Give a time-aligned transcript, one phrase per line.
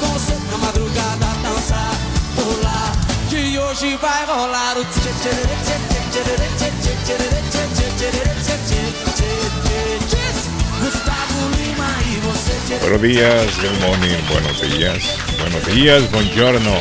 [0.00, 1.28] com na madrugada,
[12.80, 15.04] Buenos días, good morning, buenos días,
[15.38, 16.74] buenos días, buongiorno.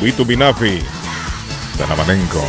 [0.00, 0.80] Vitu Binafi,
[1.76, 2.44] Tanamanenko,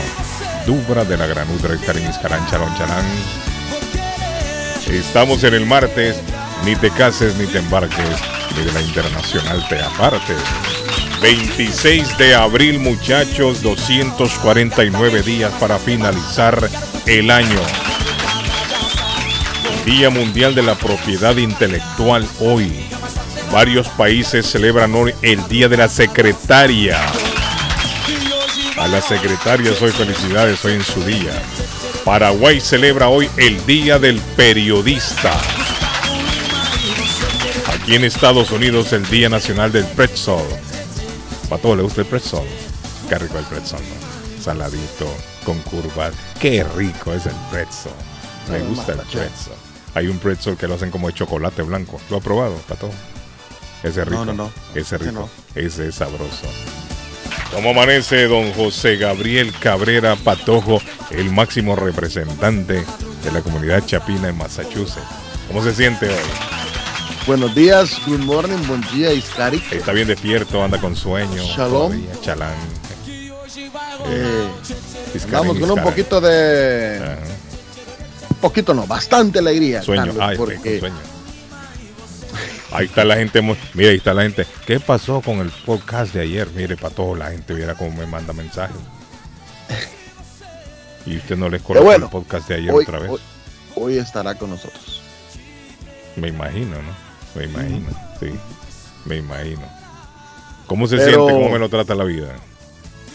[0.65, 3.05] Dubra de la Granutra, Carinis Carancha, Loncharán.
[4.87, 6.17] Estamos en el martes,
[6.63, 8.19] ni te cases ni te embarques,
[8.61, 10.37] de la internacional te apartes.
[11.21, 16.69] 26 de abril, muchachos, 249 días para finalizar
[17.05, 17.59] el año.
[19.85, 22.71] Día Mundial de la Propiedad Intelectual hoy.
[23.51, 26.99] Varios países celebran hoy el Día de la Secretaria.
[28.77, 31.31] A la secretaria hoy felicidades hoy en su día.
[32.03, 35.31] Paraguay celebra hoy el Día del Periodista.
[37.83, 40.37] Aquí en Estados Unidos el Día Nacional del Pretzel.
[41.49, 42.39] ¿Para todos le gusta el pretzel?
[43.09, 44.41] Qué rico el pretzel, ¿no?
[44.41, 46.13] Saladito, con curvas.
[46.39, 47.91] Qué rico es el pretzel.
[48.49, 49.53] Me gusta el pretzel.
[49.95, 51.99] Hay un pretzel que lo hacen como de chocolate blanco.
[52.09, 52.89] ¿Lo ha probado, Pato?
[53.83, 54.23] Ese es rico.
[54.23, 54.51] no, no.
[54.73, 55.29] Ese es Ese rico.
[55.53, 56.47] Ese es sabroso.
[57.51, 62.85] ¿Cómo amanece don José Gabriel Cabrera Patojo, el máximo representante
[63.25, 65.03] de la comunidad chapina en Massachusetts?
[65.49, 66.62] ¿Cómo se siente hoy?
[67.25, 69.63] Buenos días, good morning, buen día, Iskari.
[69.71, 71.41] Está bien despierto, anda con sueño.
[71.41, 71.91] Shalom.
[71.91, 72.53] todavía, Chalán.
[74.07, 74.47] Eh,
[75.31, 76.97] vamos con un poquito de.
[77.01, 77.17] Ajá.
[78.29, 79.81] Un poquito no, bastante alegría.
[79.81, 80.95] Sueño, Carlos, ay, porque rico sueño.
[82.73, 84.45] Ahí está la gente, mira, ahí está la gente.
[84.65, 86.49] ¿Qué pasó con el podcast de ayer?
[86.53, 88.75] Mire, para todo la gente viera cómo me manda mensajes.
[91.05, 92.05] Y usted no les colocó bueno.
[92.05, 93.11] el podcast de ayer hoy, otra vez.
[93.11, 93.19] hoy-
[93.75, 95.01] hoy estará con nosotros.
[96.17, 97.12] Me imagino, ¿no?
[97.35, 97.89] Me imagino,
[98.19, 98.27] sí.
[99.05, 99.61] Me imagino.
[100.67, 101.33] ¿Cómo se Pero- siente?
[101.33, 102.35] ¿Cómo me lo trata la vida?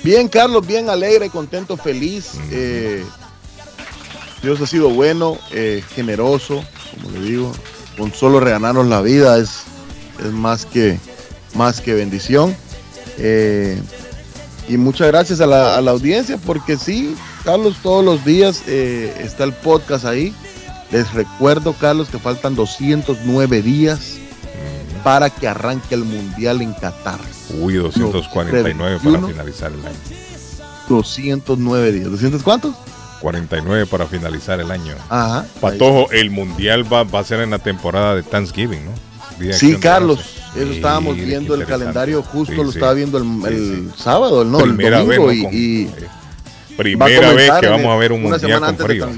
[0.03, 2.33] Bien, Carlos, bien alegre, contento, feliz.
[2.51, 3.05] Eh,
[4.43, 6.62] Dios ha sido bueno, eh, generoso,
[6.95, 7.53] como le digo.
[7.97, 9.62] Con solo reganarnos la vida es,
[10.21, 10.99] es más, que,
[11.55, 12.57] más que bendición.
[13.19, 13.81] Eh,
[14.69, 19.43] y muchas gracias a la, a la audiencia, porque sí, Carlos, todos los días está
[19.45, 20.33] el podcast ahí.
[20.91, 25.03] Les recuerdo, Carlos, que faltan 209 días Mm.
[25.04, 27.19] para que arranque el Mundial en Qatar.
[27.60, 29.28] Uy, 249 para 31.
[29.28, 29.97] finalizar el año.
[30.88, 32.09] 209 días.
[32.09, 32.75] ¿200 cuántos?
[33.21, 34.94] 49 para finalizar el año.
[35.09, 35.44] Ajá.
[35.60, 38.93] Patojo, el mundial va, va a ser en la temporada de Thanksgiving, ¿no?
[39.38, 40.21] Día Sí, Carlos,
[40.56, 42.78] eso estábamos viendo el calendario, justo Sí, lo sí.
[42.78, 45.32] estaba viendo el, el sábado, no, el Primera vez, domingo ¿no?
[45.32, 46.09] y, Con- y eh,
[46.77, 49.09] primera vez que vamos el- a ver un mundial con frío.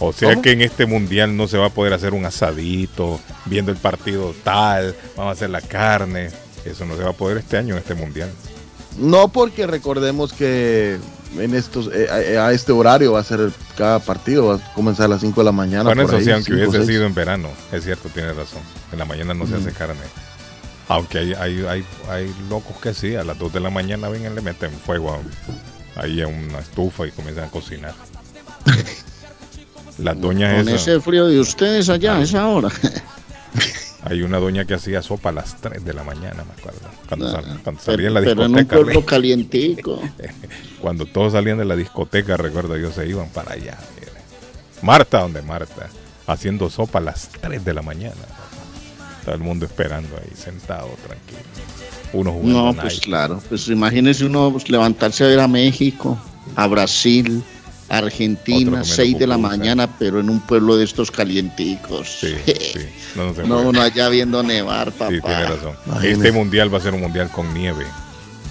[0.00, 0.42] O sea ¿Cómo?
[0.42, 4.34] que en este mundial no se va a poder hacer un asadito, viendo el partido
[4.42, 6.30] tal, vamos a hacer la carne.
[6.64, 8.30] Eso no se va a poder este año en este mundial.
[8.98, 10.98] No, porque recordemos que
[11.38, 15.06] en estos eh, a, a este horario va a ser cada partido, va a comenzar
[15.06, 15.84] a las 5 de la mañana.
[15.84, 16.88] bueno, eso ahí, sí, aunque cinco, hubiese seis.
[16.88, 18.60] sido en verano, es cierto, tiene razón.
[18.92, 20.00] En la mañana no se hace carne.
[20.88, 24.34] Aunque hay, hay, hay, hay locos que sí, a las 2 de la mañana vengan,
[24.34, 25.12] le meten fuego
[25.96, 27.94] a- ahí a una estufa y comienzan a cocinar.
[29.98, 32.68] Las doñas Con esas, ese frío de ustedes allá a esa hora.
[34.02, 36.80] hay una doña que hacía sopa a las 3 de la mañana, me acuerdo.
[37.08, 38.76] Cuando, sal- cuando pero, salía en la pero en un discoteca.
[38.76, 40.02] pueblo calientico.
[40.80, 43.78] Cuando todos salían de la discoteca, recuerdo yo, se iban para allá.
[43.98, 44.12] mire.
[44.82, 45.88] Marta, donde Marta,
[46.26, 48.14] haciendo sopa a las 3 de la mañana.
[49.24, 51.40] Todo el mundo esperando ahí, sentado, tranquilo.
[52.12, 53.42] Uno jugando No, pues claro.
[53.48, 56.18] Pues imagínese uno levantarse a ver a México,
[56.54, 57.42] a Brasil,
[57.88, 62.18] Argentina, comiendo 6 de la mañana, pero en un pueblo de estos calienticos.
[62.20, 62.34] Sí.
[62.46, 62.86] sí.
[63.14, 65.40] No, no No, uno allá viendo nevar, Sí, tiene papá.
[65.46, 65.76] razón.
[65.86, 66.12] Imagínese.
[66.16, 67.86] Este mundial va a ser un mundial con nieve.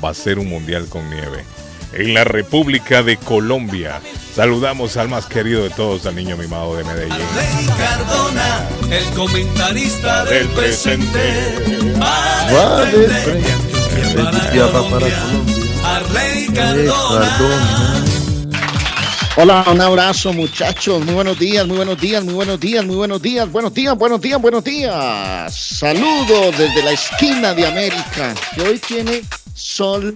[0.03, 1.43] Va a ser un mundial con nieve.
[1.93, 4.01] En la República de Colombia,
[4.35, 7.11] saludamos al más querido de todos, al niño mimado de Medellín.
[7.35, 11.07] Rey Cardona, el comentarista del Del presente.
[11.11, 11.73] presente.
[13.23, 13.47] Frente,
[14.15, 15.17] de tierra para Colombia.
[15.85, 18.02] Arley Cardona.
[19.35, 23.19] Hola, un abrazo muchachos, muy buenos días, muy buenos días, muy buenos días, muy buenos
[23.19, 25.55] días, buenos días, buenos días, buenos días.
[25.55, 29.23] Saludos desde la esquina de América, que hoy tiene
[29.55, 30.13] sol,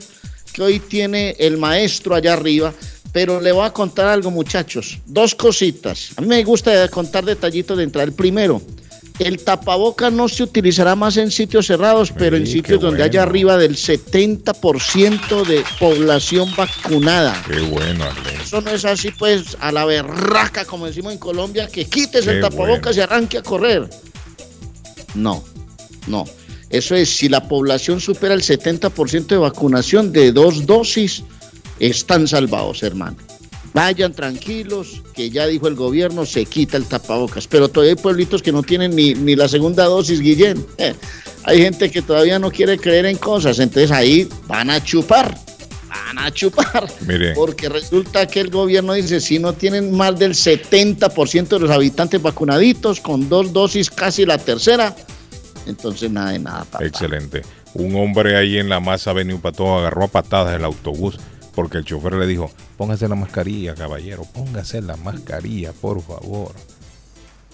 [0.54, 2.72] que hoy tiene el maestro allá arriba,
[3.12, 6.12] pero le voy a contar algo muchachos, dos cositas.
[6.16, 8.06] A mí me gusta contar detallitos de entrada.
[8.06, 8.62] El primero,
[9.20, 13.06] el tapaboca no se utilizará más en sitios cerrados, pero en sitios donde bueno.
[13.06, 17.44] haya arriba del 70% de población vacunada.
[17.48, 18.36] Qué bueno, Arley.
[18.42, 22.32] Eso no es así, pues, a la berraca, como decimos en Colombia, que quites Qué
[22.32, 23.00] el tapabocas bueno.
[23.00, 23.90] y arranque a correr.
[25.16, 25.44] No,
[26.06, 26.26] no.
[26.70, 31.24] Eso es, si la población supera el 70% de vacunación de dos dosis,
[31.80, 33.18] están salvados, hermano.
[33.78, 37.46] Vayan tranquilos, que ya dijo el gobierno, se quita el tapabocas.
[37.46, 40.66] Pero todavía hay pueblitos que no tienen ni, ni la segunda dosis, Guillén.
[40.80, 40.96] Eh,
[41.44, 45.38] hay gente que todavía no quiere creer en cosas, entonces ahí van a chupar,
[45.88, 46.88] van a chupar.
[47.06, 51.70] Mire, Porque resulta que el gobierno dice, si no tienen más del 70% de los
[51.70, 54.96] habitantes vacunaditos, con dos dosis casi la tercera,
[55.68, 56.84] entonces nada de nada, papá.
[56.84, 57.44] excelente.
[57.76, 61.20] Un hombre ahí en la Masa Avenue Pato agarró a patadas el autobús
[61.58, 66.52] porque el chofer le dijo, póngase la mascarilla, caballero, póngase la mascarilla, por favor.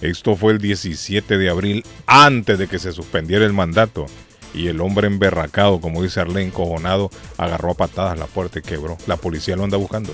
[0.02, 4.08] Esto fue el 17 de abril, antes de que se suspendiera el mandato.
[4.54, 8.98] Y el hombre emberracado, como dice Arlene, encojonado, agarró a patadas la puerta y quebró.
[9.08, 10.14] La policía lo anda buscando.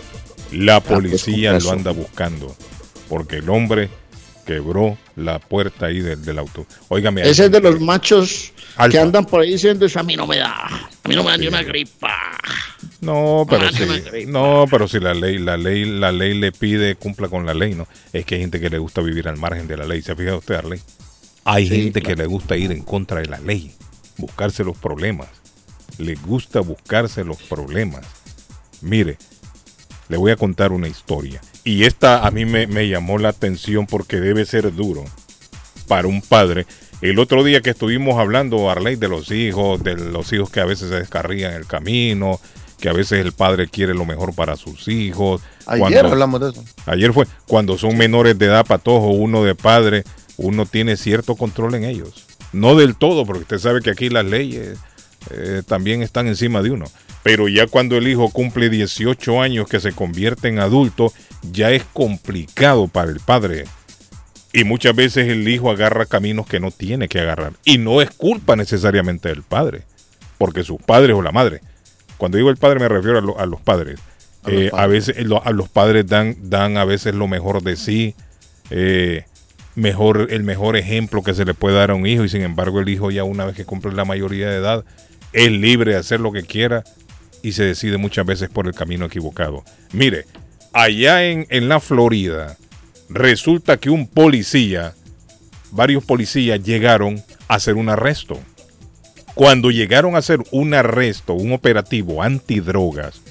[0.52, 2.56] La pues, policía lo anda buscando.
[3.10, 3.90] Porque el hombre
[4.46, 6.68] quebró la puerta ahí del, del auto.
[6.90, 7.28] Óigame.
[7.28, 8.92] Ese es de los machos Alfa.
[8.92, 11.32] que andan por ahí diciendo eso, a mí no me da, a mí no me
[11.32, 12.14] da ni una gripa.
[13.02, 16.96] No, pero Ah, sí, no pero si la ley, la ley, la ley le pide
[16.96, 17.88] cumpla con la ley, ¿no?
[18.14, 20.02] Es que hay gente que le gusta vivir al margen de la ley.
[20.02, 20.80] ¿Se ha fijado usted, Arley?
[21.46, 22.16] Hay Sí, gente claro.
[22.16, 23.72] que le gusta ir en contra de la ley,
[24.18, 25.28] buscarse los problemas.
[25.98, 28.06] Le gusta buscarse los problemas.
[28.81, 29.18] Mire,
[30.08, 31.42] le voy a contar una historia.
[31.64, 35.04] Y esta a mí me, me llamó la atención porque debe ser duro
[35.88, 36.66] para un padre.
[37.02, 40.66] El otro día que estuvimos hablando, Arley, de los hijos, de los hijos que a
[40.66, 42.40] veces se descarrían el camino,
[42.80, 45.42] que a veces el padre quiere lo mejor para sus hijos.
[45.66, 46.64] Ayer Cuando- hablamos de eso.
[46.86, 50.04] Ayer fue, cuando son menores de edad, patojo, uno de padre,
[50.38, 52.26] uno tiene cierto control en ellos.
[52.54, 54.78] No del todo, porque usted sabe que aquí las leyes
[55.31, 56.86] eh, también están encima de uno.
[57.22, 61.12] Pero ya cuando el hijo cumple 18 años que se convierte en adulto,
[61.52, 63.66] ya es complicado para el padre.
[64.54, 67.54] Y muchas veces el hijo agarra caminos que no tiene que agarrar.
[67.66, 69.84] Y no es culpa necesariamente del padre,
[70.38, 71.62] porque sus padres o la madre.
[72.19, 74.00] Cuando digo el padre me refiero a, lo- a los padres.
[74.44, 77.27] A los Eh, a veces eh, lo- a los padres dan, dan a veces lo
[77.27, 78.13] mejor de sí,
[78.69, 79.24] eh,
[79.75, 82.80] mejor, el mejor ejemplo que se le puede dar a un hijo, y sin embargo
[82.80, 84.86] el hijo ya una vez que cumple la mayoría de edad,
[85.33, 86.83] es libre de hacer lo que quiera
[87.42, 89.63] y se decide muchas veces por el camino equivocado.
[89.94, 90.25] Mire,
[90.74, 92.57] allá en, en la Florida,
[93.10, 94.94] resulta que un policía,
[95.71, 98.39] varios policías llegaron a hacer un arresto.
[99.40, 103.22] Cuando llegaron a hacer un arresto, un operativo antidrogas,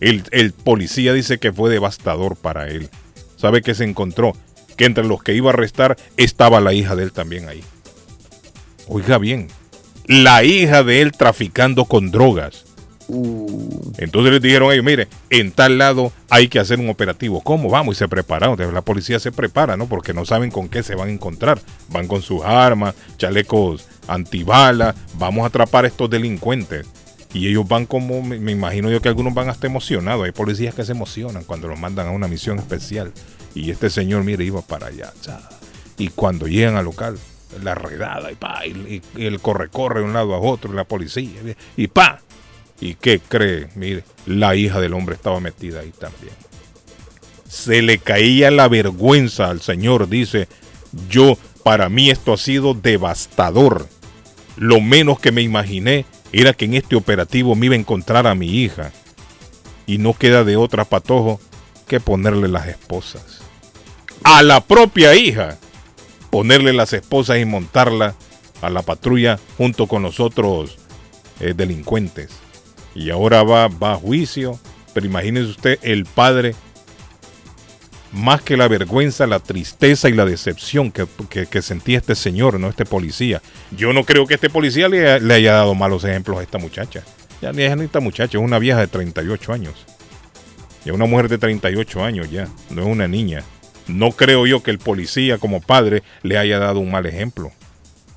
[0.00, 2.88] el, el policía dice que fue devastador para él.
[3.36, 4.32] ¿Sabe qué se encontró?
[4.76, 7.62] Que entre los que iba a arrestar estaba la hija de él también ahí.
[8.88, 9.46] Oiga bien,
[10.08, 12.64] la hija de él traficando con drogas.
[13.98, 17.40] Entonces les dijeron a ellos, mire, en tal lado hay que hacer un operativo.
[17.42, 17.68] ¿Cómo?
[17.68, 18.74] Vamos y se prepararon.
[18.74, 19.86] La policía se prepara, ¿no?
[19.86, 21.60] Porque no saben con qué se van a encontrar.
[21.90, 24.94] Van con sus armas, chalecos antibalas.
[25.18, 26.86] Vamos a atrapar a estos delincuentes.
[27.32, 30.24] Y ellos van como, me, imagino yo que algunos van hasta emocionados.
[30.24, 33.12] Hay policías que se emocionan cuando los mandan a una misión especial.
[33.54, 35.12] Y este señor, mire, iba para allá.
[35.98, 37.18] Y cuando llegan al local,
[37.62, 41.40] la redada y pa, el corre-corre de un lado a otro, la policía,
[41.76, 42.20] y pa,
[42.80, 43.68] ¿Y qué cree?
[43.76, 46.34] Mire, la hija del hombre estaba metida ahí también.
[47.48, 50.48] Se le caía la vergüenza al señor, dice,
[51.08, 53.88] yo, para mí esto ha sido devastador.
[54.56, 58.36] Lo menos que me imaginé era que en este operativo me iba a encontrar a
[58.36, 58.92] mi hija.
[59.86, 61.40] Y no queda de otra patojo
[61.88, 63.40] que ponerle las esposas.
[64.22, 65.58] A la propia hija.
[66.30, 68.14] Ponerle las esposas y montarla
[68.62, 70.78] a la patrulla junto con los otros
[71.40, 72.30] eh, delincuentes
[72.94, 74.58] y ahora va, va a juicio.
[74.92, 76.54] Pero imagínese usted el padre
[78.14, 82.68] más que la vergüenza, la tristeza y la decepción que, que, sentía este señor, no
[82.68, 83.42] este policía.
[83.76, 87.02] Yo no creo que este policía le, haya dado malos ejemplos a esta muchacha.
[87.42, 89.74] Ya ni es esta muchacha, es una vieja de 38 años.
[90.84, 93.42] Ya una mujer de 38 años ya, no es una niña.
[93.88, 97.52] No creo yo que el policía como padre le haya dado un mal ejemplo.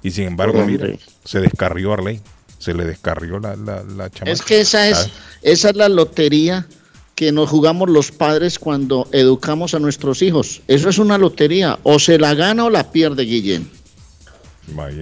[0.03, 2.21] Y sin embargo, mire, se descarrió Arley.
[2.59, 5.09] Se le descarrió la, la, la Es que esa es,
[5.43, 6.67] esa es la lotería
[7.17, 10.61] que nos jugamos los padres cuando educamos a nuestros hijos.
[10.67, 11.79] Eso es una lotería.
[11.81, 13.67] O se la gana o la pierde, Guillén.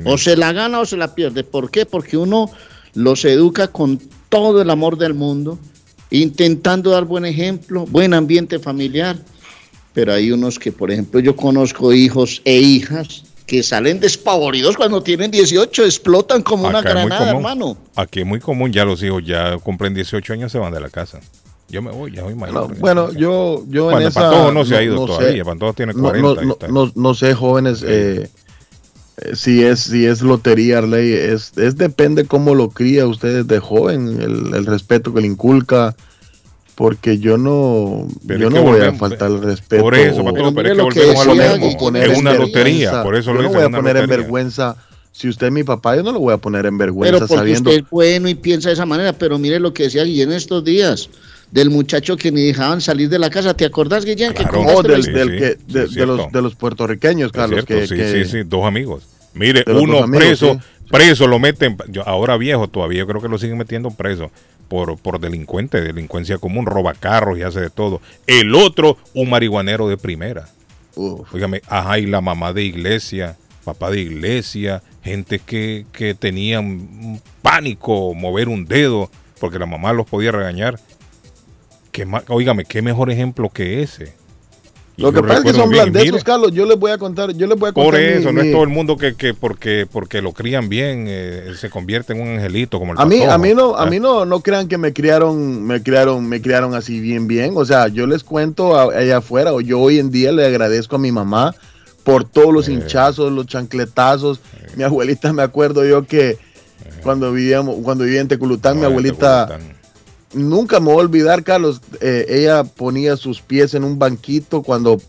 [0.05, 1.43] O se la gana o se la pierde.
[1.43, 1.85] ¿Por qué?
[1.85, 2.49] Porque uno
[2.93, 5.59] los educa con todo el amor del mundo,
[6.09, 9.17] intentando dar buen ejemplo, buen ambiente familiar.
[9.91, 15.03] Pero hay unos que, por ejemplo, yo conozco hijos e hijas que salen despavoridos cuando
[15.03, 17.77] tienen 18, explotan como una granada, hermano.
[17.93, 20.89] Aquí es muy común, ya los hijos ya cumplen 18 años, se van de la
[20.89, 21.19] casa.
[21.69, 22.77] Yo me voy, ya voy mayor.
[22.77, 26.67] bueno, yo, yo en esa, no se ha ido todavía, Pantojo tiene 40.
[26.95, 28.29] No, sé, jóvenes, eh,
[29.17, 33.59] eh, si es si es lotería, Arley, es, es depende cómo lo cría usted de
[33.59, 35.95] joven, el, el respeto que le inculca,
[36.75, 39.81] porque yo no yo no voy a faltar el respeto.
[39.81, 41.97] Por eso, Pantojo, pero, es que volvemos a lo mismo.
[41.97, 44.77] Es una lotería, por eso yo lo no voy a poner en vergüenza
[45.15, 47.39] si usted es mi papá, yo no lo voy a poner en vergüenza pero porque
[47.39, 47.69] sabiendo.
[47.69, 50.65] Usted es bueno y piensa de esa manera, pero mire lo que decía Guillermo estos
[50.65, 51.09] días
[51.51, 53.53] del muchacho que ni dejaban salir de la casa.
[53.55, 54.33] ¿Te acordás, Guillén?
[54.33, 57.65] Claro, del, que, de, los, de los puertorriqueños, Carlos.
[57.65, 59.03] Que, sí, sí, sí, dos amigos.
[59.33, 60.59] Mire, uno preso,
[60.89, 64.31] preso lo meten, yo, ahora viejo todavía, yo creo que lo siguen metiendo preso
[64.69, 68.01] por, por delincuente, delincuencia común, roba carros y hace de todo.
[68.27, 70.47] El otro, un marihuanero de primera.
[71.31, 73.35] Fíjame, ajá, y la mamá de iglesia,
[73.65, 79.11] papá de iglesia, gente que, que tenían pánico, mover un dedo,
[79.41, 80.79] porque la mamá los podía regañar
[81.95, 84.11] ¿Qué oígame, qué mejor ejemplo que ese.
[84.97, 86.51] Lo que pasa es que son blandezos, Carlos.
[86.51, 87.31] Yo les voy a contar.
[87.31, 89.87] Yo les voy a contar por eso, no es todo el mundo que, que porque,
[89.89, 93.37] porque lo crían bien eh, se convierte en un angelito como el A mí, a
[93.37, 96.99] mí no, a mí no, no crean que me criaron, me criaron, me criaron así
[96.99, 97.53] bien, bien.
[97.55, 99.53] O sea, yo les cuento allá afuera.
[99.53, 101.55] O yo hoy en día le agradezco a mi mamá
[102.03, 102.73] por todos los eh.
[102.73, 104.41] hinchazos, los chancletazos.
[104.75, 106.39] Mi abuelita, me acuerdo yo que eh.
[107.03, 109.57] cuando vivíamos, cuando vivía en Teculután, mi abuelita
[110.35, 115.01] nunca me voy a olvidar, Carlos, eh, ella ponía sus pies en un banquito cuando,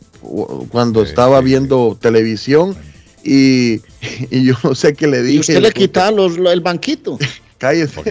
[0.71, 2.77] cuando estaba viendo televisión
[3.23, 3.81] y,
[4.31, 5.37] yo no sé qué le dije.
[5.37, 7.19] ¿Y usted le quitaba los, el banquito?
[7.59, 8.03] Cállese.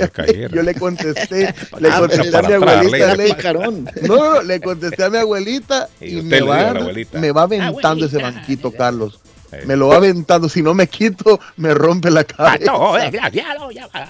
[0.52, 3.16] Yo le contesté, le ah, contesté a mi abuelita.
[3.16, 6.74] Le, no, le contesté a mi abuelita y, me, va,
[7.14, 9.20] me va aventando ese banquito, Carlos.
[9.66, 10.50] Me lo va aventando.
[10.50, 12.74] Si no me quito, me rompe la cabeza.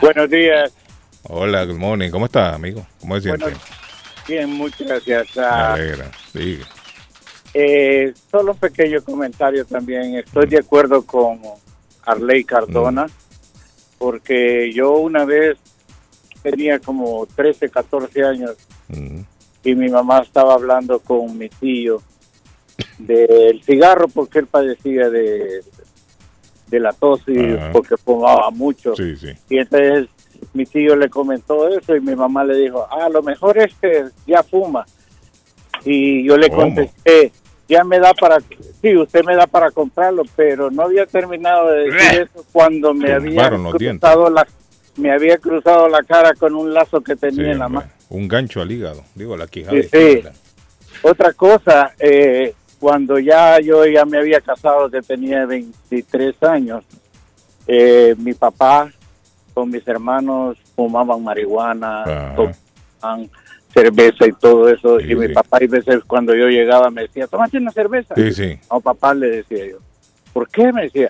[0.01, 0.73] Buenos días.
[1.27, 2.11] Hola, good morning.
[2.11, 2.85] ¿Cómo está, amigo?
[3.01, 3.53] ¿Cómo se siente?
[4.27, 5.35] bien, muchas gracias.
[5.35, 6.11] Me alegra.
[7.53, 10.15] Eh, solo un pequeño comentario también.
[10.15, 11.39] Estoy de acuerdo con
[12.05, 13.11] Arley Cardona, mm.
[13.97, 15.57] porque yo una vez
[16.43, 18.55] tenía como 13, 14 años
[18.89, 19.21] mm.
[19.63, 22.03] y mi mamá estaba hablando con mi tío
[22.99, 25.63] del cigarro porque él padecía de,
[26.67, 28.95] de la tos y porque fumaba mucho.
[28.95, 29.29] Sí, sí.
[29.49, 30.07] Y entonces
[30.55, 34.05] mi tío le comentó eso y mi mamá le dijo, ah, lo mejor es que
[34.25, 34.85] ya fuma.
[35.83, 37.31] Y yo le contesté,
[37.67, 38.37] ya me da para,
[38.81, 43.11] sí, usted me da para comprarlo, pero no había terminado de decir eso cuando me
[43.11, 44.47] había cruzado la
[44.97, 47.89] me había cruzado la cara con un lazo que tenía en la mano.
[48.09, 49.75] Un gancho al hígado, digo, la quijada.
[49.81, 50.23] Sí, sí.
[51.01, 56.85] Otra cosa, eh, cuando ya yo ya me había casado, que tenía 23 años,
[57.67, 58.89] eh, mi papá
[59.55, 62.03] con mis hermanos fumaban marihuana,
[62.35, 63.31] tomaban
[63.73, 64.99] cerveza y todo eso.
[64.99, 68.13] y mi papá, y veces cuando yo llegaba, me decía, tómate una cerveza.
[68.15, 68.59] Sí, sí.
[68.69, 69.77] No, papá, le decía yo.
[70.33, 70.71] ¿Por qué?
[70.71, 71.09] Me decía.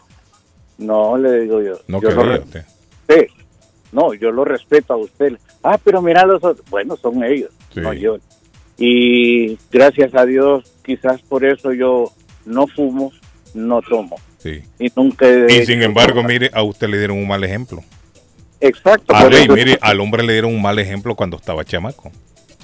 [0.77, 1.79] No, le digo yo.
[1.87, 3.27] No yo lo Sí.
[3.91, 5.37] No, yo lo respeto a usted.
[5.63, 6.67] Ah, pero mira los otros.
[6.69, 8.17] Bueno, son ellos, no yo.
[8.77, 12.11] Y gracias a Dios, quizás por eso yo
[12.45, 13.11] no fumo,
[13.53, 14.17] no tomo.
[14.37, 14.61] Sí.
[14.79, 15.27] Y nunca.
[15.49, 17.81] Y sin embargo, mire, a usted le dieron un mal ejemplo.
[18.59, 19.13] Exacto.
[19.53, 22.11] mire, al hombre le dieron un mal ejemplo cuando estaba chamaco.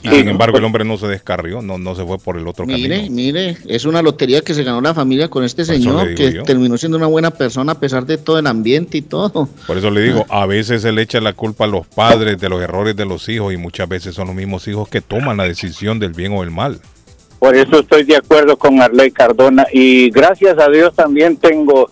[0.03, 2.65] Y sin embargo el hombre no se descarrió, no, no se fue por el otro
[2.65, 3.15] mire, camino.
[3.15, 6.97] Mire, es una lotería que se ganó la familia con este señor, que terminó siendo
[6.97, 9.47] una buena persona a pesar de todo el ambiente y todo.
[9.67, 12.49] Por eso le digo, a veces se le echa la culpa a los padres de
[12.49, 15.43] los errores de los hijos y muchas veces son los mismos hijos que toman la
[15.43, 16.79] decisión del bien o el mal.
[17.37, 21.89] Por eso estoy de acuerdo con Arley Cardona y gracias a Dios también tengo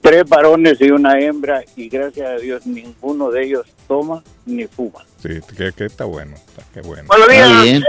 [0.00, 5.04] tres varones y una hembra y gracias a Dios ninguno de ellos toma ni fuma.
[5.22, 7.04] Sí, que, está bueno, está, qué bueno.
[7.08, 7.48] Buenos días.
[7.48, 7.82] Está bien.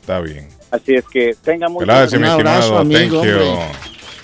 [0.00, 0.48] Está bien.
[0.70, 2.78] Así es que tenga mucho Gracias, mi estimado.
[2.78, 3.58] Amigo, Thank you.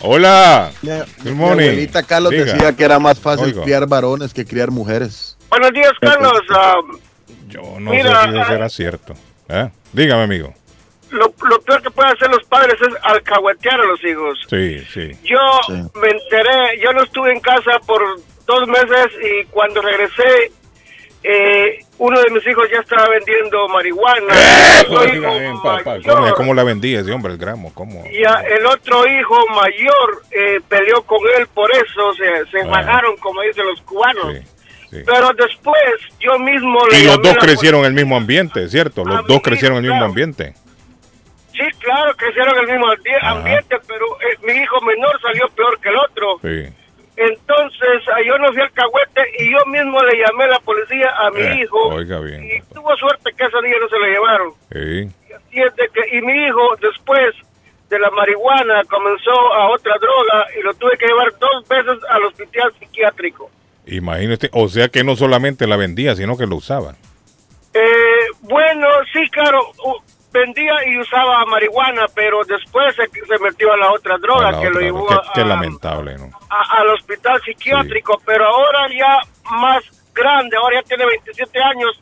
[0.02, 0.72] Hola.
[0.82, 1.56] Good morning.
[1.56, 5.36] Mi abuelita Carlos decía que era más fácil criar varones que criar mujeres.
[5.48, 6.32] Buenos días, Carlos.
[7.48, 9.14] Yo no sé si eso era cierto.
[9.48, 9.68] ¿Eh?
[9.92, 10.54] Dígame, amigo
[11.10, 14.38] lo, peor que pueden hacer los padres es alcahuetear a los hijos.
[14.48, 15.10] Sí, sí.
[15.24, 15.38] Yo
[16.00, 18.02] me enteré, yo no estuve en casa por
[18.46, 20.52] dos meses y cuando regresé,
[21.22, 24.34] eh, uno de mis hijos ya estaba vendiendo marihuana.
[24.34, 25.52] ¡Eh!
[26.34, 27.72] ¿Cómo, la vendía ese hombre, el gramo?
[27.74, 28.04] ¿Cómo?
[28.10, 33.02] Y el otro hijo mayor eh, peleó con él por eso, se, se ah.
[33.20, 34.36] como dicen los cubanos.
[34.90, 35.76] Pero después
[36.18, 36.80] yo mismo...
[36.90, 39.04] y los dos crecieron en el mismo ambiente, ¿cierto?
[39.04, 40.54] Los dos crecieron en el mismo ambiente.
[41.60, 42.86] Sí, claro, crecieron en el mismo
[43.22, 46.38] ambiente, pero eh, mi hijo menor salió peor que el otro.
[46.40, 46.74] Sí.
[47.16, 51.30] Entonces, yo no fui al cagüete y yo mismo le llamé a la policía a
[51.30, 51.88] mi eh, hijo.
[51.88, 52.44] Oiga bien.
[52.44, 54.52] Y tuvo suerte que ese día no se lo llevaron.
[54.72, 55.36] Sí.
[55.52, 57.34] Y, es de que, y mi hijo, después
[57.90, 62.24] de la marihuana, comenzó a otra droga y lo tuve que llevar dos veces al
[62.24, 63.50] hospital psiquiátrico.
[63.84, 66.94] Imagínate, o sea que no solamente la vendía, sino que lo usaba.
[67.74, 69.60] Eh, bueno, sí, claro
[70.32, 73.08] vendía y usaba marihuana, pero después se,
[73.42, 76.30] metió a la otra droga que lo llevó qué, lamentable, ¿no?
[76.48, 79.18] al hospital psiquiátrico, pero ahora ya
[79.56, 79.82] más
[80.14, 82.00] grande, ahora ya tiene 27 años,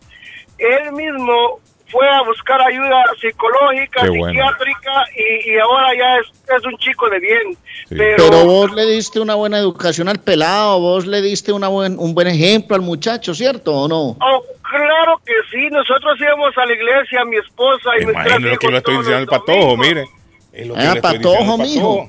[0.59, 7.19] él mismo fue a buscar ayuda psicológica, psiquiátrica y, ahora ya es, un chico de
[7.19, 7.57] bien.
[7.89, 12.15] Pero, vos le diste una buena educación al pelado, vos le diste una buen, un
[12.15, 14.17] buen ejemplo al muchacho, ¿cierto o no?
[14.21, 18.69] Oh, claro que sí, nosotros íbamos a la iglesia, mi esposa y Imagino lo que
[18.69, 20.05] le estoy diciendo al patojo, mire.
[20.53, 22.09] Es ah, patojo, mijo.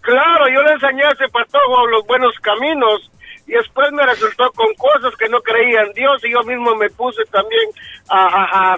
[0.00, 3.10] Claro, yo le enseñé a ese patojo los buenos caminos
[3.46, 6.88] y después me resultó con cosas que no creía en Dios y yo mismo me
[6.90, 7.68] puse también
[8.08, 8.76] a, a, a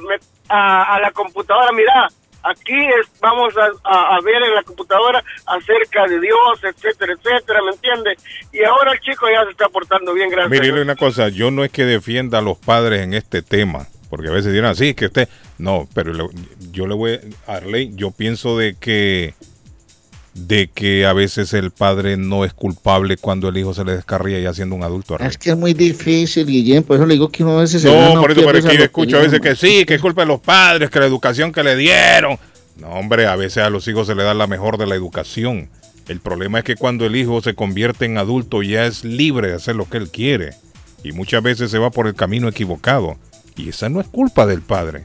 [1.01, 2.09] la computadora, mira,
[2.45, 8.17] aquí es, vamos a, ver en la computadora acerca de Dios, etcétera, etcétera, ¿me entiende?
[8.53, 10.51] Y ahora el chico ya se está portando bien, gracias.
[10.51, 14.29] Mire, una cosa, yo no es que defienda a los padres en este tema, porque
[14.29, 16.31] a veces dirán, así que usted, no, pero
[16.71, 19.35] yo le voy a Arley, yo pienso de que
[20.35, 24.41] de que a veces el padre no es culpable cuando el hijo se le descarría
[24.41, 25.17] ya siendo un adulto.
[25.21, 27.85] Es que es muy difícil, Guillén, por eso le digo que uno a veces...
[27.85, 30.41] No, por eso, por yo escucho a veces que sí, que es culpa de los
[30.41, 32.37] padres, que la educación que le dieron.
[32.77, 35.69] No, hombre, a veces a los hijos se le da la mejor de la educación.
[36.09, 39.55] El problema es que cuando el hijo se convierte en adulto ya es libre de
[39.55, 40.51] hacer lo que él quiere.
[41.05, 43.17] Y muchas veces se va por el camino equivocado.
[43.57, 45.05] Y esa no es culpa del padre.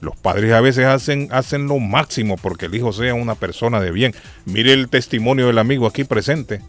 [0.00, 3.90] Los padres a veces hacen, hacen lo máximo porque el hijo sea una persona de
[3.90, 4.14] bien.
[4.44, 6.60] Mire el testimonio del amigo aquí presente.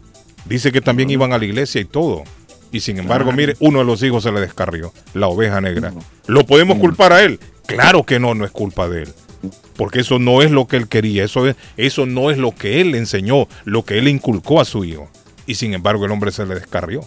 [0.46, 2.24] Dice que también iban a la iglesia y todo.
[2.72, 5.92] Y sin embargo, mire, uno de los hijos se le descarrió, la oveja negra.
[6.26, 7.40] ¿Lo podemos culpar a él?
[7.66, 9.14] Claro que no, no es culpa de él.
[9.76, 11.44] Porque eso no es lo que él quería, eso,
[11.76, 15.08] eso no es lo que él enseñó, lo que él inculcó a su hijo.
[15.46, 17.02] Y sin embargo, el hombre se le descarrió.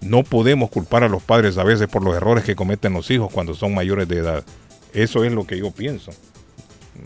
[0.00, 3.32] No podemos culpar a los padres a veces por los errores que cometen los hijos
[3.32, 4.44] cuando son mayores de edad.
[4.94, 6.12] Eso es lo que yo pienso.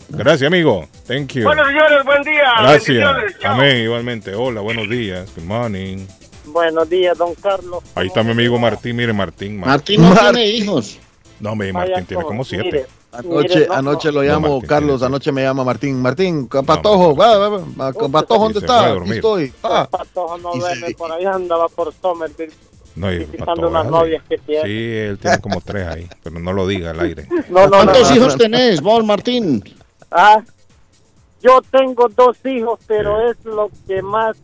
[0.09, 0.87] Gracias, amigo.
[1.07, 1.43] Thank you.
[1.43, 2.53] Bueno, señores, buen día.
[2.61, 3.09] Gracias.
[3.43, 4.35] Amén, igualmente.
[4.35, 5.29] Hola, buenos días.
[5.35, 6.05] Good morning.
[6.45, 7.83] Buenos días, don Carlos.
[7.95, 8.95] Ahí está mi amigo Martín.
[8.95, 9.59] Mire, Martín.
[9.59, 10.99] Martín, no tiene hijos.
[11.39, 12.85] No, mi Martín tiene como siete.
[13.11, 15.99] anoche, anoche lo llamo, Carlos, anoche me llama Martín.
[15.99, 18.93] Martín, Patojo, va, va, va, Patojo, ¿dónde está?
[18.93, 19.53] Aquí estoy.
[19.61, 22.53] Patojo no duerme, por ahí andaba por Somerville
[22.99, 24.63] no, visitando unas novias que tiene.
[24.63, 27.27] Sí, él tiene como tres ahí, pero no lo diga al aire.
[27.49, 29.63] ¿Cuántos hijos tenés, vos, Martín?
[30.11, 30.43] Ah,
[31.41, 34.35] yo tengo dos hijos, pero es lo que más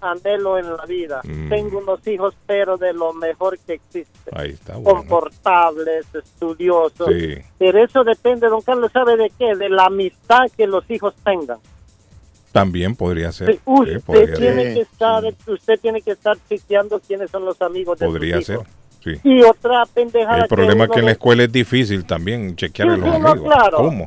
[0.00, 1.20] anhelo en la vida.
[1.24, 1.50] Mm.
[1.50, 4.30] Tengo unos hijos, pero de lo mejor que existe.
[4.32, 7.10] Ahí está, Confortables, estudiosos.
[7.58, 9.54] Pero eso depende, don Carlos, ¿sabe de qué?
[9.56, 11.58] De la amistad que los hijos tengan.
[12.52, 13.60] También podría ser.
[13.64, 14.00] usted,
[14.36, 18.60] tiene Que estar, usted tiene que estar chequeando quiénes son los amigos de Podría ser.
[19.02, 19.12] Sí.
[19.24, 20.42] Y otra pendejada.
[20.42, 23.40] El problema es que en la escuela es difícil también chequear a los amigos.
[23.42, 23.76] claro.
[23.78, 24.06] ¿Cómo?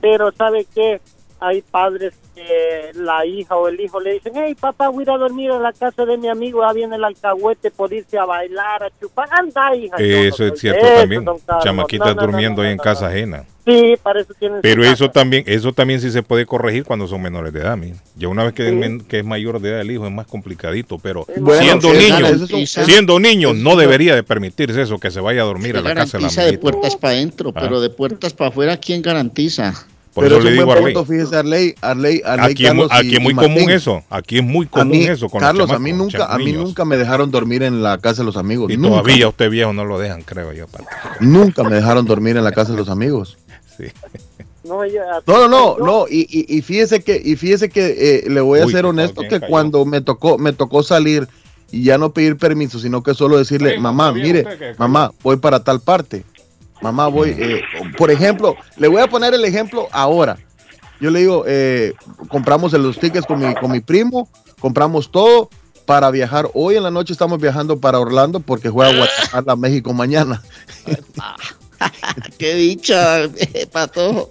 [0.00, 1.00] Pero ¿sabe qué?
[1.42, 5.10] Hay padres que la hija o el hijo le dicen, hey papá, voy a ir
[5.10, 8.24] a dormir en la casa de mi amigo, ya viene el alcahuete por irse a
[8.24, 9.96] bailar, a chupar, anda hija.
[9.98, 11.26] Eso es cierto también,
[11.62, 13.44] chamaquitas durmiendo ahí en casa ajena.
[13.64, 17.22] Sí, para eso tienen Pero eso también, eso también sí se puede corregir cuando son
[17.22, 17.78] menores de edad,
[18.16, 20.98] ya una vez que, es, que es mayor de edad el hijo es más complicadito,
[20.98, 21.26] pero
[21.58, 25.80] siendo niño, siendo niño no debería de permitirse eso, que se vaya a dormir a
[25.80, 29.86] la casa de la de puertas para adentro, pero de puertas para afuera, ¿quién garantiza?
[30.14, 30.92] Por Pero eso le es un digo a Arley.
[30.94, 34.04] punto, fíjese, Arley, Arley, Arley, Aquí Carlos aquí y- es muy común eso.
[34.10, 36.52] Aquí es muy A común mí, eso con los Carlos, a mí nunca, a mí
[36.52, 38.70] nunca me dejaron dormir en la casa de los amigos.
[38.70, 40.66] Y nunca, todavía usted viejo no lo dejan, creo yo.
[41.20, 43.38] nunca me dejaron dormir en la casa de los amigos.
[43.78, 43.84] Sí.
[44.64, 44.80] No,
[45.26, 47.96] No, no, no, y, y, y fíjese que, y fíjese que
[48.26, 49.46] eh, le voy a Uy, ser honesto que cayó.
[49.48, 51.26] cuando me tocó, me tocó salir
[51.70, 54.44] y ya no pedir permiso, sino que solo decirle, mamá, mire,
[54.76, 56.22] mamá, voy para tal parte.
[56.82, 57.62] Mamá, voy, eh,
[57.96, 60.36] por ejemplo, le voy a poner el ejemplo ahora.
[61.00, 61.94] Yo le digo, eh,
[62.28, 64.28] compramos los tickets con mi, con mi primo,
[64.60, 65.48] compramos todo
[65.86, 66.48] para viajar.
[66.54, 70.42] Hoy en la noche estamos viajando para Orlando porque juega Guatemala, México mañana.
[72.38, 74.28] Qué dicha, eh, Patojo.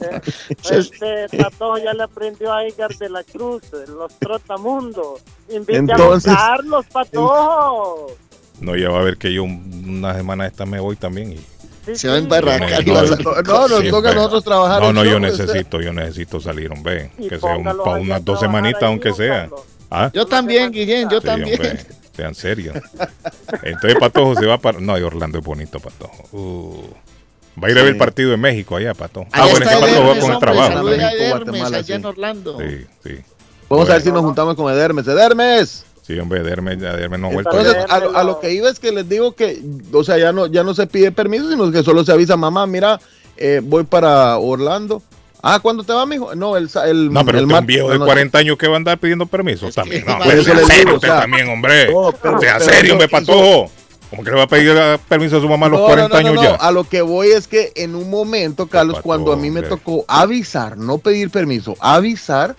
[0.69, 5.21] Este Patojo ya le aprendió a Edgar de la Cruz, los trotamundos.
[5.49, 8.07] Invite Entonces- a Carlos Patojo.
[8.61, 11.33] No, ya va a ver que yo un- una semana esta me voy también.
[11.33, 11.39] Y,
[11.93, 12.23] Sí, Se va a sí.
[12.23, 12.86] embarracar.
[12.88, 14.82] No, no, No, no, nos Sí, toca a nosotros trabajar.
[14.82, 17.12] no, no, yo sea, necesito, yo necesito salir, hombre.
[17.17, 19.49] Que sea un, póngalo pa' ahí a unas dos semanitas, aunque sea.
[19.89, 20.10] ¿Ah?
[20.13, 21.56] Yo también, Guillén, yo Sí, también.
[21.60, 22.75] hombre, sean serios.
[23.63, 24.80] Entonces Patojo se va para...
[24.80, 26.23] No, y Orlando es bonito, Patojo.
[26.32, 26.84] Uh,
[27.62, 29.27] va a ir a ver el partido de México allá, Patojo.
[29.34, 30.84] Ah, bueno, es que Patojo va con el trabajo.
[30.84, 31.93] México, Edermes, Guatemala, allá sí.
[31.93, 32.58] en Orlando.
[32.60, 33.15] Sí, sí.
[33.67, 35.08] Vamos a ver si nos juntamos con Edermes.
[35.08, 35.86] Edermes.
[36.13, 37.58] Sí, hombre, Derme, Derme no ha vuelto.
[37.58, 39.62] Entonces, a, lo- a lo que iba es que les digo que,
[39.93, 42.65] o sea, ya no, ya no se pide permiso, sino que solo se avisa, mamá,
[42.67, 43.00] mira,
[43.38, 45.02] eh, voy para Orlando.
[45.43, 46.36] Ah, ¿cuándo te va, mijo?
[46.36, 48.10] No, el, el, No, pero el es un viejo de la noche.
[48.10, 50.06] 40 años que va a andar pidiendo permiso también.
[50.06, 51.91] No, eso digo, usted o sea, también, hombre.
[51.91, 53.71] No, pero- sea pero serio, hombre, Patojo.
[54.12, 54.76] ¿Cómo que le va a pedir
[55.08, 56.56] permiso a su mamá a los No, 40 no, no, años ya?
[56.56, 59.62] A lo que voy es que en un momento, Carlos, Pato, cuando a mí me
[59.62, 59.69] hombre.
[59.69, 62.58] tocó avisar, no pedir permiso, avisar,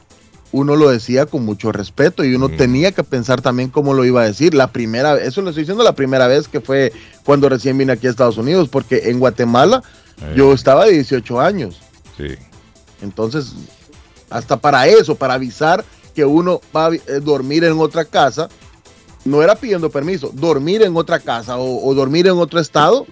[0.53, 2.57] uno lo decía con mucho respeto y uno Mm.
[2.57, 4.55] tenía que pensar también cómo lo iba a decir.
[4.55, 6.93] La primera, eso lo estoy diciendo la primera vez que fue
[7.25, 9.83] cuando recién vine aquí a Estados Unidos, porque en Guatemala
[10.21, 11.81] Eh, yo estaba de 18 años.
[12.17, 12.37] Sí.
[13.01, 13.55] Entonces,
[14.31, 15.85] hasta para eso, para avisar
[16.15, 18.49] que uno va a eh, dormir en otra casa,
[19.25, 23.07] no era pidiendo permiso, dormir en otra casa o, o dormir en otro estado,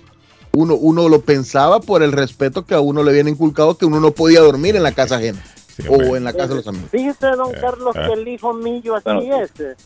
[0.52, 3.98] uno, uno lo pensaba por el respeto que a uno le habían inculcado que uno
[4.00, 5.42] no podía dormir en la casa ajena
[5.82, 6.08] sí, hombre.
[6.10, 6.90] o en la casa de los amigos.
[6.90, 8.06] Fíjese, don Eh, Carlos, ah.
[8.06, 9.40] que el hijo mío así Bueno.
[9.42, 9.60] es.
[9.60, 9.76] eh.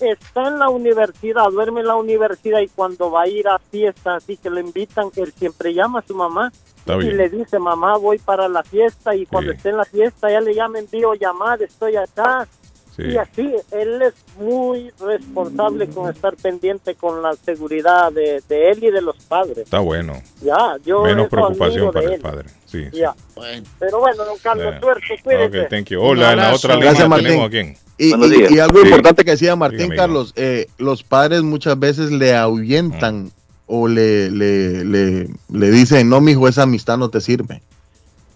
[0.00, 4.16] Está en la universidad, duerme en la universidad y cuando va a ir a fiesta,
[4.16, 7.16] así que lo invitan, él siempre llama a su mamá Está y bien.
[7.18, 9.58] le dice, mamá, voy para la fiesta y cuando Sí.
[9.58, 12.48] esté en la fiesta ya le llama, envío llamada, estoy acá.
[12.94, 13.04] Sí.
[13.04, 18.84] Y así, él es muy responsable con estar pendiente con la seguridad de, de él
[18.84, 19.58] y de los padres.
[19.58, 20.20] Está bueno.
[20.42, 22.48] Ya, yo Menos preocupación para el padre.
[22.66, 22.84] Sí.
[22.92, 22.98] sí.
[22.98, 23.14] Ya.
[23.34, 24.80] Bueno, Pero bueno, don Carlos, Bueno.
[24.82, 25.60] suerte, cuídese.
[25.62, 26.00] Ok, thank you.
[26.02, 27.26] Hola, en la otra línea Gracias, Martín.
[27.28, 27.76] tenemos a quién.
[27.98, 28.86] Y, y- y algo Sí.
[28.88, 33.30] importante que decía Martín Dígame, Carlos, eh, los padres muchas veces le ahuyentan
[33.66, 37.62] o le, le, le, le dicen, no, mijo, esa amistad no te sirve.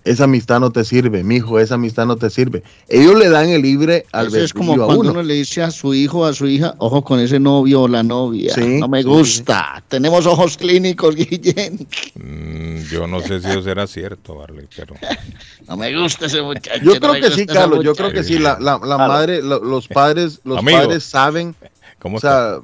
[0.07, 2.63] Esa amistad no te sirve, mijo, esa amistad no te sirve.
[2.89, 5.11] Ellos le dan el libre al eso es como a cuando uno.
[5.11, 7.89] uno le dice a su hijo o a su hija, ojo con ese novio o
[7.89, 8.55] la novia.
[8.55, 9.83] Sí, no me sí, gusta.
[9.89, 11.89] Tenemos ojos clínicos, Guillén.
[12.15, 14.95] Mm, yo no sé si eso será cierto, Barley, pero
[15.69, 16.85] No me gusta ese muchacho.
[16.85, 19.09] Yo creo que sí, Carlos, yo creo que sí, la, la, la Claro.
[19.13, 20.79] madre, lo- los padres, los Amigo.
[20.79, 21.57] padres saben,
[21.99, 22.59] ¿cómo o sea,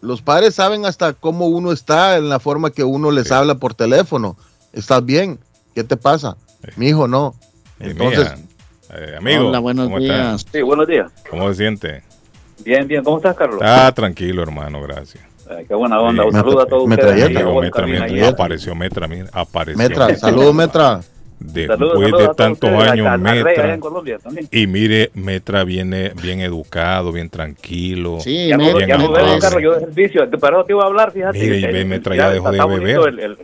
[0.00, 3.34] los padres saben hasta cómo uno está en la forma que uno les Sí.
[3.34, 4.36] habla por teléfono.
[4.72, 5.38] ¿Estás bien?
[5.76, 6.36] ¿Qué te pasa?
[6.64, 6.68] Sí.
[6.76, 7.34] Mi hijo no.
[7.80, 8.32] Eh, Entonces,
[8.94, 10.14] eh, amigo, Hola, buenos ¿cómo está?
[10.14, 10.46] días.
[10.52, 11.10] Sí, buenos días.
[11.28, 12.02] ¿Cómo se siente?
[12.64, 13.02] Bien, bien.
[13.02, 13.60] ¿Cómo estás, Carlos?
[13.62, 15.24] Ah, tranquilo, hermano, gracias.
[15.50, 16.22] Ay, qué buena onda.
[16.22, 16.28] Sí.
[16.28, 17.24] Un saludo a todos Metra- ustedes.
[17.36, 19.84] apareció Metra, mira, apareció.
[19.84, 21.00] Metra, saludos, Metra.
[21.40, 23.74] Después Saludos, saludos a de tantos años, a- a Metra.
[23.74, 24.18] en Colombia.
[24.52, 28.18] Y mire, Metra viene bien educado, bien tranquilo.
[28.20, 30.30] Sí, Ya me- ya no veo, Carlos, yo de servicio.
[30.40, 31.36] Pero te iba a hablar, fíjate.
[31.40, 33.08] Mire, y Eh, ve, Metra ya dejó de beber.
[33.08, 33.38] el- el-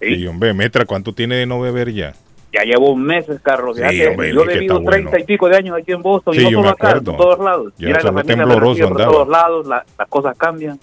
[0.00, 2.14] Y Sí, hombre, Metra, ¿cuánto tiene de no beber ya?
[2.52, 3.76] ya llevo meses, Carlos.
[3.76, 4.90] Sí, Fíjate, hombre, yo he vivido está bueno.
[4.90, 6.92] treinta y pico de años aquí en Boston Sí, y no yo me solo acá,
[6.98, 7.72] en todos lados.
[7.78, 9.12] Ya Mira, eso la tembloroso por andaba.
[9.12, 10.80] todos lados, la- las cosas cambian.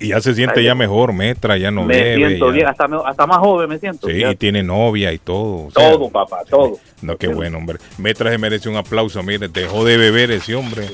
[0.00, 2.16] Y ya se siente Ay, ya mejor, Metra, ya no me bebe.
[2.26, 2.52] siento ya.
[2.52, 4.08] bien, hasta, hasta más joven me siento.
[4.08, 4.32] Sí, ya.
[4.32, 5.66] y tiene novia y todo.
[5.66, 6.78] o sea, todo, papá, todo.
[7.00, 7.78] No, qué bueno, hombre.
[7.98, 10.88] Metra se merece un aplauso, mire, dejó de beber ese hombre.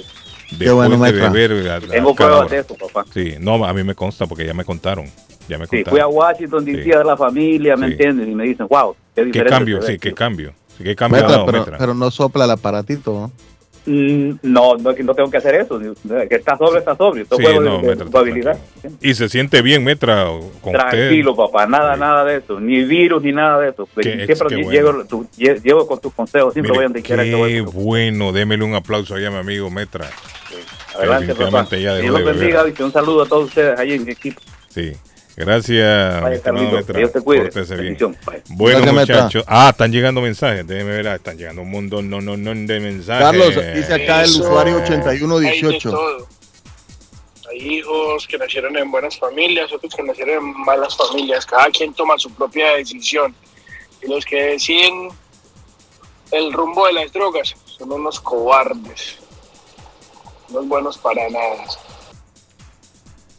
[0.50, 1.30] Qué Después bueno, de Metra.
[1.30, 1.68] beber.
[1.70, 3.06] a- a Tengo pruebas de eso, papá.
[3.14, 5.06] Sí, no, a mí me consta porque ya me contaron.
[5.50, 6.84] Ya me Sí, fui a Washington, D.C.
[6.84, 6.92] Sí.
[6.92, 7.92] a ver la familia, ¿me Sí.
[7.92, 8.28] entiendes?
[8.28, 9.50] Y me dicen, wow, qué ¿Qué diferente.
[9.50, 9.80] cambio?
[9.80, 9.98] se Sí, ve".
[9.98, 10.52] qué cambio.
[10.78, 11.76] Sí, ¿Qué cambio Metra, pero, Metra?
[11.78, 13.12] pero no sopla el aparatito.
[13.12, 13.32] ¿no?
[13.86, 15.80] Mm, No, no, que no tengo que hacer eso.
[16.28, 17.22] Que está sobrio, está sobrio.
[17.24, 18.58] Esto Sí, juego no, de, Metra, tu habilidad.
[19.00, 20.26] Y se siente bien, Metra,
[20.60, 21.44] con Tranquilo, usted.
[21.44, 22.00] papá, nada, Sí.
[22.00, 22.60] nada de eso.
[22.60, 23.88] Ni virus, ni nada de eso.
[23.96, 24.70] Qué- siempre qué bueno.
[24.70, 27.52] llego, tu- lle- llevo con tus consejos, siempre Mire, voy donde quiera que voy.
[27.54, 30.08] qué bueno, démele un aplauso allá a mi amigo Metra.
[30.96, 31.66] Adelante, papá.
[31.70, 34.40] Dios bendiga, un saludo a todos ustedes ahí en el equipo.
[34.68, 34.92] Sí.
[35.44, 37.50] Gracias, Vaya, Carlito, Dios te cuide.
[38.48, 39.44] Bueno, muchachos.
[39.46, 40.66] Ah, están llegando mensajes.
[40.66, 43.24] Déjeme ver, ah, están llegando un mundo no, no, no de mensajes.
[43.24, 45.90] Carlos, dice acá el usuario Hay de 8118.
[45.90, 46.28] todo.
[47.50, 51.46] Hay hijos que nacieron en buenas familias, otros que nacieron en malas familias.
[51.46, 53.34] Cada quien toma su propia decisión.
[54.02, 55.08] Y los que deciden
[56.30, 59.16] el rumbo de las drogas son unos cobardes.
[60.50, 61.64] No es buenos para nada.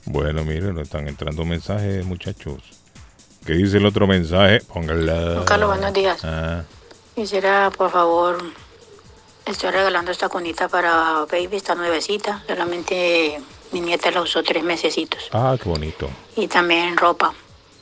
[0.06, 2.62] Bueno, miren, no están entrando mensajes, muchachos.
[3.46, 4.60] ¿Qué dice el otro mensaje?
[4.62, 5.44] Póngala.
[5.46, 6.20] Carlos, buenos días.
[6.24, 6.64] Ah,
[7.16, 8.38] Quisiera, por favor,
[9.46, 12.44] estoy regalando esta cunita para Baby, esta nuevecita.
[12.48, 13.40] Solamente
[13.72, 15.28] mi nieta la usó tres mesecitos.
[15.32, 16.10] ah, qué bonito.
[16.36, 17.34] Y también ropa.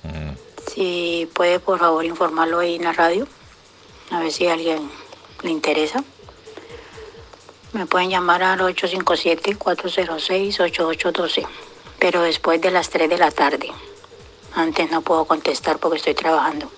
[0.04, 0.32] Mm.
[0.74, 3.28] Si puede, por favor, informarlo ahí en la radio.
[4.12, 4.90] A ver si a alguien
[5.44, 6.04] le interesa.
[7.74, 11.46] Me pueden llamar al 857-406-8812.
[12.00, 13.68] Pero después de las 3 de la tarde.
[14.56, 16.72] Antes no puedo contestar porque estoy trabajando.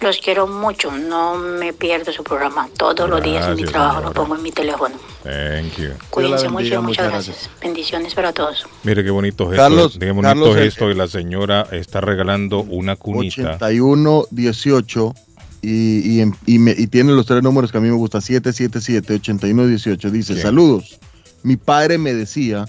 [0.00, 2.68] Los quiero mucho, no me pierdo su programa.
[2.76, 4.96] Todos los días en mi trabajo lo pongo en mi teléfono.
[5.22, 5.90] Thank you.
[6.10, 7.50] Cuídense mucho bendiga, y muchas muchas gracias.
[7.62, 8.66] Bendiciones para todos.
[8.82, 9.62] Mire qué bonito gesto.
[9.62, 13.56] Carlos, qué bonito Carlos, gesto y la señora está regalando una cunita.
[13.56, 15.14] 8118
[15.62, 18.20] y, y, en- y, me- y tiene los tres números que a mí me gusta,
[18.20, 20.10] 777 8118.
[20.10, 20.42] Dice, Bien.
[20.44, 20.98] saludos.
[21.42, 22.66] Mi padre me decía,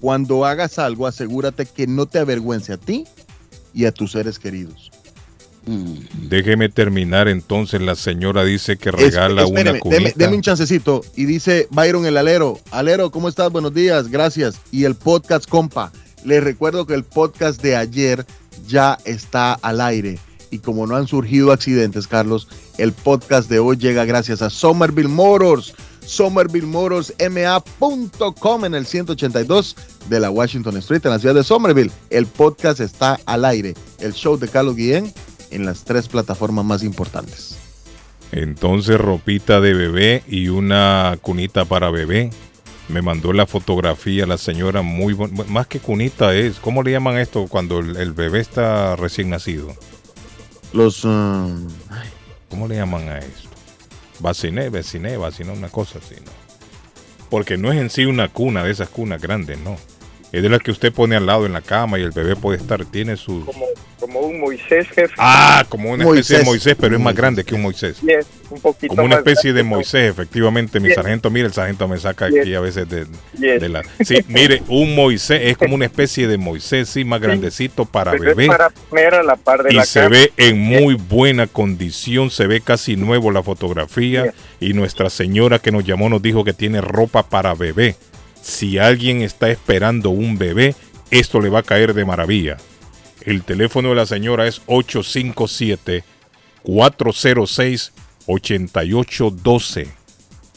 [0.00, 3.04] cuando hagas algo, asegúrate que no te avergüence a ti
[3.74, 4.90] y a tus seres queridos.
[6.28, 7.80] Déjeme terminar entonces.
[7.82, 9.98] La señora dice que Es- regala espéreme, una cunita.
[10.00, 11.02] deme, deme un chancecito.
[11.14, 12.58] Y dice Byron el alero.
[12.70, 13.52] Alero, ¿cómo estás?
[13.52, 14.60] Buenos días, gracias.
[14.72, 15.92] Y el podcast, compa.
[16.24, 18.24] Les recuerdo que el podcast de ayer
[18.66, 20.18] ya está al aire.
[20.50, 25.08] Y como no han surgido accidentes, Carlos, el podcast de hoy llega gracias a Somerville
[25.10, 25.74] Motors.
[26.08, 29.76] Somerville Motors MA.com en el 182
[30.08, 31.90] de la Washington Street en la ciudad de Somerville.
[32.10, 33.74] El podcast está al aire.
[34.00, 35.12] El show de Carlos Guillén
[35.50, 37.56] en las tres plataformas más importantes.
[38.32, 42.30] Entonces, ropita de bebé y una cunita para bebé.
[42.88, 46.56] Me mandó la fotografía la señora muy bon- Más que cunita es.
[46.58, 49.74] ¿Cómo le llaman esto cuando el, el bebé está recién nacido?
[50.72, 51.66] Los um,
[52.50, 53.47] ¿Cómo le llaman a esto?
[54.20, 56.32] Vaciné, veciné, vaciné, una cosa así, ¿no?
[57.30, 59.76] Porque no es en sí una cuna de esas cunas grandes, no.
[60.30, 62.58] Es de las que usted pone al lado en la cama y el bebé puede
[62.58, 63.44] estar, tiene sus...
[63.46, 63.64] Como,
[63.98, 65.14] como un Moisés, jefe.
[65.16, 66.46] Ah, como una especie de Moisés.
[66.66, 67.96] Moisés, pero es más grande que un Moisés.
[68.06, 71.88] Es un poquito Como una más especie de Moisés, efectivamente, mi sargento, mire, el sargento
[71.88, 72.40] me saca Yes.
[72.42, 73.06] aquí a veces de,
[73.38, 73.60] Yes.
[73.60, 73.82] de la...
[74.04, 78.20] Sí, mire, un Moisés es como una especie de Moisés, sí, más grandecito para es
[78.20, 78.48] bebé.
[78.48, 80.10] para poner a la par de Y la se cama.
[80.10, 84.24] ve en muy buena condición, se ve casi nuevo la fotografía.
[84.24, 84.34] Yes.
[84.60, 87.96] Y nuestra señora que nos llamó nos dijo que tiene ropa para bebé.
[88.48, 90.74] Si alguien está esperando un bebé,
[91.10, 92.56] esto le va a caer de maravilla.
[93.20, 96.02] El teléfono de la señora es 857
[96.62, 97.92] 406
[98.26, 99.88] 8812.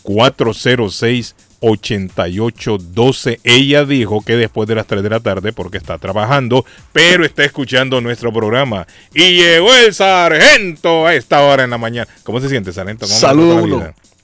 [0.04, 3.40] 406 8812.
[3.44, 7.44] Ella dijo que después de las 3 de la tarde, porque está trabajando, pero está
[7.44, 8.88] escuchando nuestro programa.
[9.14, 12.08] Y llegó el sargento a esta hora en la mañana.
[12.24, 13.06] ¿Cómo se siente, sargento?
[13.06, 13.20] ¿Cómo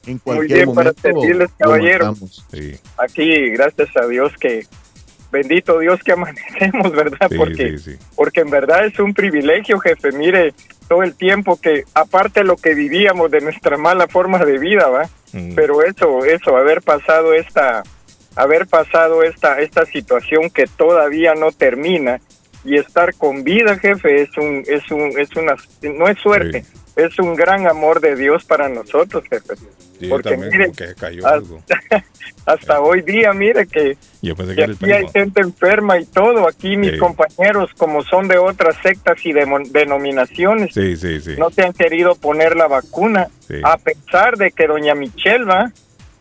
[0.08, 2.06] En cualquier bien, para servirles, lo caballero.
[2.06, 2.46] marcamos.
[2.52, 4.66] Sí, Aquí, gracias a Dios que,
[5.32, 7.28] bendito Dios que amanecemos, ¿verdad?
[7.30, 8.06] sí, porque, sí, sí.
[8.16, 10.12] porque en verdad es un privilegio, jefe.
[10.12, 10.54] Mire,
[10.88, 14.88] todo el tiempo que, aparte de lo que vivíamos de nuestra mala forma de vida,
[14.88, 15.10] ¿va?
[15.34, 15.54] Mm.
[15.56, 17.84] Pero eso, eso, haber pasado esta,
[18.36, 22.22] haber pasado esta, esta situación que todavía no termina
[22.64, 25.56] y estar con vida, jefe, es un, es un, es una,
[25.94, 26.66] no es suerte,
[26.96, 29.54] es un gran amor de Dios para nosotros, jefe.
[30.00, 31.62] Sí, yo porque también, mire, como que se cayó ah, algo.
[32.46, 36.00] Hasta hoy día, mire que, Yo pensé que que era el aquí hay gente enferma
[36.00, 36.48] y todo.
[36.48, 36.98] Aquí mis Sí.
[36.98, 40.96] compañeros, como son de otras sectas y demo- denominaciones, Sí,
[41.38, 43.28] no se han querido poner la vacuna,
[43.64, 45.72] a pesar de que doña Michelle va,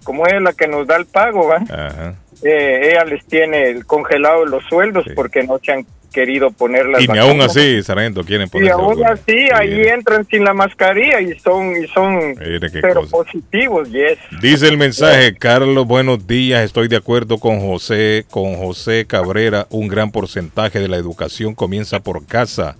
[0.04, 2.14] como es la que nos da el pago, va, Ajá.
[2.42, 5.12] Eh, ella les tiene el congelado los sueldos Sí.
[5.14, 7.28] porque no se han querido poner las Y ni vacunas.
[7.28, 11.86] aún así, sargento, quieren y aún así ahí entran sin la mascarilla y son y
[11.88, 12.34] son
[12.80, 13.10] pero cosa.
[13.18, 19.04] positivos yes Dice el mensaje, Carlos, buenos días, estoy de acuerdo con José, con José
[19.06, 22.76] Cabrera, un gran porcentaje de la educación comienza por casa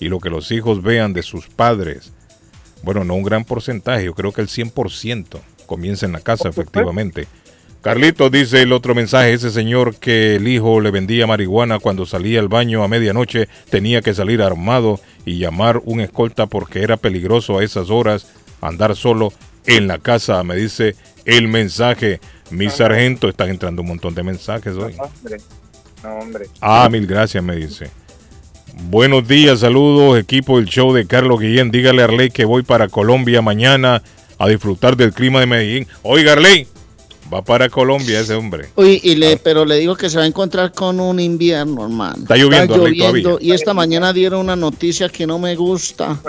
[0.00, 2.12] y lo que los hijos vean de sus padres.
[2.82, 7.26] Bueno, no un gran porcentaje, yo creo que el 100% comienza en la casa, efectivamente.
[7.86, 12.40] Carlitos dice el otro mensaje, ese señor que el hijo le vendía marihuana cuando salía
[12.40, 17.58] al baño a medianoche tenía que salir armado y llamar un escolta porque era peligroso
[17.58, 18.26] a esas horas
[18.60, 19.32] andar solo
[19.66, 20.96] en la casa, me dice
[21.26, 22.18] el mensaje.
[22.50, 24.96] Mi sargento, están entrando un montón de mensajes hoy.
[24.96, 25.36] no, hombre
[26.02, 27.88] no hombre Ah, mil gracias, me dice.
[28.90, 31.70] Buenos días, saludos, equipo del show de Carlos Guillén.
[31.70, 34.02] Dígale a Arley que voy para Colombia mañana
[34.38, 35.86] a disfrutar del clima de Medellín.
[36.02, 36.66] Oiga, Arley,
[37.32, 38.68] Va para Colombia ese hombre.
[38.76, 42.16] Uy, y le, pero le digo que se va a encontrar con un invierno, hermano.
[42.18, 46.20] Está lloviendo, Y esta mañana dieron una noticia que no me gusta.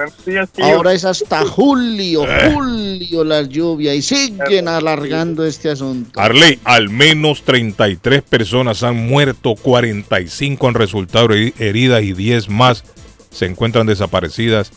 [0.61, 2.51] Ahora es hasta julio, eh.
[2.53, 6.19] julio la lluvia y siguen alargando este asunto.
[6.19, 12.83] Arley, al menos 33 personas han muerto, 45 han resultado heridas y 10 más
[13.37, 14.71] se encuentran desaparecidas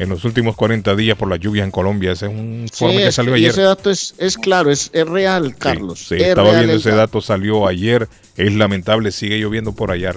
[0.00, 2.10] en los últimos 40 días por la lluvia en Colombia.
[2.10, 3.50] Ese es un informe que salió ayer.
[3.50, 6.08] ese dato es, es claro, es, es real, Carlos.
[6.08, 7.20] Sí, estaba viendo ese dato.
[7.20, 8.08] salió ayer.
[8.36, 10.12] Es lamentable, sigue lloviendo por allá,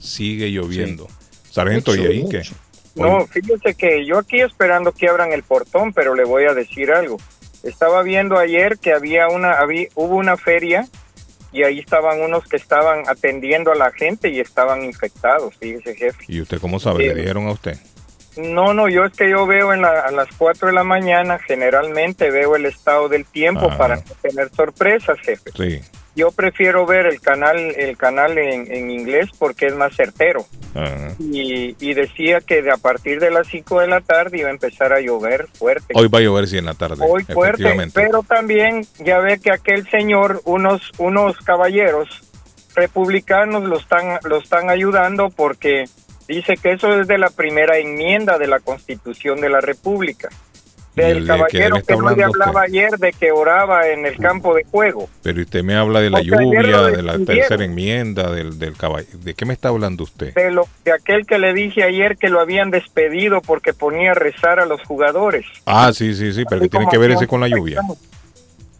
[0.00, 1.06] Sigue lloviendo.
[1.50, 2.44] Sargento, ¿y ahí qué?
[2.94, 6.92] No, fíjese que yo aquí esperando que abran el portón, pero le voy a decir
[6.92, 7.18] algo.
[7.62, 10.88] Estaba viendo ayer que había una, había, hubo una feria
[11.54, 16.24] y ahí estaban unos que estaban atendiendo a la gente y estaban infectados, fíjese jefe.
[16.28, 16.98] ¿Y usted cómo sabe?
[16.98, 17.78] ¿Le eh, dijeron a usted?
[18.36, 22.30] No, no, yo es que yo veo en a las 4 de la mañana, generalmente
[22.30, 23.78] veo el estado del tiempo ah.
[23.78, 25.50] para tener sorpresas, jefe.
[25.56, 25.80] Sí
[26.16, 30.46] yo prefiero ver el canal el canal en, inglés porque es más certero.
[31.18, 34.92] Y, decía que de a partir de las 5 de la tarde iba a empezar
[34.92, 35.94] a llover fuerte.
[35.94, 37.04] Hoy va a llover sí en la tarde.
[37.08, 42.08] Hoy fuerte, pero también ya ve que aquel señor, unos unos caballeros
[42.74, 45.84] republicanos lo están lo están ayudando porque
[46.26, 50.28] dice que eso es de la primera enmienda de la Constitución de la República
[50.94, 55.08] del caballero que, no le hablaba ayer de que oraba en el campo de juego.
[55.22, 59.08] Pero usted me habla de la lluvia, de la tercera enmienda, del, del caballo.
[59.12, 60.34] ¿De qué me está hablando usted?
[60.34, 64.14] De, lo, de aquel que le dije ayer que lo habían despedido porque ponía a
[64.14, 65.46] rezar a los jugadores.
[65.66, 67.80] Ah, sí, sí, sí, pero ¿qué tiene que ver ese con la lluvia?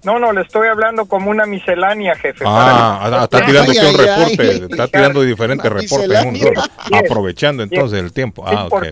[0.04, 2.44] No, no, le estoy hablando como una miscelánea, jefe.
[2.46, 6.18] Ah, ah está tirando aquí un reporte, está tirando diferentes reportes,
[6.92, 8.44] aprovechando entonces el tiempo.
[8.46, 8.84] Ah, ok.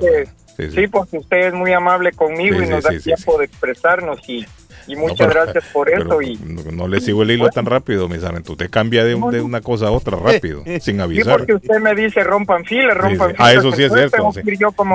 [0.56, 4.46] Sí, porque usted es muy amable conmigo y nos da tiempo de expresarnos y,
[4.86, 6.22] y muchas gracias por eso.
[6.22, 8.52] y no, le sigo el hilo tan rápido, mi Sargento.
[8.52, 11.24] Usted cambia de, de, una cosa a otra rápido, sin avisar.
[11.24, 13.44] Sí, porque usted me dice rompan fila, rompan fila.
[13.44, 14.32] Ah, eso sí es cierto.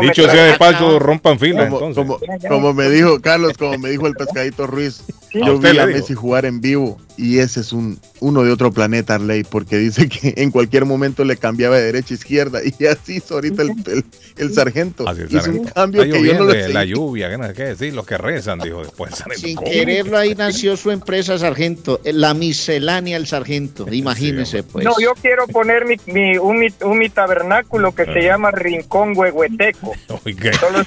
[0.02, 1.70] Dicho sea de paso, rompan fila.
[1.70, 5.86] Como, como, como, me dijo Carlos, como me dijo el pescadito Ruiz, yo vi a
[5.86, 10.08] Messi jugar en vivo y ese es un uno de otro planeta, Arley, porque dice
[10.10, 14.06] que en cualquier momento le cambiaba de derecha a izquierda y así hizo ahorita el,
[14.38, 15.08] el, sargento.
[15.08, 17.94] Así Hizo un cambio que yo no lo La lluvia, ¿qué decir?
[17.94, 19.24] Los que rezan, dijo después.
[19.36, 24.86] Sin quererlo, ahí nació su empresa, sargento, la miscelánea el sargento, imagínese pues.
[24.86, 26.60] No, yo quiero poner mi, mi, un,
[26.98, 29.94] mi, tabernáculo que se llama Rincón Huehueteco.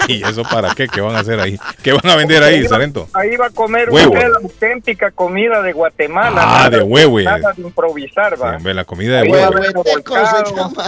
[0.08, 0.88] ¿Y eso para qué?
[0.88, 1.58] ¿Qué van a hacer ahí?
[1.82, 3.08] ¿Qué van a vender ahí, sargento?
[3.12, 6.19] Ahí va a comer una auténtica comida de Guatemala.
[6.22, 8.58] Ah, de huevo Nada de improvisar, va.
[8.58, 9.84] la comida de huevo.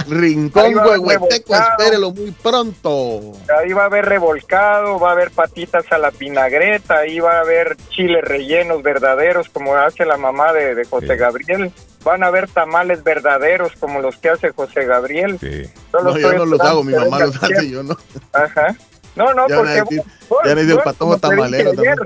[0.08, 3.32] Rincón huehueteco, espérelo muy pronto.
[3.58, 7.40] Ahí va a haber revolcado, va a haber patitas a la vinagreta, ahí va a
[7.40, 11.72] haber chiles rellenos verdaderos como hace la mamá de, José Gabriel.
[12.04, 15.38] Van a haber tamales verdaderos como los que hace José Gabriel.
[15.38, 15.62] Sí.
[15.92, 17.96] No, yo no los hago, mi mamá los hace, yo no.
[18.32, 18.74] Ajá.
[19.14, 19.82] No, no, porque
[20.28, 21.96] vos, ya le dio el patojo tamalero también.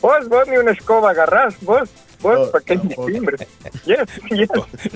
[0.00, 1.88] Vos, vos ni una escoba agarrás, vos.
[2.20, 3.46] Vos, ¿para qué timbre?
[3.84, 3.98] Yes,
[4.30, 4.48] yes.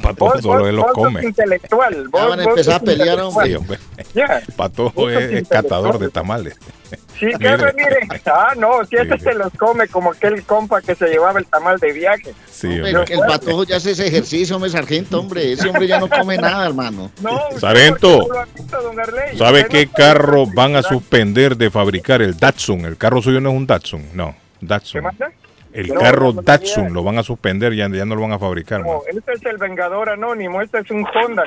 [0.03, 1.23] Patojo solo él lo come.
[1.23, 2.09] intelectual.
[2.09, 3.59] Vos, van a empezar a pelear, hombre.
[4.15, 4.43] Yeah.
[4.57, 6.57] Patojo es, catador de tamales.
[7.19, 8.09] Sí, que mire.
[8.27, 11.79] Ah, no, si ese se los come como aquel compa que se llevaba el tamal
[11.79, 12.35] de viaje.
[12.51, 13.15] Sí, hombre.
[13.15, 15.53] el patojo ya hace ese ejercicio, hombre, sargento, hombre.
[15.53, 17.11] Ese hombre ya no come nada, hermano.
[17.21, 18.27] No, sargento,
[19.37, 22.23] ¿sabe qué carro van a suspender de fabricar?
[22.23, 22.87] El Datsun.
[22.87, 24.35] El carro suyo no es un Datsun, no.
[24.61, 25.03] Datsun.
[25.03, 25.40] ¿Qué
[25.73, 28.81] el carro Datsun lo van a suspender, ya, ya no lo van a fabricar.
[28.81, 31.45] No, este es el Vengador Anónimo, este es un Honda.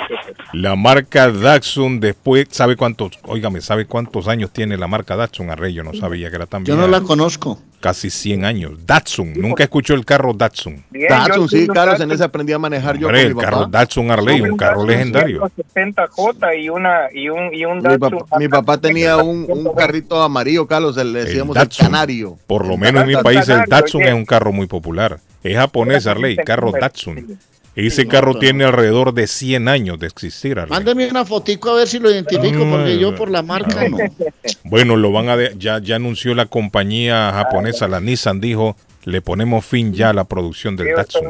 [0.53, 5.49] La marca Datsun después, ¿sabe cuántos, óigame, ¿sabe cuántos años tiene la marca Datsun?
[5.49, 7.59] Arrey, yo no sabía que era tan Yo no la conozco.
[7.83, 8.85] Casi 100 años.
[8.85, 10.85] Datsun, nunca escuchó el carro Datsun.
[11.09, 13.09] Datsun, sí, Carlos, en ese aprendí a manejar yo.
[13.09, 15.41] el carro Datsun Arley, un carro legendario.
[15.75, 18.23] 60J y, una, y, un, y un Datsun.
[18.39, 22.37] Mi papá, tenía un, un, carrito amarillo, Carlos, le decíamos el, canario.
[22.47, 25.19] Por lo menos en mi país el Datsun es un carro muy popular.
[25.43, 27.37] Es japonés, Arley, carro Datsun.
[27.75, 30.57] Ese carro tiene alrededor de 100 años de existir.
[30.67, 33.97] Mándeme una fotico a ver si lo identifico, porque yo por la marca no.
[34.63, 39.65] Bueno, lo van a ya, ya anunció la compañía japonesa, la Nissan dijo, le ponemos
[39.65, 41.23] fin ya a la producción del Datsun.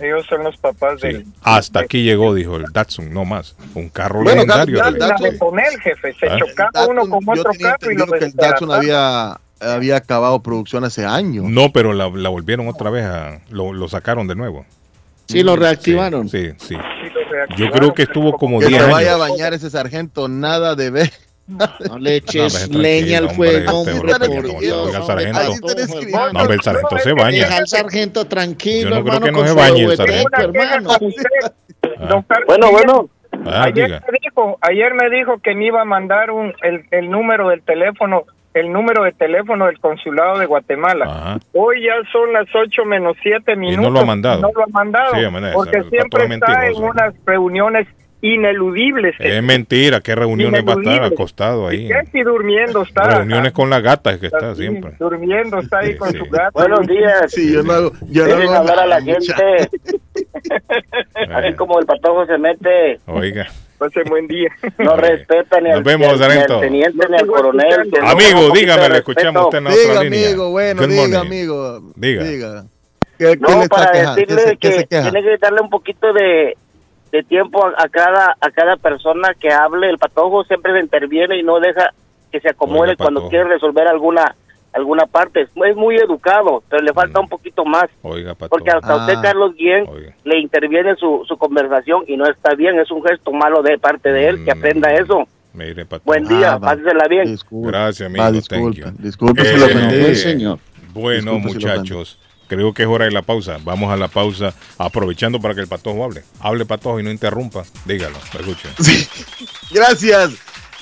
[0.00, 1.26] ellos son los papás del...
[1.42, 3.56] Hasta aquí llegó, dijo el Datsun, no más.
[3.74, 4.80] Un carro legendario.
[5.38, 6.14] con él, jefe.
[6.14, 6.38] Se ¿Ah?
[6.38, 11.04] chocaba uno con otro carro y lo que el Datsun había había acabado producción hace
[11.04, 11.44] años.
[11.46, 13.40] No, pero la, volvieron otra vez a.
[13.50, 14.64] Lo, lo, sacaron de nuevo.
[15.28, 16.28] Sí, lo reactivaron.
[16.28, 16.76] Sí, sí.
[17.56, 18.92] Yo creo que estuvo como que 10 años.
[18.94, 21.10] vaya a bañar ese sargento, nada de ver.
[21.46, 24.88] No le eches leña al fuego, hombre, por Dios.
[24.88, 25.40] Oiga, sargento.
[26.12, 27.38] No, hombre, el sargento se baña.
[27.44, 29.96] Deja al sargento tranquilo, Yo no creo hermano, que no con se su bañe el
[29.96, 30.40] sargento.
[30.40, 30.90] hermano.
[32.00, 32.22] Ah.
[32.46, 33.10] Bueno, bueno.
[33.46, 37.10] Ah, ayer, me dijo, ayer me dijo que me iba a mandar un, el, el
[37.10, 38.24] número del teléfono,
[38.54, 41.04] el número de teléfono del consulado de Guatemala.
[41.04, 41.38] Ajá.
[41.52, 43.92] Hoy ya son las 8 menos 7 minutos.
[43.92, 44.40] lo ha mandado.
[44.42, 45.14] No lo ha mandado.
[45.14, 47.86] Sí, mané, porque esa- siempre está en unas reuniones
[48.20, 49.14] ineludibles.
[49.20, 51.86] Es mentira, ¿qué reuniones va a estar acostado ahí?
[51.86, 53.18] ¿Qué si durmiendo está?
[53.18, 54.92] Reuniones con la gata es que está Así, siempre.
[54.98, 56.50] Durmiendo está ahí con su gato.
[56.54, 57.30] Buenos días.
[57.30, 59.22] Sí, yo no hago, yo no hablar a la gente.
[61.32, 63.46] Así como el patojo se mete, Oiga.
[63.78, 64.48] Pase buen día.
[64.78, 66.60] no respeta ni Nos al, vemos, ni al- ni al sargento.
[66.60, 67.90] teniente ni al coronel.
[67.90, 70.26] no Amigo, dígame, le escuchamos usted en la otra Diga, línea.
[70.28, 71.16] amigo, bueno, Good diga, morning.
[71.18, 71.80] amigo.
[71.96, 72.64] Diga.
[73.18, 74.14] ¿Qué, qué le No, está para quejando?
[74.16, 76.56] ¿Qué decirle que tiene que darle un poquito de,
[77.12, 79.88] de tiempo a, a cada a cada persona que hable.
[79.90, 81.92] El patojo siempre se interviene y no deja
[82.30, 84.34] que se acomode Oiga, cuando quiere resolver alguna
[84.72, 85.42] alguna parte.
[85.42, 87.86] Es muy, educado, pero le falta un poquito más.
[88.02, 88.50] Oiga, Pato.
[88.50, 88.96] Porque hasta Ah.
[88.96, 90.14] usted, Carlos Guillén, Oiga.
[90.24, 92.78] le interviene su, su conversación y no está bien.
[92.78, 94.44] Es un gesto malo de parte de él.
[94.44, 94.58] Que Mm.
[94.58, 95.26] aprenda eso.
[95.54, 96.02] Mire, Pato.
[96.04, 96.70] Buen día, Ah, va.
[96.70, 97.24] pásesela bien.
[97.26, 97.68] Disculpe.
[97.68, 98.22] Gracias, amigo.
[98.22, 100.00] Va, si Eh, lo No, ofendí.
[100.04, 100.58] pues, señor.
[100.92, 103.58] Bueno, Disculpe si lo muchachos, creo que es hora de la pausa.
[103.64, 106.22] Vamos a la pausa, aprovechando para que el patojo hable.
[106.40, 107.64] Hable patojo y no interrumpa.
[107.86, 108.70] Dígalo, escuchen.
[108.78, 109.06] Sí.
[109.72, 110.30] Gracias.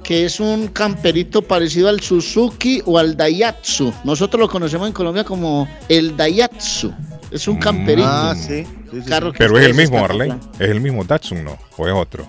[0.08, 3.93] que es un camperito parecido al Suzuki o al Daihatsu.
[4.05, 6.93] Nosotros lo conocemos en Colombia como el Daihatsu.
[7.30, 8.08] Es un camperito.
[8.10, 8.64] Ah, sí.
[8.64, 9.10] sí, sí, sí.
[9.10, 10.34] Carro que Pero es el ustedes mismo, Arley.
[10.60, 11.58] Es el mismo Datsun, ¿no?
[11.76, 12.26] ¿O es otro?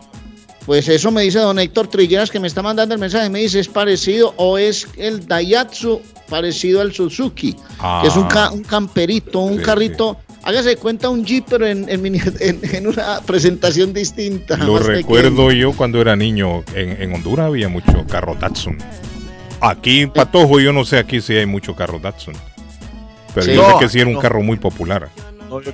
[0.66, 3.30] Pues eso me dice don Héctor Trilleras que me está mandando el mensaje.
[3.30, 7.54] Me dice, ¿es parecido o es el Daihatsu parecido al Suzuki?
[7.78, 8.00] Ah.
[8.02, 10.16] Que es un, ca- un camperito, un Sí, carrito.
[10.42, 14.56] Hágase cuenta un Jeep, pero en, en mini- en- en una presentación distinta.
[14.56, 15.52] Lo más recuerdo pequeño.
[15.70, 16.62] yo cuando era niño.
[16.74, 18.78] En, en Honduras había mucho carro Datsun.
[19.60, 22.34] Aquí, Patojo, yo no sé aquí si hay mucho carro Datsun.
[23.34, 23.54] Pero Sí.
[23.54, 24.20] yo sé que sí era un no.
[24.20, 25.08] carro muy popular.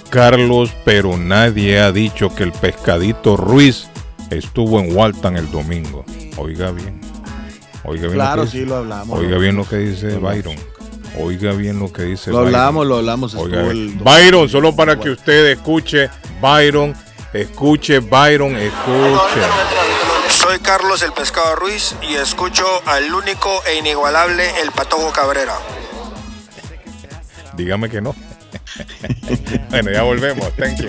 [0.09, 3.87] Carlos, pero nadie ha dicho que el pescadito Ruiz
[4.29, 6.05] estuvo en Walton el domingo.
[6.37, 7.01] Oiga bien.
[7.83, 9.19] Oiga bien claro, lo que sí, lo hablamos.
[9.19, 10.55] Oiga bien lo que dice Byron.
[11.19, 13.35] Oiga bien lo que dice Lo hablamos, lo hablamos.
[13.35, 13.63] Oiga,
[14.03, 16.09] Byron, solo para que usted escuche,
[16.41, 16.95] Byron,
[17.33, 19.41] escuche, Byron, escuche.
[20.29, 25.53] Soy Carlos el Pescado Ruiz y escucho al único e inigualable El Patojo Cabrera.
[27.55, 28.15] Dígame que no.
[29.69, 30.51] bueno, ya volvemos.
[30.55, 30.87] Thank you.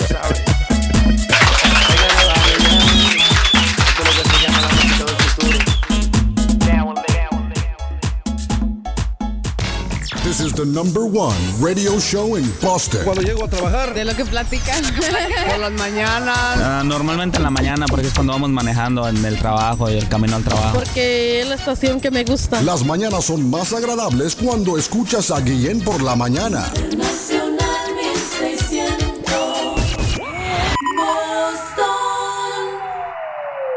[10.35, 13.05] This is the number one radio show in Boston.
[13.05, 13.95] Cuando llego a trabajar.
[13.95, 14.82] De lo que platican.
[15.49, 16.37] Por las mañanas.
[16.37, 20.09] Ah, normalmente en la mañana, porque es cuando vamos manejando en el trabajo y el
[20.09, 20.74] camino al trabajo.
[20.74, 22.61] Porque es la estación que me gusta.
[22.62, 26.68] Las mañanas son más agradables cuando escuchas a Guillén por la mañana.
[26.97, 27.63] Nacional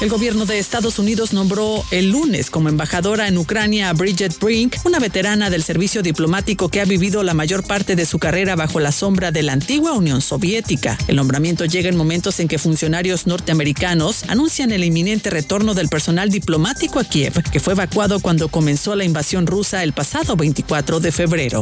[0.02, 4.76] El gobierno de Estados Unidos nombró el lunes como embajadora en Ucrania a Bridget Brink,
[4.84, 8.78] una veterana del servicio diplomático que ha vivido la mayor parte de su carrera bajo
[8.78, 10.98] la sombra de la antigua Unión Soviética.
[11.08, 16.28] El nombramiento llega en momentos en que funcionarios norteamericanos anuncian el inminente retorno del personal
[16.28, 21.10] diplomático a Kiev, que fue evacuado cuando comenzó la invasión rusa el pasado 24 de
[21.10, 21.60] febrero.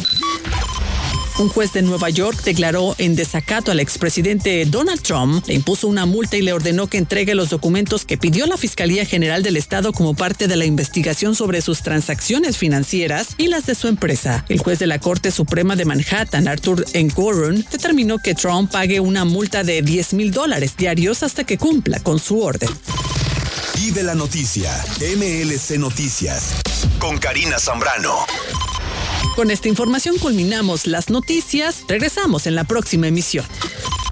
[1.37, 6.07] Un juez de Nueva York declaró en desacato al expresidente Donald Trump, le impuso una
[6.07, 9.93] multa y le ordenó que entregue los documentos que pidió la Fiscalía General del Estado
[9.93, 14.45] como parte de la investigación sobre sus transacciones financieras y las de su empresa.
[14.49, 19.25] El juez de la Corte Suprema de Manhattan, Arthur Engoron, determinó que Trump pague una
[19.25, 22.69] multa de 10 mil dólares diarios hasta que cumpla con su orden.
[23.75, 24.73] Vive la noticia.
[25.01, 26.55] MLC Noticias.
[27.01, 28.25] Con Karina Zambrano.
[29.37, 31.85] Con esta información culminamos las noticias.
[31.89, 33.45] Regresamos en la próxima emisión.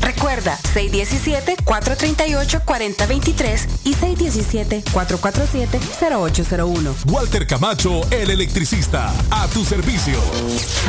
[0.00, 6.94] Recuerda, 617-438-4023 y 617-447-0801.
[7.10, 9.12] Walter Camacho, el electricista.
[9.30, 10.18] A tu servicio.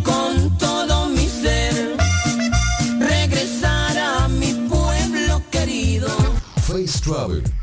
[7.13, 7.62] Face Travel.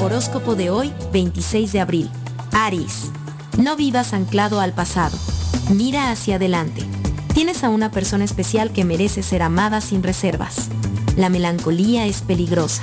[0.00, 2.10] Horóscopo de hoy, 26 de abril.
[2.52, 3.10] Aries.
[3.58, 5.16] No vivas anclado al pasado.
[5.70, 6.82] Mira hacia adelante.
[7.34, 10.68] Tienes a una persona especial que merece ser amada sin reservas.
[11.16, 12.82] La melancolía es peligrosa.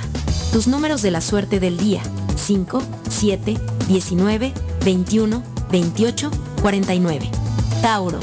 [0.56, 2.00] Tus números de la suerte del día.
[2.34, 4.54] 5, 7, 19,
[4.86, 6.30] 21, 28,
[6.62, 7.30] 49.
[7.82, 8.18] Tauro.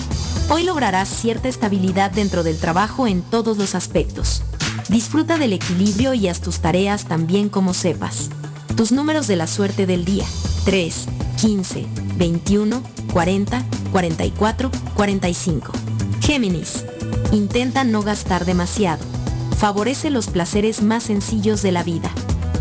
[0.50, 4.42] Hoy lograrás cierta estabilidad dentro del trabajo en todos los aspectos.
[4.90, 8.32] Disfruta del equilibrio y haz tus tareas tan bien como sepas.
[8.76, 10.26] Tus números de la suerte del día.
[10.66, 11.06] 3,
[11.40, 11.86] 15,
[12.18, 12.82] 21,
[13.14, 15.72] 40, 44, 45.
[16.20, 16.84] Géminis.
[17.32, 19.13] Intenta no gastar demasiado.
[19.58, 22.12] Favorece los placeres más sencillos de la vida.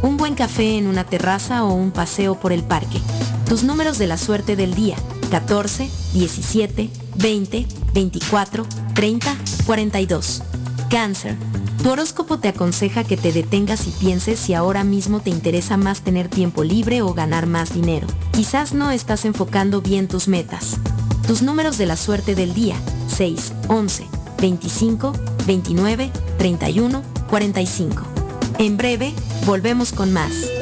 [0.02, 3.00] Un buen café en una terraza o un paseo por el parque.
[3.48, 4.96] Tus números de la suerte del día.
[5.30, 9.36] 14, 17, 20, 24, 30,
[9.66, 10.42] 42.
[10.90, 11.36] Cáncer.
[11.82, 16.02] Tu horóscopo te aconseja que te detengas y pienses si ahora mismo te interesa más
[16.02, 18.06] tener tiempo libre o ganar más dinero.
[18.32, 20.76] Quizás no estás enfocando bien tus metas.
[21.26, 22.76] Tus números de la suerte del día,
[23.08, 24.06] 6, 11,
[24.40, 25.12] 25,
[25.46, 28.02] 29, 31, 45.
[28.58, 29.12] En breve,
[29.46, 30.61] volvemos con más.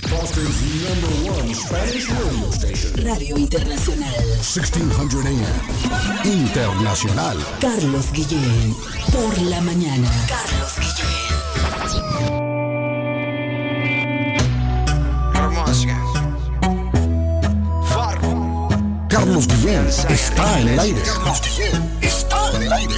[0.10, 2.92] Boston's number one Spanish radio station.
[3.06, 4.26] Radio Internacional.
[4.42, 5.62] 1600 AM.
[6.26, 7.38] Internacional.
[7.60, 8.76] Carlos Guillén.
[9.12, 10.10] Por la mañana.
[10.28, 12.37] Carlos Guillén.
[19.18, 21.02] Carlos Guillén está en el aire.
[21.02, 22.94] Carlos Guillén está en el aire.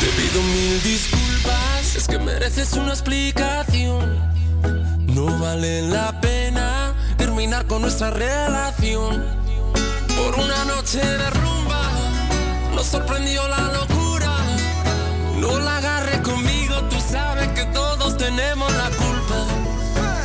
[0.00, 4.18] Te pido mil disculpas, es que mereces una explicación.
[5.14, 9.24] No vale la pena terminar con nuestra relación.
[10.16, 11.82] Por una noche de rumba
[12.74, 14.38] nos sorprendió la locura.
[15.36, 19.46] No la agarre conmigo, tú sabes que todos tenemos la culpa.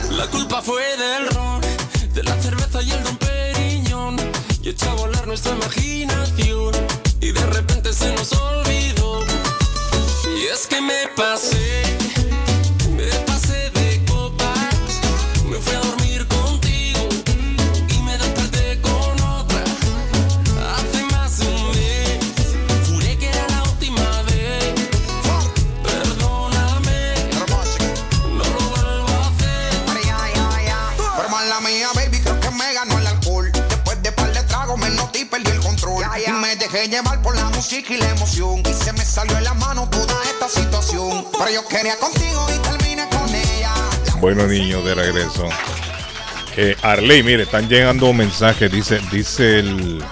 [0.09, 1.61] La culpa fue del ron,
[2.15, 3.24] de la cerveza y el don.
[4.65, 6.73] Y echó a volar nuestra imaginación.
[7.21, 9.23] Y de repente se nos olvidó.
[10.35, 11.95] Y es que me pasé,
[44.19, 45.47] Bueno, niños, de regreso.
[46.57, 48.71] Eh, Arley, mire, están llegando mensajes.
[48.71, 50.03] Dice, dice el,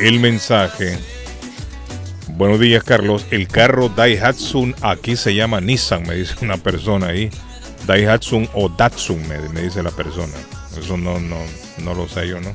[0.00, 0.98] el mensaje.
[2.28, 3.24] Buenos días, Carlos.
[3.30, 7.30] El carro Daihatsu aquí se llama Nissan, me dice una persona ahí.
[7.86, 10.34] Daihatsu o Datsun, me, me dice la persona.
[10.78, 11.38] Eso no, no,
[11.78, 12.54] no lo sé yo, ¿no?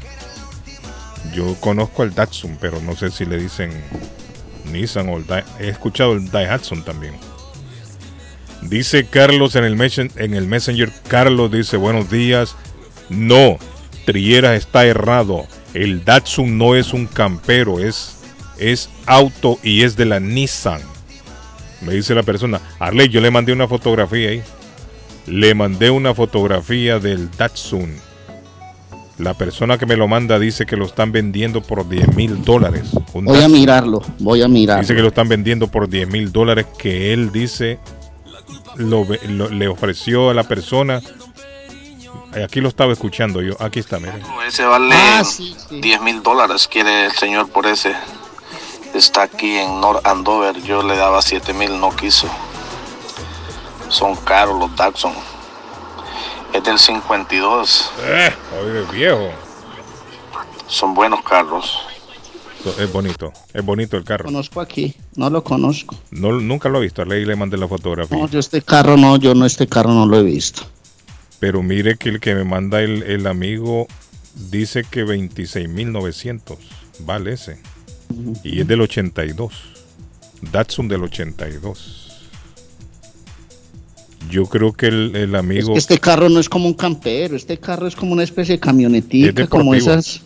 [1.38, 3.70] Yo conozco el Datsun, pero no sé si le dicen
[4.72, 7.14] Nissan o el Dai- He escuchado el Daihatsu también.
[8.64, 10.92] Dice Carlos en el, messen- en el Messenger.
[11.08, 12.56] Carlos dice, buenos días.
[13.10, 13.60] No,
[14.06, 15.46] Trieras está errado.
[15.76, 18.16] El Datsun no es un campero, es,
[18.58, 20.82] es auto y es de la Nissan.
[21.82, 22.60] Me dice la persona.
[22.80, 24.42] Arley, yo le mandé una fotografía ahí.
[25.28, 27.94] Le mandé una fotografía del Datsun.
[29.18, 32.90] La persona que me lo manda dice que lo están vendiendo por 10 mil dólares.
[33.14, 34.82] Voy a mirarlo, voy a mirarlo.
[34.82, 37.80] Dice que lo están vendiendo por 10 mil dólares que él dice
[38.76, 41.02] lo, ve- lo- le ofreció a la persona.
[42.44, 43.56] Aquí lo estaba escuchando yo.
[43.60, 44.22] Aquí está, miren.
[44.48, 45.24] Ese vale Ah,
[45.72, 47.94] 10 mil dólares, quiere el señor por ese.
[48.94, 50.62] Está aquí en North Andover.
[50.62, 52.28] Yo le daba 7 mil, no quiso.
[53.90, 55.14] Son caros los Datsun.
[56.58, 57.92] Es del 52.
[58.02, 58.34] Eh,
[58.64, 59.30] oye, viejo.
[60.68, 61.78] Son buenos carros.
[62.80, 63.32] Es bonito.
[63.54, 64.26] Es bonito el carro.
[64.26, 65.96] Conozco aquí, no lo conozco.
[66.10, 67.06] No, nunca lo he visto.
[67.06, 68.18] Le, le mandé la fotografía.
[68.18, 70.64] No, yo este carro no, yo no este carro no lo he visto.
[71.40, 73.86] Pero mire que el que me manda el, el amigo
[74.34, 76.58] dice que 26.900
[77.02, 77.62] vale ese.
[78.44, 79.54] Y es del 82.
[80.52, 82.07] Datsun del 82.
[84.30, 85.74] Yo creo que el, el Es amigo...
[85.74, 88.62] que este carro no es como un campero, este carro es como una especie de
[88.62, 89.48] es deportivo.
[89.50, 90.22] como esas.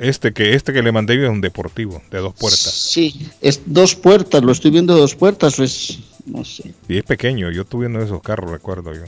[0.00, 2.60] Este, que, este que le mandé yo es un deportivo de dos puertas.
[2.72, 6.72] Sí, es dos puertas, lo estoy viendo de dos puertas, pues no sé.
[6.88, 7.50] Y es pequeño.
[7.50, 9.02] Yo tuve uno de esos carros, recuerdo yo.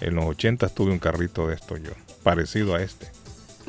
[0.00, 1.90] En los 80 tuve un carrito de esto yo.
[2.22, 3.08] Parecido a este.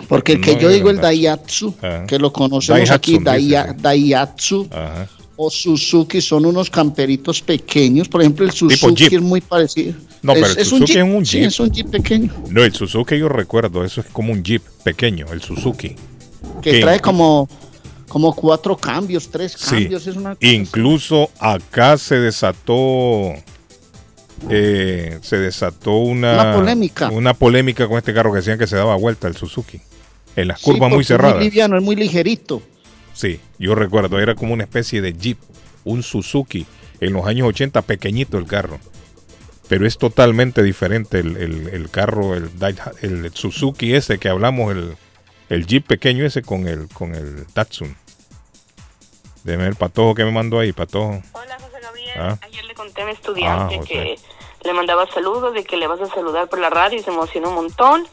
[0.08, 2.06] Porque el que No yo digo el Daihatsu, Ajá.
[2.06, 5.10] que lo conocemos aquí, Daihatsu, Daihatsu Ajá.
[5.38, 8.10] O Suzuki, son unos camperitos pequeños.
[8.10, 9.94] Por ejemplo, el Suzuki es muy parecido.
[10.24, 11.48] No, pero el Suzuki es un sí, Jeep.
[11.48, 12.34] es un Jeep pequeño.
[12.50, 13.86] No, el Suzuki yo recuerdo.
[13.86, 15.96] Eso es como un Jeep pequeño, el Suzuki.
[16.62, 17.48] Que trae como,
[18.08, 20.08] como cuatro cambios, tres Sí, cambios.
[20.08, 23.34] Es una incluso acá se desató
[24.50, 27.10] eh, se desató una, Una polémica.
[27.10, 29.80] una polémica con este carro que decían que se daba vuelta el Suzuki
[30.36, 31.36] en las Sí, curvas muy porque es cerradas.
[31.38, 32.62] Muy liviano, es muy ligerito.
[33.18, 35.40] Sí, yo recuerdo, era como una especie de Jeep,
[35.86, 36.68] un Suzuki
[37.00, 38.78] en los años 80, pequeñito el carro.
[39.68, 42.52] Pero es totalmente diferente el, el- el carro, el,
[43.02, 44.96] el Suzuki ese que hablamos, el,
[45.50, 47.98] el Jeep pequeño ese con el, con el Datsun.
[49.44, 51.20] Ver el patojo que me mandó ahí, patojo.
[51.32, 52.12] Hola, José Gabriel.
[52.20, 52.38] Ah.
[52.44, 54.16] Ayer le conté a mi estudiante Ah, que
[54.64, 57.50] le mandaba saludos, de que le vas a saludar por la radio y se emocionó
[57.50, 58.06] un montón.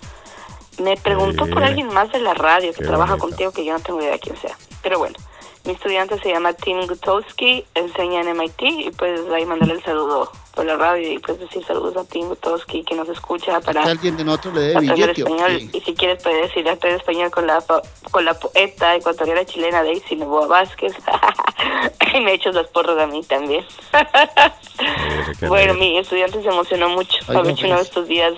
[0.83, 4.01] Me preguntó por alguien más de la radio que trabaja contigo, que yo no tengo
[4.01, 4.57] idea de quién sea.
[4.85, 5.17] Pero bueno,
[5.65, 10.31] mi estudiante se llama Tim Gutowski, enseña en MIT y pues ahí mandarle el saludo
[10.55, 14.15] por la radio y pues decir saludos a Tim Gutowski que nos escucha para alguien
[14.19, 15.23] de nosotros le dé aprender billete.
[15.23, 17.65] ¿o español y si quieres puedes decir aprender español con la
[18.11, 20.93] con la poeta ecuatoriana chilena Daisy Novoa Vázquez
[22.15, 23.65] y me echas las porras a mí también
[25.41, 25.75] bueno alegre.
[25.75, 27.89] mi estudiante se emocionó mucho Ay, no, si uno de pues.
[27.89, 28.35] estos días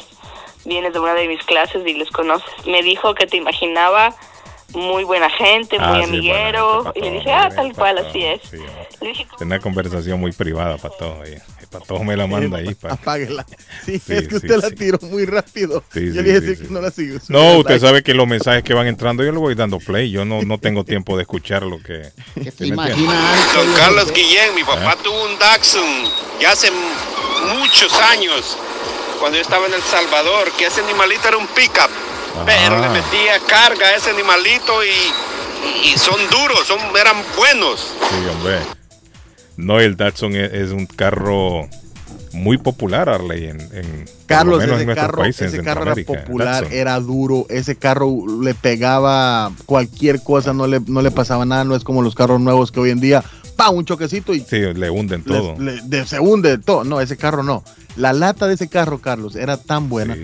[0.65, 4.15] vienes de una de mis clases y los conoces me dijo que te imaginaba
[4.75, 7.73] muy buena gente Ah, muy sí, buena amiguero y le Pato, dije ah bien, tal
[7.75, 8.57] cual Pato, así es sí,
[9.01, 11.23] le dije Una conversación muy privada, patojo.
[11.23, 11.35] ahí.
[11.61, 12.75] El patojo me la manda ahí.
[12.81, 13.45] pa- Apáguela.
[13.85, 15.83] Sí, Sí, es que sí, usted la tiró muy rápido.
[15.93, 16.63] Sí, yo sí, le dije sí, sí, sí.
[16.69, 17.19] que no la sigo.
[17.29, 20.11] No, usted sabe que los mensajes que van entrando yo le voy dando play.
[20.11, 22.11] Yo no, no tengo tiempo de escuchar lo que.
[22.61, 25.83] Don Carlos Guillén, mi papá tuvo un Datsun
[26.41, 26.69] ya hace
[27.59, 28.57] muchos años,
[29.21, 31.91] cuando yo estaba en El Salvador, que ese animalito era un pickup,
[32.45, 37.93] pero le metía carga a ese animalito y, y son duros, son, eran buenos.
[38.11, 38.59] Sí, hombre.
[39.57, 41.69] No, el Datsun es, es un carro
[42.33, 46.63] muy popular, Arley, en, en Carlos, en ese nuestros carro, en ese carro era popular,
[46.65, 46.73] Datsun.
[46.79, 48.13] era duro, ese carro
[48.43, 52.39] le pegaba cualquier cosa, no le, no le pasaba nada, no es como los carros
[52.41, 53.25] nuevos que hoy en día,
[53.57, 55.55] pa, un choquecito y Sí, le hunden todo.
[55.59, 56.85] le- se hunde todo.
[56.85, 57.65] No, ese carro no.
[57.97, 60.15] La lata de ese carro, Carlos, era tan buena.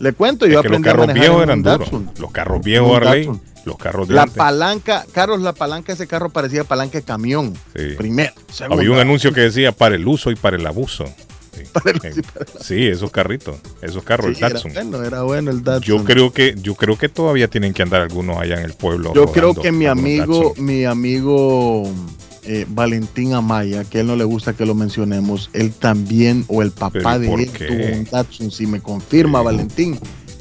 [0.00, 1.90] Le cuento, yo Es que los aprendí a carros viejos eran duros.
[2.18, 3.42] Los carros viejos, Un Arley, Datsun.
[3.66, 4.36] los carros de La antes.
[4.36, 7.54] palanca, Carlos, la palanca ese carro parecía palanca de camión.
[7.76, 7.94] Sí.
[7.96, 8.32] Primero.
[8.60, 9.00] Había un Segundo.
[9.00, 11.04] anuncio que decía para el uso y para el abuso.
[12.62, 14.72] Sí, esos carritos, esos carros, Sí, el era Datsun.
[14.72, 15.98] bueno, era bueno el Datsun.
[15.98, 19.12] Yo creo que yo creo que todavía tienen que andar algunos allá en el pueblo.
[19.14, 20.64] Yo creo que mi amigo, Datsun.
[20.64, 21.82] mi amigo
[22.44, 26.62] eh, Valentín Amaya, que a él no le gusta que lo mencionemos, él también, o
[26.62, 27.66] el papá ¿Pero de por él qué?
[27.66, 29.98] tuvo un Datsun, si me confirma Valentín.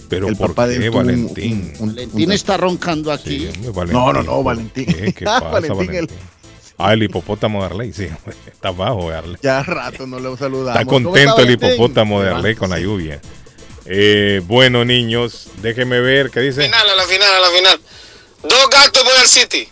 [0.07, 1.73] Pero el ¿por papá de qué, un- Valentín?
[1.79, 3.47] un- un- Valentín está roncando aquí.
[3.91, 4.85] No, no, no, Valentín.
[4.85, 6.17] ¿Qué, ¿Qué pasa, Valentín, Valentín?
[6.81, 8.07] Ah, el hipopótamo de Arley, sí.
[8.47, 9.37] Está bajo de Arley.
[9.43, 10.79] Ya rato no lo saludamos.
[10.79, 13.19] Está ¿Cómo contento el hipopótamo de Arley con la lluvia.
[13.85, 16.63] Eh, bueno, niños, déjenme ver qué dice.
[16.63, 17.79] Final, a la final, a la final.
[18.43, 19.67] Dos gatos voy al City.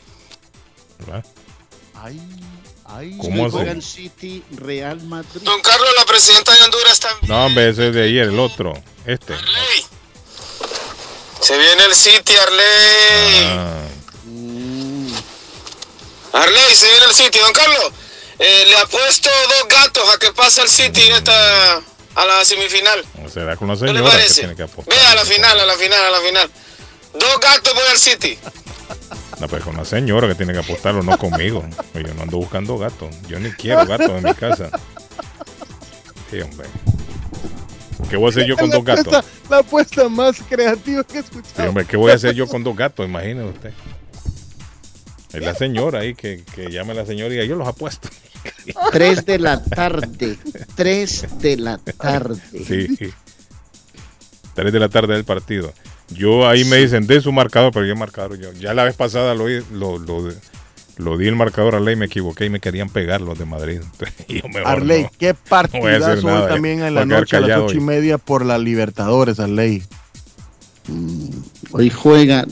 [3.22, 3.82] ¿Cómo así?
[3.82, 5.42] City, Real Madrid.
[5.42, 7.10] Don Carlos, la presidenta de Honduras está...
[7.24, 8.74] No, hombre, ese es de ayer, el otro.
[9.06, 9.36] Este.
[11.42, 13.46] Se viene el City, Arley.
[13.46, 13.82] Ah,
[16.34, 17.40] Arley, se viene el City.
[17.40, 17.92] Don Carlos,
[18.40, 21.76] eh, le apuesto dos gatos a que pase el City esta,
[22.16, 23.06] a la semifinal.
[23.32, 24.40] será con la ¿Qué le señora que parece?
[24.42, 24.94] tiene que apostar.
[24.98, 26.52] Ve a la final, a la final, a la final.
[27.14, 28.38] Dos gatos voy al City.
[29.40, 31.64] No, pues con la señora que tiene que apostarlo, no conmigo.
[31.94, 33.10] Yo no ando buscando gatos.
[33.28, 34.70] Yo ni quiero gatos en mi casa.
[36.32, 36.68] Sí, hombre.
[38.10, 39.08] ¿Qué voy a hacer yo con La dos gatos?
[39.14, 41.70] apuesta- La apuesta más creativa que he Sí, escuchado.
[41.70, 43.06] hombre, ¿qué voy a hacer yo con dos gatos?
[43.08, 43.74] Imagínese usted.
[45.34, 48.10] Es la señora ahí que, que llame a la señora y diga, yo los apuesto.
[48.92, 50.38] 3 de la tarde.
[50.76, 52.42] 3 de la tarde.
[52.66, 52.98] Sí.
[54.56, 55.74] Tres de la tarde del partido.
[56.10, 58.52] Yo ahí me dicen de su marcador, pero yo he marcado yo.
[58.54, 60.30] Ya la vez pasada lo, di- lo, lo,
[60.98, 63.82] lo di el marcador a ley, me equivoqué y me querían pegar los de Madrid.
[64.66, 65.12] Arley, no.
[65.20, 68.46] qué No partidazo nada, hoy también en la noche a las ocho y media por
[68.46, 69.84] la Libertadores, Arley.
[71.72, 72.46] Hoy juega,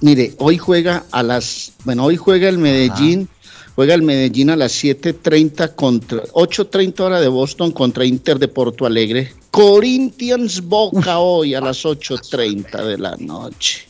[0.00, 3.28] mire, hoy juega a las, bueno, hoy juega el Medellín,
[3.74, 8.86] juega el Medellín a las 7.30 contra, 8.30 hora de Boston contra Inter de Porto
[8.86, 9.32] Alegre.
[9.50, 13.86] Corinthians Boca hoy a las 8.30 de la noche.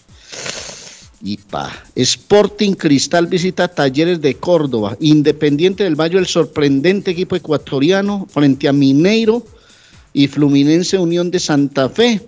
[1.23, 8.27] Y pa, Sporting Cristal visita Talleres de Córdoba, Independiente del Valle, el sorprendente equipo ecuatoriano
[8.31, 9.45] frente a Mineiro
[10.15, 12.23] y Fluminense Unión de Santa Fe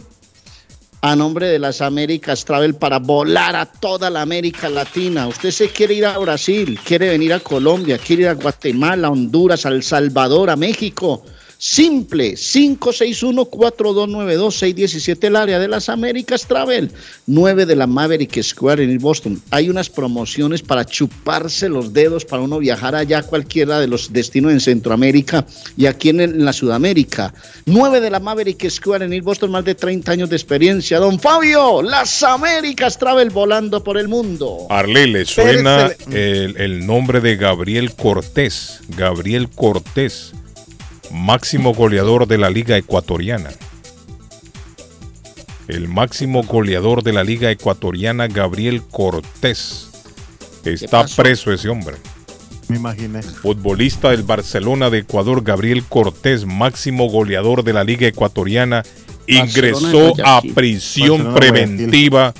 [1.04, 5.26] a nombre de las Américas Travel para volar a toda la América Latina.
[5.26, 9.64] Usted se quiere ir a Brasil, quiere venir a Colombia, quiere ir a Guatemala, Honduras,
[9.64, 11.24] El Salvador, a México.
[11.64, 16.90] Simple, 561-4292-617, el área de las Américas Travel,
[17.26, 19.40] 9 de la Maverick Square en Boston.
[19.52, 24.12] Hay unas promociones para chuparse los dedos para uno viajar allá a cualquiera de los
[24.12, 25.46] destinos en Centroamérica
[25.76, 27.32] y aquí en, en la Sudamérica.
[27.66, 30.98] 9 de la Maverick Square en Boston, más de 30 años de experiencia.
[30.98, 34.66] Don Fabio, las Américas Travel volando por el mundo.
[34.68, 38.80] Arley, ¿le suena el, el nombre de Gabriel Cortés?
[38.96, 40.32] Gabriel Cortés,
[41.12, 43.50] máximo goleador de la Liga Ecuatoriana.
[45.68, 49.90] El máximo goleador de la Liga Ecuatoriana, Gabriel Cortés.
[50.64, 51.96] Está preso ese hombre.
[52.68, 53.22] Me imaginé.
[53.22, 58.82] Futbolista del Barcelona de Ecuador, Gabriel Cortés, máximo goleador de la Liga Ecuatoriana,
[59.26, 62.34] ingresó a prisión Barcelona preventiva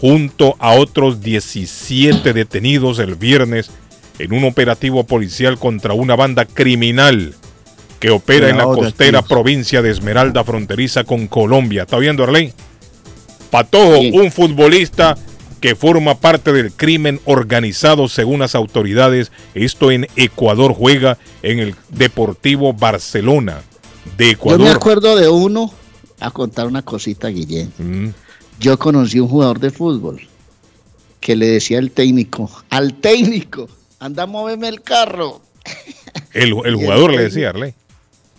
[0.00, 3.70] junto a otros 17 detenidos el viernes
[4.18, 7.34] en un operativo policial contra una banda criminal
[8.02, 11.82] que opera en la costera provincia de Esmeralda fronteriza con Colombia.
[11.82, 12.52] ¿Está viendo, Arley?
[13.48, 15.16] Patojo, un futbolista
[15.60, 19.30] que forma parte del crimen organizado según las autoridades.
[19.54, 23.62] Esto en Ecuador juega en el Deportivo Barcelona
[24.16, 24.68] de Yo me Ecuador.
[24.74, 25.72] acuerdo de uno,
[26.18, 27.72] a contar una cosita, Guillén.
[27.78, 28.08] Mm.
[28.58, 30.26] Yo conocí un jugador de fútbol
[31.20, 33.68] que le decía al técnico, al técnico,
[34.00, 35.40] anda, móveme el carro.
[36.32, 37.74] El, el Y el jugador le decía, Arley.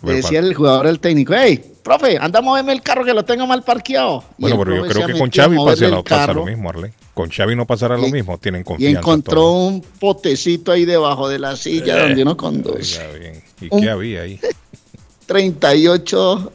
[0.04, 3.46] Le decía el jugador al técnico, hey, profe, anda, móveme el carro que lo tengo
[3.46, 4.24] mal parqueado.
[4.38, 6.68] Y Bueno, pero yo creo que con a Xavi pasa, lo, pasa carro lo mismo,
[6.70, 6.92] Arley.
[7.14, 8.98] Con Xavi no pasará lo Y- mismo, tienen Y confianza.
[9.00, 9.68] encontró todos.
[9.72, 13.00] un potecito ahí debajo de la silla Eh, donde uno conduce.
[13.06, 13.42] Oiga, bien.
[13.60, 14.40] ¿Y Un- qué había ahí?
[15.26, 16.52] 38,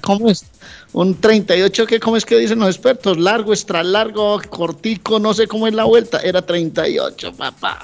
[0.00, 0.44] ¿cómo es?
[0.92, 3.18] Un 38 que, ¿cómo es que dicen los expertos?
[3.18, 6.18] Largo, extra largo, cortico, no sé cómo es la vuelta.
[6.20, 7.78] Era 38, papá.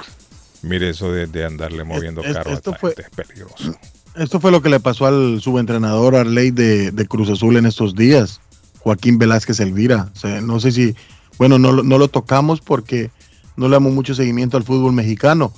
[0.62, 3.76] Mire eso de, de andarle moviendo es- carro a esto esta fue- gente, es peligroso.
[4.16, 7.94] Esto fue lo que le pasó al subentrenador Arley de, de Cruz Azul en estos
[7.94, 8.40] días,
[8.80, 10.10] Joaquín Velázquez Elvira.
[10.14, 10.94] O sea, no sé si,
[11.38, 13.10] bueno, no, lo- no lo tocamos porque
[13.56, 15.52] no le damos mucho seguimiento al fútbol mexicano,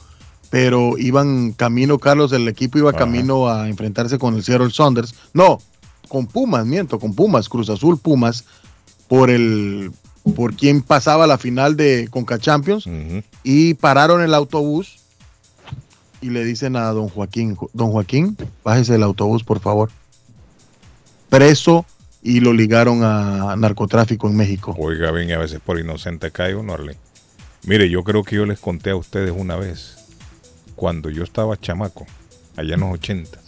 [0.51, 2.98] pero iban camino, Carlos, el equipo iba Ajá.
[3.01, 5.14] camino a enfrentarse con el Seattle Saunders.
[5.35, 5.59] No,
[6.09, 8.44] con Pumas, miento, con Pumas, Cruz Azul Pumas,
[9.09, 9.93] por el
[10.36, 12.86] por quien pasaba la final de Conca Champions
[13.44, 14.97] y pararon el autobús
[16.20, 19.90] y le dicen a don Joaquín, don Joaquín, bájese del autobús, por favor.
[21.28, 21.85] preso
[22.23, 24.74] y lo ligaron a narcotráfico en México.
[24.78, 26.97] Oiga, bien, a veces por inocente cae uno, Arley.
[27.65, 29.97] Mire, yo creo que yo les conté a ustedes una vez,
[30.74, 32.07] cuando yo estaba chamaco,
[32.57, 33.39] allá en los 80,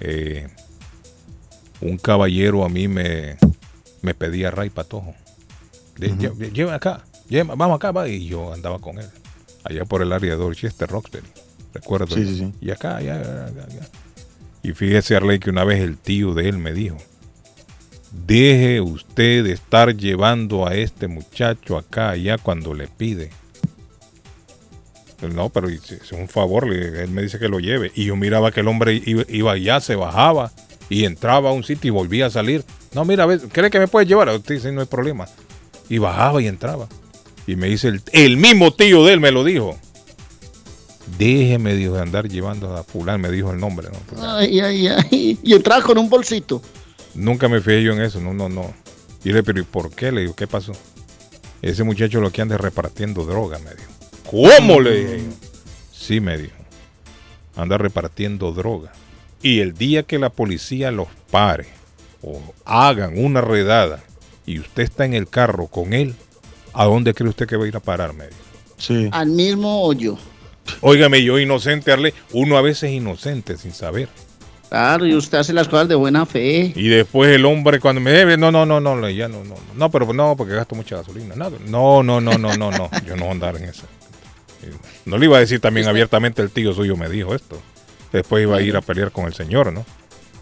[0.00, 0.48] eh,
[1.82, 3.36] un caballero a mí me,
[4.02, 5.14] me pedía ray patojo.
[5.98, 6.22] De, Ujú.
[6.22, 9.08] "Lle- Lleva acá, lleva- vamos acá, va", y yo andaba con él,
[9.64, 11.24] allá por el área de Dorchester, Roxbury,
[11.74, 12.14] recuerdo.
[12.14, 12.52] Sí, sí, sí.
[12.60, 13.88] Y acá, allá, allá, allá.
[14.62, 16.98] Y fíjese, Arley, que una vez el tío de él me dijo,
[18.26, 23.30] deje usted de estar llevando a este muchacho acá, allá, cuando le pide.
[25.34, 27.92] No, pero es un favor, él me dice que lo lleve.
[27.94, 30.50] Y yo miraba que el hombre iba, allá, se bajaba
[30.88, 32.64] y entraba a un sitio y volvía a salir.
[32.94, 33.26] No, mira.
[33.52, 34.28] ¿cree que me puede llevar?
[34.30, 35.28] Usted dice, no hay problema.
[35.88, 36.88] Y bajaba y entraba.
[37.46, 39.78] Y me dice, el, el mismo tío de él me lo dijo.
[41.18, 43.88] Déjeme, dijo, de andar llevando a fulano, me dijo el nombre.
[43.90, 44.36] ¿no?
[44.36, 45.38] Ay, ay, ay.
[45.42, 46.62] Y entraba con un bolsito.
[47.14, 48.72] Nunca me fijé yo en eso, no, no, no.
[49.24, 50.12] Y le pero ¿y por qué?
[50.12, 50.72] Le digo, ¿qué pasó?
[51.62, 53.90] Ese muchacho lo que anda repartiendo droga, me dijo.
[54.30, 54.80] ¿Cómo?
[54.80, 55.32] Le dije yo.
[55.92, 56.56] Sí, me dijo.
[57.56, 58.92] Anda repartiendo droga.
[59.42, 61.66] Y el día que la policía los pare
[62.22, 64.02] o hagan una redada
[64.46, 66.14] y usted está en el carro con él,
[66.72, 68.14] ¿a dónde cree usted que va a ir a parar?
[68.14, 68.40] Me dijo.
[68.78, 69.08] Sí.
[69.12, 70.16] Al mismo hoyo.
[70.80, 74.08] Óigame, yo inocente, Arle, uno a veces es inocente sin saber.
[74.68, 76.72] Claro, y usted hace las cosas de buena fe.
[76.76, 79.90] Y después el hombre cuando me debe, no, no, no, no, ya no, no, no,
[79.90, 81.34] pero no, porque gasto mucha gasolina.
[81.34, 83.82] No, no, no, no, no, no, no, yo no voy a andar en eso.
[85.06, 87.60] No le iba a decir también abiertamente el tío suyo me dijo esto.
[88.12, 89.84] Después iba a ir a pelear con el señor, ¿no?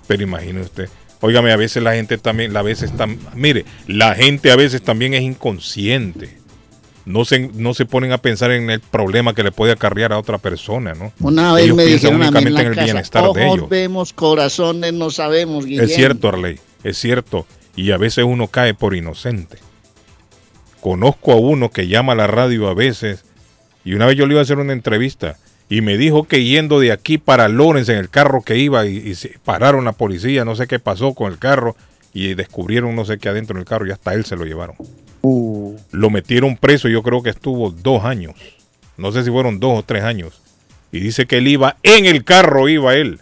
[0.06, 0.88] Pero imagine usted.
[1.20, 5.14] Óigame, a veces la gente también, a veces tam- mire, la gente a veces también
[5.14, 6.37] es inconsciente.
[7.08, 10.18] No se, no se ponen a pensar en el problema que le puede acarrear a
[10.18, 11.10] otra persona, ¿no?
[11.20, 13.46] Una vez Ellos me dijeron a mí en únicamente la en el casa, bienestar de
[13.46, 13.68] ellos.
[13.70, 15.84] vemos, corazones no sabemos, Guillén.
[15.84, 17.46] Es cierto, Arley, es cierto.
[17.76, 19.56] Y a veces uno cae por inocente.
[20.82, 23.24] Conozco a uno que llama a la radio a veces,
[23.86, 25.38] y una vez yo le iba a hacer una entrevista,
[25.70, 28.98] y me dijo que yendo de aquí para Lawrence en el carro que iba, y,
[28.98, 31.74] y se pararon la policía, no sé qué pasó con el carro,
[32.12, 34.76] y descubrieron no sé qué adentro del carro, y hasta él se lo llevaron.
[35.90, 38.34] Lo metieron preso, yo creo que estuvo dos años.
[38.96, 40.40] No sé si fueron dos o tres años.
[40.92, 43.20] Y dice que él iba en el carro, iba él.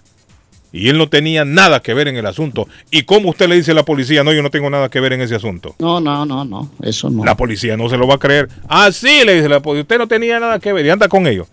[0.73, 2.69] Y él no tenía nada que ver en el asunto.
[2.91, 5.15] ¿Y cómo usted le dice a la policía, no, yo no tengo nada que ver
[5.15, 5.75] en ese asunto?
[5.79, 7.25] No, no, no, no, eso no.
[7.25, 8.49] La policía no se lo va a creer.
[8.69, 11.27] Ah, sí, le dice la policía, usted no tenía nada que ver y anda con
[11.27, 11.49] ellos.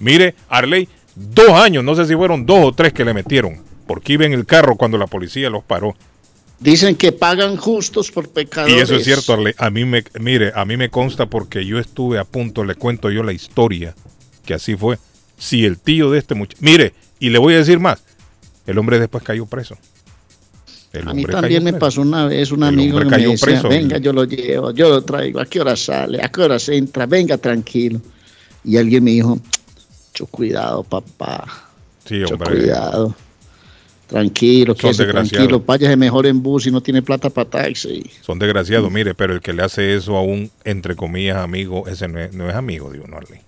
[0.00, 4.14] Mire, Arley, dos años, no sé si fueron dos o tres que le metieron, porque
[4.14, 5.94] iba en el carro cuando la policía los paró.
[6.58, 8.74] Dicen que pagan justos por pecadores.
[8.76, 9.54] Y eso es cierto, Arley.
[9.58, 13.10] A mí me, mire, a mí me consta porque yo estuve a punto, le cuento
[13.10, 13.94] yo la historia,
[14.44, 14.98] que así fue.
[15.36, 18.02] Si el tío de este muchacho, mire, y le voy a decir más,
[18.66, 19.76] el hombre después cayó preso.
[20.94, 21.84] El A mí también me preso.
[21.86, 23.68] pasó una vez un amigo que me decía, preso.
[23.68, 26.22] venga, yo lo llevo, yo lo traigo, ¿a qué hora sale?
[26.22, 27.04] ¿A qué hora se entra?
[27.04, 28.00] Venga, tranquilo.
[28.64, 29.38] Y alguien me dijo,
[30.08, 31.68] mucho cuidado, papá,
[32.06, 32.50] Sí, mucho hombre.
[32.60, 33.14] cuidado.
[34.06, 35.12] Tranquilo, desgraciados.
[35.30, 38.08] tranquilo, váyase mejor en bus y no tiene plata para taxi.
[38.20, 42.06] Son desgraciados, mire, pero el que le hace eso a un, entre comillas, amigo, ese
[42.06, 43.40] no es, no es amigo de uno, Arley.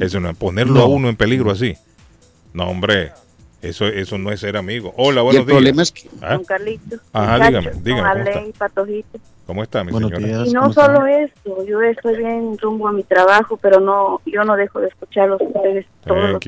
[0.00, 0.80] Eso no es ponerlo No.
[0.82, 1.74] a uno en peligro así.
[2.52, 3.12] No, hombre,
[3.62, 4.94] eso, eso no es ser amigo.
[4.96, 5.92] Hola, Y buenos el problema días.
[5.96, 6.34] es que ¿Ah?
[6.34, 7.00] Don Carlitos.
[7.12, 8.58] Ajá, muchacho, dígame, con dígame, ¿cómo está?
[8.58, 9.18] Patojito.
[9.46, 10.26] ¿Cómo está, mi Buenos señora?
[10.26, 10.48] días.
[10.48, 14.54] Y no solo esto, yo estoy bien rumbo a mi trabajo, pero no, yo no
[14.56, 16.40] dejo de escucharlos a ustedes todos.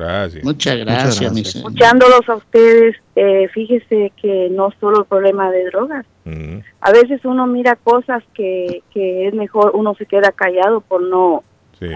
[0.00, 0.44] Gracias.
[0.44, 1.38] Muchas gracias, señor.
[1.38, 6.06] Escuchándolos a ustedes, eh, fíjese que no solo el problema de drogas.
[6.24, 11.02] Mm, A veces uno mira cosas que, que es mejor, uno se queda callado por
[11.02, 11.42] no
[11.78, 11.88] sí.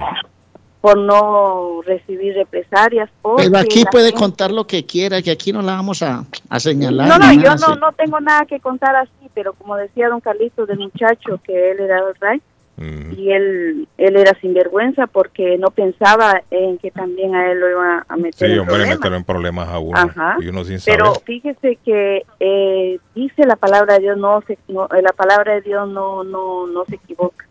[0.81, 3.09] por no recibir represalias.
[3.36, 6.60] Pero aquí puede gente- contar lo que quiera, que aquí no la vamos a, a
[6.60, 7.09] señalar.
[7.09, 7.81] No, no, yo no, así.
[7.81, 11.81] no tengo nada que contar así, pero como decía don Carlitos del muchacho que él
[11.81, 12.02] era
[12.76, 18.05] y él él era sinvergüenza porque no pensaba en que también a él lo iba
[18.09, 18.96] a meter Sí, en hombre, problemas.
[18.96, 19.96] meterlo en problemas a uno.
[19.98, 20.36] Ajá.
[20.40, 20.98] Y uno sin saber.
[21.01, 25.55] Pero fíjese que eh, dice la palabra de Dios no se no, eh, la palabra
[25.55, 27.46] de Dios no no no se equivoca.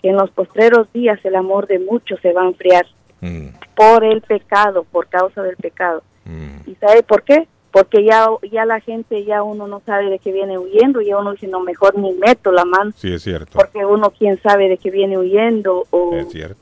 [0.00, 2.86] Que en los postreros días el amor de muchos se va a enfriar
[3.22, 6.02] Mm, por el pecado, por causa del pecado.
[6.24, 6.70] mm.
[6.70, 7.46] ¿Y sabe por qué?
[7.72, 11.32] Porque ya ya la gente ya uno no sabe de qué viene huyendo y uno
[11.32, 13.52] dice no mejor ni meto la mano Sí, es cierto.
[13.56, 16.60] porque uno quién sabe de qué viene huyendo o Es cierto.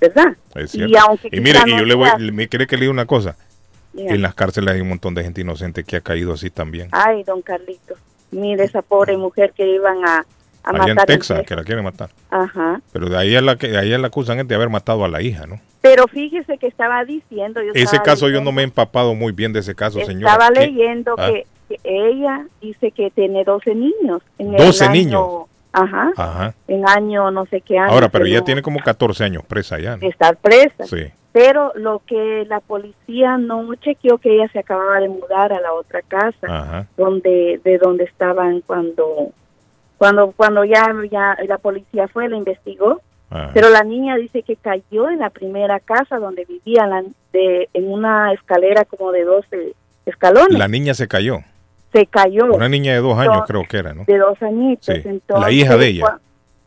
[0.00, 0.36] verdad.
[0.54, 0.98] Es Y cierto.
[1.06, 3.06] aunque Y mire, y no yo le voy, sea- me quiere que le diga una
[3.06, 3.36] cosa.
[3.92, 4.14] Diga.
[4.14, 6.88] En las cárceles hay un montón de gente inocente que ha caído así también.
[6.92, 7.98] Ay, don Carlitos,
[8.30, 10.24] mire esa pobre mujer que iban a,
[10.66, 11.10] a Allá matar.
[11.10, 12.10] en Texas, que la quieren matar.
[12.30, 12.80] Ajá.
[12.92, 15.04] Pero de ahí es la que de ahí es la acusan es de haber matado
[15.04, 15.60] a la hija, ¿no?
[15.80, 19.32] Pero fíjese que estaba diciendo, yo Ese estaba caso yo no me he empapado muy
[19.32, 20.28] bien de ese caso, señor.
[20.28, 21.28] Estaba leyendo Ah.
[21.30, 24.22] que que ella dice que tiene 12 niños.
[24.38, 25.26] En el 12 año- niños.
[25.72, 26.12] Ajá.
[26.16, 26.54] Ajá.
[26.68, 27.92] En año no sé qué año.
[27.92, 29.96] Ahora, pero ella no- tiene como 14 años presa ya.
[29.96, 30.06] ¿no?
[30.08, 30.84] estar presa.
[30.86, 31.06] Sí.
[31.32, 35.72] Pero lo que la policía no chequeó que ella se acababa de mudar a la
[35.72, 36.86] otra casa Ajá.
[36.96, 39.32] donde de donde estaban cuando
[39.98, 43.00] cuando cuando ya ya la policía fue la investigó
[43.30, 43.50] Ajá.
[43.54, 47.02] pero la niña dice que cayó en la primera casa donde vivía la-
[47.32, 49.74] de, en una escalera como de 12
[50.06, 51.38] escalones La niña se cayó.
[51.92, 54.04] se cayó Una niña de dos años creo que era, ¿no?
[54.06, 56.18] de dos añitos Sí, entonces, la hija de ella.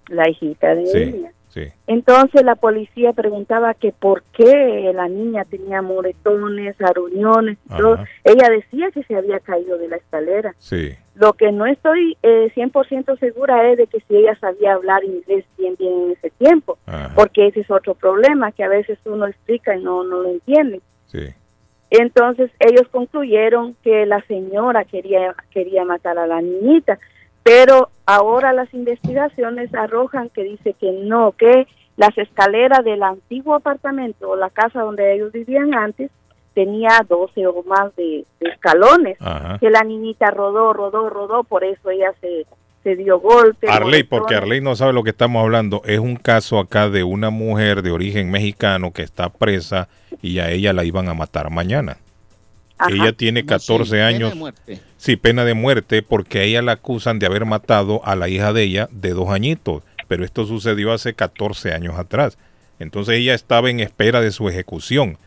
[0.10, 1.68] la hijita de Sí, ella sí.
[1.88, 8.00] entonces la policía preguntaba que por qué la niña tenía moretones, aruñones, y todo.
[8.24, 10.56] Ella decía que se había caído de la escalera.
[10.58, 10.94] Sí.
[11.16, 15.44] Lo que no estoy eh, 100% segura es de que si ella sabía hablar inglés
[15.58, 17.12] bien bien en ese tiempo, Ajá.
[17.16, 20.82] porque ese es otro problema que a veces uno explica y no no lo entiende.
[21.08, 21.28] Sí.
[21.92, 27.00] Entonces ellos concluyeron que la señora quería quería matar a la niñita,
[27.44, 31.68] pero ahora las investigaciones arrojan que dice que no, que
[31.98, 36.12] las escaleras del antiguo apartamento o la casa donde ellos vivían antes
[36.54, 39.58] tenía 12 o más de, de escalones, Ajá.
[39.60, 42.46] que la niñita rodó, rodó, rodó, por eso ella se,
[42.84, 43.70] se dio golpe.
[43.70, 44.36] Arley, porque.
[44.36, 45.82] Arley no sabe lo que estamos hablando.
[45.86, 49.88] Es un caso acá de una mujer de origen mexicano que está presa
[50.22, 51.98] y a ella la iban a matar mañana.
[52.80, 52.92] Ajá.
[52.92, 54.34] Ella tiene 14 años.
[54.98, 58.54] Sí, pena de muerte porque a ella la acusan de haber matado a la hija
[58.54, 59.84] de ella de dos añitos.
[60.08, 62.38] Pero esto sucedió hace 14 años atrás.
[62.80, 65.18] Entonces ella estaba en espera de su ejecución.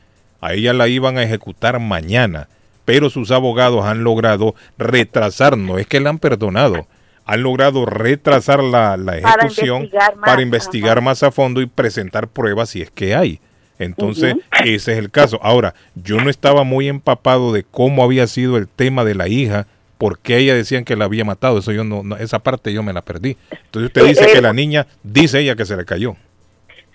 [0.40, 2.48] A ella la iban a ejecutar mañana.
[2.84, 6.88] Pero sus abogados han logrado retrasar, no es que la han perdonado,
[7.24, 11.66] han logrado retrasar la, la Para ejecución investigar más, para investigar más a fondo y
[11.66, 13.40] presentar pruebas si es que hay.
[13.84, 15.38] Entonces, ese es el caso.
[15.42, 19.66] Ahora, yo no estaba muy empapado de cómo había sido el tema de la hija,
[19.98, 21.58] por qué ella decían que la había matado.
[21.58, 23.36] Eso yo no, no- esa parte yo me la perdí.
[23.50, 26.16] Entonces usted Eh, dice eh, que la niña, dice ella que se le cayó.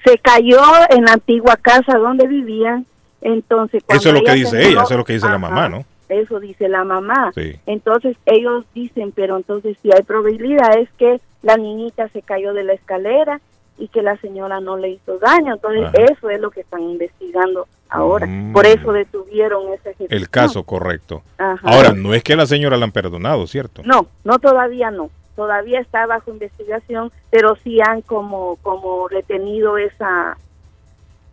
[0.06, 0.60] Se cayó
[0.90, 2.86] en la antigua casa donde vivían,
[3.22, 5.86] entonces Eso es lo que dice ella, eso es lo que dice la mamá, ¿no?
[6.10, 7.32] Eso dice la mamá.
[7.36, 7.56] Sí.
[7.66, 12.64] Entonces ellos dicen, pero entonces si hay probabilidad es que la niñita se cayó de
[12.64, 13.42] la escalera
[13.78, 15.54] y que la señora no le hizo daño.
[15.54, 15.98] Entonces Ajá.
[16.12, 18.26] eso es lo que están investigando ahora.
[18.26, 18.54] Mm.
[18.54, 20.08] Por eso detuvieron esa ejecución.
[20.20, 21.22] El caso, correcto.
[21.38, 21.60] Ajá.
[21.64, 23.82] Ahora, no es que la señora la han perdonado, ¿cierto?
[23.86, 25.10] No, no todavía no.
[25.36, 30.36] Todavía está bajo investigación, pero sí han como como retenido esa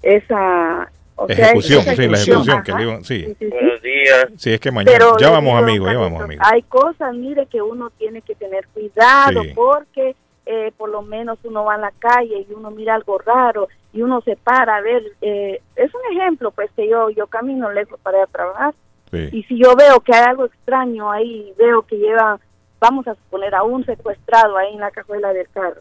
[0.03, 2.81] esa o sea, Ejecución, sí, la ejecución que Ajá.
[2.81, 3.21] le iban- sí.
[3.21, 3.47] Sí, sí, sí.
[3.49, 4.27] Buenos días.
[4.37, 6.45] Sí, es que mañana, Pero ya vamos amigos, ya vamos amigos.
[6.53, 9.53] Hay cosas, mire, que uno tiene que tener cuidado Sí.
[9.55, 10.17] porque
[10.47, 14.03] eh, por lo menos uno va a la calle y uno mira algo raro y
[14.03, 15.03] uno se para a ver.
[15.21, 18.75] eh, es un ejemplo, pues que yo yo camino lejos para ir a trabajar
[19.11, 19.29] Sí.
[19.33, 22.41] y si yo veo que hay algo extraño ahí, veo que lleva,
[22.81, 25.81] vamos a suponer, a un secuestrado ahí en la cajuela del carro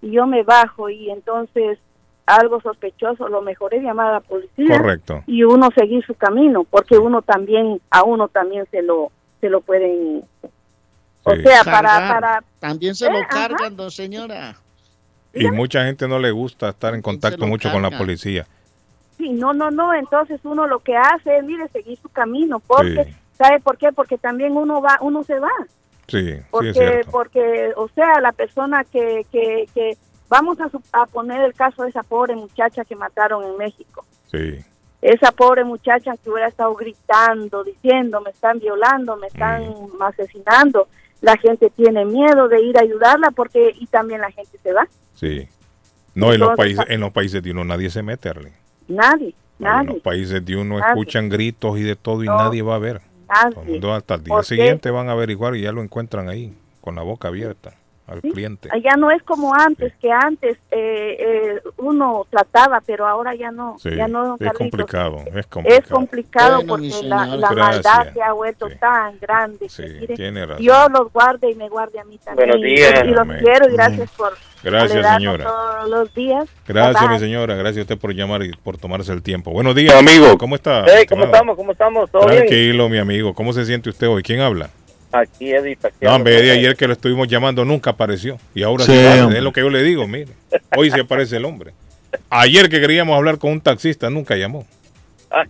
[0.00, 1.78] y yo me bajo y entonces
[2.26, 5.22] algo sospechoso, lo mejor es llamar a la policía Correcto.
[5.26, 9.10] y uno seguir su camino, porque uno también, a uno también se lo,
[9.40, 10.22] se lo pueden,
[11.22, 12.14] o sea, para, Cargar.
[12.20, 13.48] para, También se lo Eh, ajá.
[13.48, 14.56] cargan, don señora.
[15.32, 18.46] Y mucha gente no le gusta estar en contacto lo mucho con la policía.
[19.16, 23.04] sí, no, no, no, entonces uno lo que hace es, mire, seguir su camino, porque,
[23.04, 23.14] Sí.
[23.36, 23.92] ¿sabe por qué?
[23.92, 25.50] Porque también uno va, uno se va,
[26.08, 27.10] Sí, sí es porque, cierto.
[27.12, 29.96] porque, o sea, la persona que, que, que,
[30.28, 34.04] vamos a, su- a poner el caso de esa pobre muchacha que mataron en México.
[34.30, 34.58] Sí.
[35.02, 40.02] esa pobre muchacha que hubiera estado gritando, diciendo, me están violando, me están Mm.
[40.02, 40.88] asesinando,
[41.20, 44.86] la gente tiene miedo de ir a ayudarla porque y también la gente se va.
[45.14, 45.46] Sí.
[46.14, 48.56] No, en los países, en los países de uno nadie se mete, Arlene.
[48.88, 49.34] Nadie, En
[49.66, 50.88] los nadie, países de uno Nadie.
[50.92, 52.36] escuchan gritos y de todo y No.
[52.36, 53.00] nadie va a ver.
[53.28, 53.70] Todo el nadie.
[53.72, 57.02] mundo hasta el día siguiente van a averiguar y ya lo encuentran ahí, con la
[57.02, 57.74] boca abierta,
[58.10, 58.30] al Sí.
[58.32, 58.68] cliente.
[58.84, 63.76] Ya no es como antes, que antes eh, eh, uno trataba, pero ahora ya no,
[63.78, 64.36] Sí, ya no.
[64.40, 65.82] es complicado, es Es complicado.
[65.90, 69.68] complicado Bueno, porque la, la maldad se ha vuelto tan grande.
[69.68, 70.62] Sí, que, mire, tiene razón.
[70.62, 72.48] Dios los guarde y me guarde a mí también.
[72.48, 73.04] Buenos días.
[73.04, 73.38] Y los Amén.
[73.42, 74.32] quiero y gracias por
[74.62, 75.44] Gracias, señora.
[75.44, 76.48] todos los días.
[76.66, 77.54] Gracias, Bye, mi señora.
[77.54, 79.50] Gracias a usted por llamar y por tomarse el tiempo.
[79.52, 80.36] Buenos días, Amigo.
[80.36, 80.84] ¿Cómo está?
[80.86, 81.56] Hey, ¿cómo estamos?
[81.56, 82.10] ¿Cómo estamos?
[82.10, 82.38] ¿Todo bien?
[82.38, 83.32] Tranquilo, mi amigo.
[83.34, 84.22] ¿Cómo se siente usted hoy?
[84.22, 84.68] ¿Quién habla?
[85.12, 88.38] Aquí Eddie No, en vez de ayer que lo estuvimos llamando nunca apareció.
[88.54, 90.32] Y ahora sí, Sí, es lo que yo le digo, mire.
[90.76, 91.72] Hoy se aparece el hombre.
[92.28, 94.66] Ayer que queríamos hablar con un taxista, nunca llamó.
[95.30, 95.44] Ah,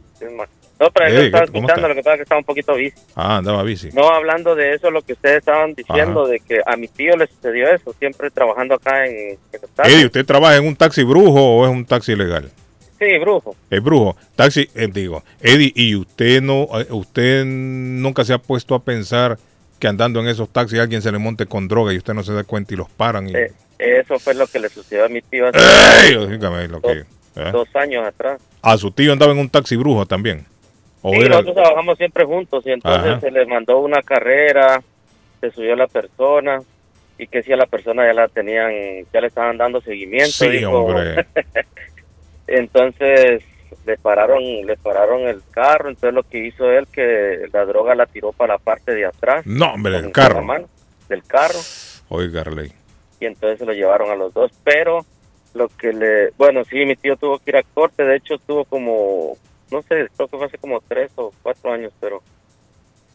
[0.80, 2.74] no, pero yo Eddie, estaba ¿cómo escuchando, lo que pasa es que estaba un poquito
[2.74, 2.96] bici.
[3.14, 3.90] Ah, andaba bici.
[3.92, 7.26] No, hablando de eso, lo que ustedes estaban diciendo, de que a mi tío le
[7.26, 9.60] sucedió eso, siempre trabajando acá en, en.
[9.84, 12.50] Eddie, ¿usted trabaja en un taxi brujo o es un taxi legal?
[12.98, 13.54] Sí, brujo.
[13.68, 14.16] Es brujo.
[14.36, 19.38] Taxi, eh, digo, Eddie, ¿y usted no, eh, usted nunca se ha puesto a pensar
[19.80, 22.32] que andando en esos taxis alguien se le monte con droga y usted no se
[22.32, 23.28] da cuenta y los paran.
[23.28, 23.34] Y...
[23.34, 25.58] Eh, eso fue lo que le sucedió a mi tío hace
[27.36, 27.50] ¿eh?
[27.50, 28.40] dos años atrás.
[28.60, 30.44] A su tío andaba en un taxi brujo también.
[31.02, 33.20] O Sí, era- nosotros trabajamos siempre juntos y entonces Ajá.
[33.20, 34.82] se le mandó una carrera,
[35.40, 36.60] se subió la persona
[37.16, 38.70] y que si a la persona ya la tenían,
[39.12, 40.30] ya le estaban dando seguimiento.
[40.30, 40.72] Sí, dijo.
[40.72, 41.26] hombre.
[42.46, 43.42] entonces
[43.90, 48.06] le pararon, le pararon el carro, entonces lo que hizo él que la droga la
[48.06, 49.44] tiró para la parte de atrás.
[49.46, 50.42] No, hombre, del carro.
[50.42, 50.68] mano,
[51.08, 51.58] del carro
[52.08, 52.72] Oiga, Arley.
[53.20, 55.04] y entonces se lo llevaron a los dos, pero
[55.54, 58.64] lo que le, bueno, sí, mi tío tuvo que ir a corte, de hecho estuvo
[58.64, 59.36] como,
[59.70, 62.22] no sé, creo que fue hace como tres o cuatro años, pero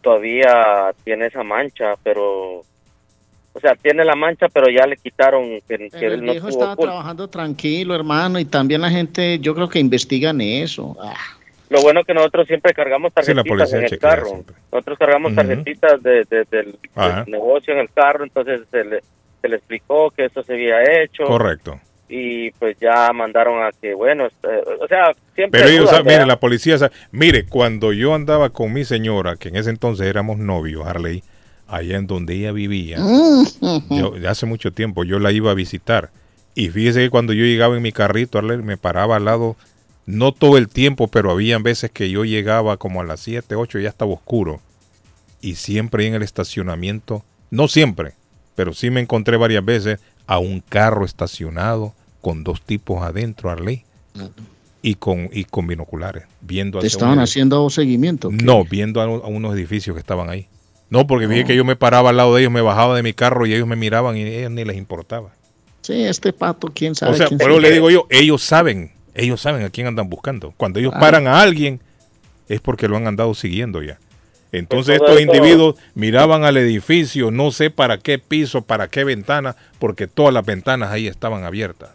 [0.02, 2.62] todavía tiene esa mancha, pero,
[3.56, 6.32] o sea, tiene la mancha, pero ya le quitaron que, que Pero él el no
[6.34, 6.91] viejo estaba culpa.
[6.91, 10.98] trabajando tranquilo, hermano, y también la gente, yo creo que investigan eso.
[11.02, 11.14] Ah,
[11.69, 14.44] Lo bueno que nosotros siempre cargamos Sí, la tarjetitas policía en el carro.
[14.73, 16.76] Nosotros cargamos tarjetitas de, de- del,
[17.27, 18.99] negocio en el carro, entonces se le,
[19.41, 21.23] se le explicó que eso se había hecho.
[21.23, 21.80] Correcto.
[22.10, 24.48] Y pues ya mandaron a que, bueno, este,
[24.80, 25.61] o sea, siempre...
[25.61, 26.76] Pero ellos, saben, mire, la policía,
[27.11, 31.23] mire, cuando yo andaba con mi señora, que en ese entonces éramos novios, Harley,
[31.68, 32.98] allá en donde ella vivía,
[33.90, 36.12] yo, ya hace mucho tiempo, yo la iba a visitar.
[36.54, 39.56] Y fíjese que cuando yo llegaba en mi carrito, me paraba al lado,
[40.06, 43.80] no todo el tiempo, pero habían veces que yo llegaba como a las 7, 8,
[43.80, 44.62] ya estaba oscuro.
[45.42, 48.14] Y siempre en el estacionamiento, no siempre,
[48.56, 53.84] pero sí me encontré varias veces a un carro estacionado con dos tipos adentro, Arley,
[54.82, 58.30] y con, y con binoculares, viendo ¿Te estaban haciendo seguimiento?
[58.32, 60.48] No, viendo a, a unos edificios que estaban ahí.
[60.90, 61.48] No, porque dije No.
[61.48, 63.68] que yo me paraba al lado de ellos, me bajaba de mi carro y ellos
[63.68, 65.32] me miraban y a ellos ni les importaba.
[65.82, 67.14] Sí, este pato, quién sabe.
[67.14, 67.60] O sea, sabe?
[67.62, 70.53] le digo yo, ellos saben, ellos saben a quién andan buscando.
[70.57, 70.99] Cuando ellos Ah.
[70.99, 71.80] paran a alguien,
[72.48, 73.99] es porque lo han andado siguiendo ya.
[74.52, 80.07] Entonces estos individuos miraban al edificio, no sé para qué piso, para qué ventana, porque
[80.07, 81.90] todas las ventanas ahí estaban abiertas.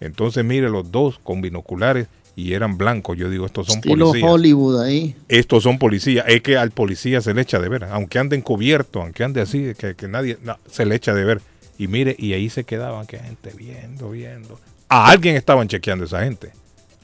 [0.00, 2.06] Entonces mire los dos con binoculares
[2.36, 3.16] y eran blancos.
[3.16, 4.30] Yo digo, estos son Estilo policías.
[4.30, 5.16] Hollywood ahí.
[5.28, 6.24] Estos son policías.
[6.28, 7.84] Es que al policía se le echa de ver.
[7.84, 11.40] Aunque ande encubierto, aunque ande así, que, que nadie, no, se le echa de ver.
[11.78, 14.58] Y mire, y ahí se quedaban, que gente viendo, viendo.
[14.88, 16.50] A alguien estaban chequeando esa gente.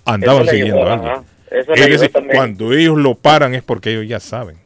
[0.05, 1.13] Andaban siguiendo ayudó, a alguien.
[1.51, 4.57] Eso Es decir, cuando ellos lo paran es porque ellos ya saben.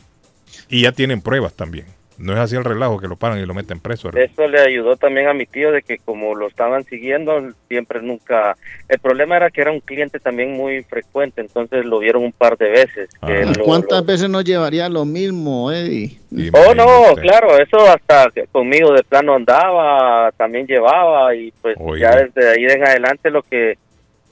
[0.69, 1.87] Y ya tienen pruebas también.
[2.17, 4.09] No es así el relajo que lo paran y lo meten preso.
[4.11, 4.31] ¿verdad?
[4.33, 8.57] Eso le ayudó también a mi tío de que como lo estaban siguiendo, siempre nunca...
[8.89, 12.57] El problema era que era un cliente también muy frecuente, entonces lo vieron un par
[12.57, 13.09] de veces.
[13.27, 13.53] que Ah.
[13.59, 16.19] lo- ¿Cuántas veces nos llevaría lo mismo, Eddie?
[16.53, 22.11] Oh, no, claro, eso hasta que conmigo de plano andaba, también llevaba y pues Oiga.
[22.13, 23.77] ya desde ahí en adelante lo que,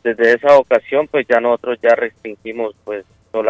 [0.05, 3.05] desde esa ocasión pues ya nosotros ya restringimos pues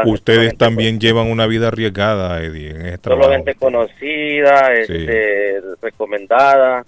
[0.05, 3.31] Ustedes también llevan una vida arriesgada, Eddie, en este solo trabajo.
[3.33, 6.85] gente conocida, este, recomendada.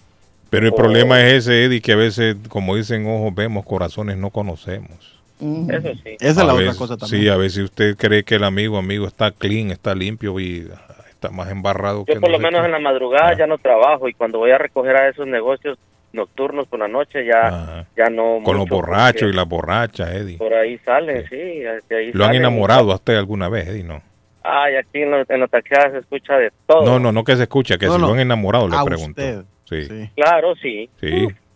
[0.51, 4.17] Pero el o- problema es ese, Eddie, que a veces, como dicen ojos vemos, corazones
[4.17, 5.19] no conocemos.
[5.41, 6.17] Eso sí.
[6.21, 7.23] Esa es A la otra cosa también.
[7.23, 10.95] Sí, a veces usted cree que el amigo, amigo está clean, está limpio y ah,
[11.11, 12.67] está más embarrado que Yo por no lo menos qué.
[12.67, 15.77] en la madrugada ya no trabajo y cuando voy a recoger a esos negocios
[16.15, 18.41] nocturnos por la noche ya, ya no...
[18.45, 20.39] Con los borrachos y las borrachas, Eddie.
[20.39, 21.37] Por ahí salen, sí.
[21.37, 22.43] de ahí ¿Lo han salen.
[22.43, 23.85] enamorado a usted alguna vez, Eddie?
[23.85, 24.01] No.
[24.43, 26.85] Ay, aquí en, los- en los taxistas se escucha de todo.
[26.85, 28.07] No, no, no que se escucha, que No, si no.
[28.09, 29.21] lo han enamorado, le A pregunto.
[29.21, 29.43] usted.
[29.65, 29.85] Sí.
[29.87, 30.11] sí.
[30.17, 30.89] Claro, sí.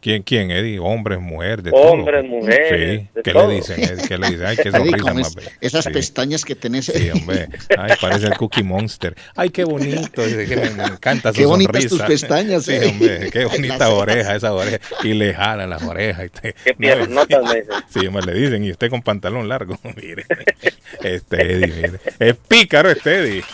[0.09, 0.79] ¿Quién, quién, Eddie?
[0.79, 2.31] Hombres, mujeres, de Hombres, todo.
[2.31, 3.09] mujeres, Sí.
[3.15, 3.49] de ¿Qué todo.
[3.49, 3.79] le dicen?
[3.85, 4.09] Eddie?
[4.09, 4.47] ¿Qué le dicen?
[4.47, 5.91] Ay, qué sonrisa más es- esas Sí.
[5.91, 6.87] pestañas que tenés.
[6.87, 7.49] Sí, hombre.
[7.77, 9.15] Ay, parece el Cookie Monster.
[9.37, 10.23] Ay, qué bonito.
[10.25, 12.87] que me, me encanta su Qué bonitas tus pestañas, Sí, eh.
[12.87, 13.31] hombre.
[13.31, 14.79] Qué bonita oreja, esa oreja.
[15.05, 16.25] Y le jalan las orejas.
[16.25, 17.75] y te- Qué piernotas me dicen.
[17.91, 18.65] Sí, hombre, le dicen.
[18.65, 19.79] Y usted con pantalón largo.
[19.95, 20.25] Mire.
[21.03, 22.01] Este Eddie, mire.
[22.19, 23.45] Es pícaro este Eddie.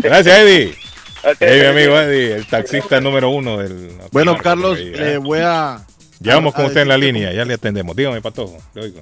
[0.00, 0.74] Gracias, Eddie.
[1.38, 3.90] Hey, mi amigo Eddie, el taxista número uno del.
[4.10, 5.18] Bueno, Carlos, le ¿eh?
[5.18, 5.80] voy a...
[6.22, 7.94] Ya vamos a- con usted en la línea, ya le atendemos.
[7.96, 8.58] Dígame, Patojo.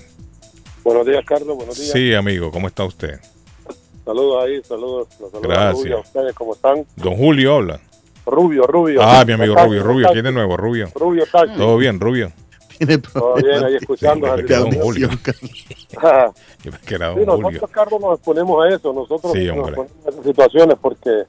[0.84, 1.56] Buenos días, Carlos.
[1.56, 1.90] Buenos días.
[1.92, 3.20] Sí, amigo, ¿cómo está usted?
[4.04, 5.08] Saludos ahí, saludos.
[5.20, 5.92] los saludos a Gracias.
[5.92, 6.86] A ustedes, ¿cómo están?
[6.96, 7.78] Don Julio habla.
[8.24, 9.02] Rubio, Rubio.
[9.02, 10.08] Ah, mi amigo Rubio, Rubio.
[10.12, 10.56] ¿quién de nuevo?
[10.56, 10.90] Rubio.
[10.94, 11.56] Rubio Taxi.
[11.56, 12.32] Todo bien, Rubio.
[13.12, 14.26] Todo bien, ahí escuchando.
[14.36, 14.54] Sí, sí,
[17.26, 17.70] nosotros.
[17.70, 18.92] Carlos, nos exponemos a eso.
[18.92, 19.74] Nosotros Sí, nos hombre.
[19.76, 21.22] ponemos a esas situaciones porque...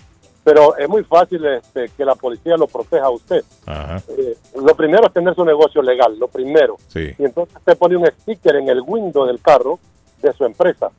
[0.44, 3.44] Pero es muy fácil este, que la policía lo proteja a usted.
[3.66, 6.78] Ajá, Eh, lo primero es tener su negocio legal, lo primero.
[6.88, 7.12] sí.
[7.20, 9.80] Y entonces usted pone un sticker en el window del carro
[10.22, 10.90] de su empresa.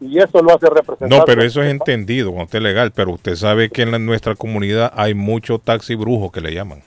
[0.00, 1.18] Y eso lo hace representar.
[1.20, 3.98] No, pero eso es entendido cuando usted es legal, pero usted sabe que en la-
[3.98, 6.82] nuestra comunidad hay mucho taxi brujo que le llaman.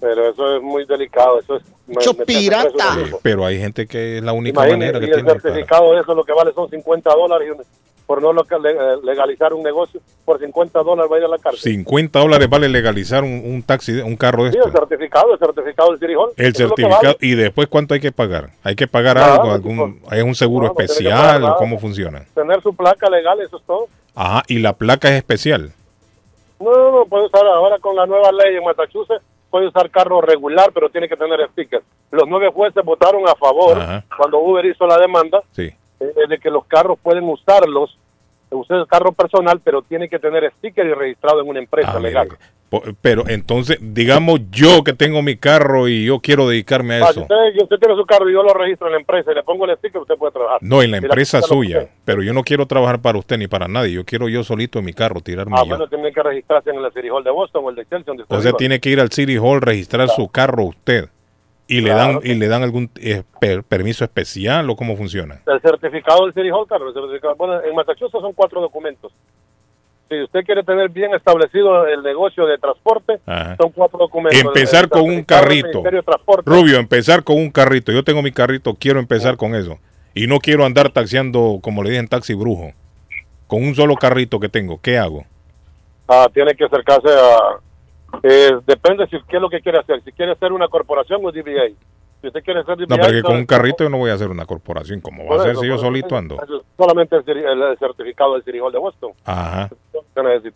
[0.00, 1.40] Pero eso es muy delicado.
[1.40, 2.96] Eso es Mucho me- pirata.
[3.22, 5.28] Pero hay gente que es la única Imagínese, manera que y el tiene.
[5.28, 7.64] para- certificado de eso lo que vale son 50 dólares y un-
[8.06, 11.60] por no eh, legalizar un negocio por 50 dólares va a ir a la cárcel.
[11.72, 14.68] 50 dólares vale legalizar un, un taxi, de- un carro de Sí, esto.
[14.68, 16.30] el certificado, el certificado del Hall.
[16.38, 17.00] El certificado.
[17.02, 17.16] vale.
[17.20, 18.50] ¿Y después cuánto hay que pagar?
[18.62, 19.50] ¿Hay que pagar Nada, algo?
[19.52, 22.24] algún, ¿Hay un seguro no, especial cómo funciona?
[22.34, 23.88] Tener su placa legal, eso es todo.
[24.14, 25.72] Ajá, y la placa es especial.
[26.60, 30.20] No, no, no, puede usar ahora con la nueva ley en Massachusetts, puede usar carro
[30.20, 31.82] regular, pero tiene que tener sticker.
[32.10, 34.04] Los nueve jueces votaron a favor Ajá.
[34.16, 35.72] cuando Uber hizo la demanda Sí.
[36.00, 37.98] eh, de que los carros pueden usarlos,
[38.50, 42.00] usted el carro personal, pero tiene que tener sticker y registrado en una empresa Ah,
[42.00, 42.28] legal.
[42.30, 42.38] mire,
[43.00, 47.20] Pero entonces, digamos yo que tengo mi carro y yo quiero dedicarme a Ah, si
[47.20, 47.22] eso.
[47.22, 49.74] usted, tiene su carro y yo lo registro en la empresa y le pongo el
[49.78, 50.58] sticker, usted puede trabajar.
[50.60, 51.88] No, en la empresa suya.
[52.04, 53.92] Pero yo no quiero trabajar para usted ni para nadie.
[53.92, 55.68] Yo quiero yo solito en mi carro tirarme Ah, yo.
[55.70, 58.22] bueno, tiene que registrarse en el City Hall de Boston o el de Chelsea, donde
[58.24, 58.58] usted O sea, viva.
[58.58, 61.08] tiene que ir al City Hall, registrar su carro usted.
[61.70, 65.40] Y le dan y le dan algún eh, per- permiso especial o cómo funciona.
[65.46, 66.94] El certificado del City Hall, Carlos.
[66.96, 69.12] el certificado- bueno, en Massachusetts son cuatro documentos.
[70.08, 73.56] Si usted quiere tener bien establecido el negocio de transporte, Ajá.
[73.60, 74.40] son cuatro documentos.
[74.40, 75.82] Empezar El con un carrito.
[76.44, 77.92] Rubio, empezar con un carrito.
[77.92, 79.78] Yo tengo mi carrito, quiero empezar con eso.
[80.14, 82.72] Y no quiero andar taxiando, como le dicen, taxi brujo.
[83.46, 85.24] Con un solo carrito que tengo, ¿qué hago?
[86.08, 88.18] Ah, tiene que acercarse a...
[88.22, 90.02] eh, depende si qué es lo que quiere hacer.
[90.04, 91.74] Si quiere ser una corporación o DBA.
[92.20, 92.78] Si usted quiere ser.
[92.88, 95.00] No, porque con un carrito yo no voy a hacer una corporación.
[95.00, 96.36] ¿Cómo va a ser si yo solito ando?
[96.42, 99.12] eso es Solamente el, certificado del Hall de Boston.
[99.24, 99.68] Ajá.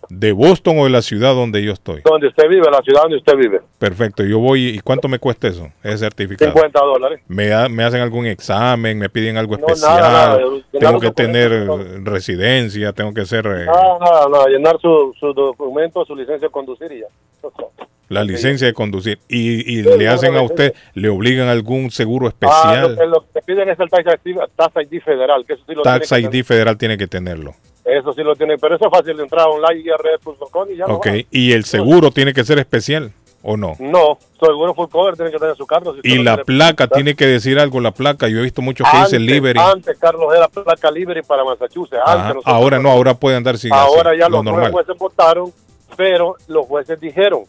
[0.09, 2.01] ¿De Boston o de la ciudad donde yo estoy?
[2.05, 3.61] Donde usted vive, la ciudad donde usted vive.
[3.79, 4.69] Perfecto, yo voy.
[4.71, 5.69] ¿Y cuánto me cuesta eso?
[5.83, 6.53] Ese certificado.
[6.53, 7.21] 50 dólares.
[7.29, 8.99] ¿Me, ha- me hacen algún examen?
[8.99, 10.01] ¿Me piden algo No, especial?
[10.01, 11.67] nada, nada, llenar ¿Tengo que tener eh,
[12.03, 12.93] residencia?
[12.93, 14.47] ¿Tengo que ser eh, Nada, nada, nada.
[14.49, 17.07] Llenar su, su documento, su licencia de conducir y ya.
[18.09, 19.19] La licencia de conducir?
[19.29, 22.99] ¿Y, y Sí, le hacen a usted, le obligan algún seguro Ah, especial?
[23.11, 25.83] lo, que, que piden es el Tax ID, Tax ID federal, que eso sí lo
[25.83, 27.55] Tax tiene que ID federal tiene que tenerlo.
[27.85, 27.99] tener.
[27.99, 30.97] Eso sí lo tiene, pero eso es fácil de entrar online, IRS.com y ya lo
[30.97, 31.07] Ok.
[31.31, 33.13] ¿y el seguro tiene que ser especial
[33.43, 33.75] o no?
[33.81, 35.95] No, seguro full cover tiene que tener su carro.
[35.95, 36.89] si Y la placa presentar.
[36.97, 38.29] tiene que decir algo, la placa.
[38.29, 39.59] Yo he visto muchos que dicen livery.
[39.59, 42.03] Antes, Carlos, era placa libre para Massachusetts.
[42.05, 45.51] Antes Ahora no, ahora puede andar sin Ahora así, ya lo los jueces votaron,
[45.97, 47.45] pero los jueces dijeron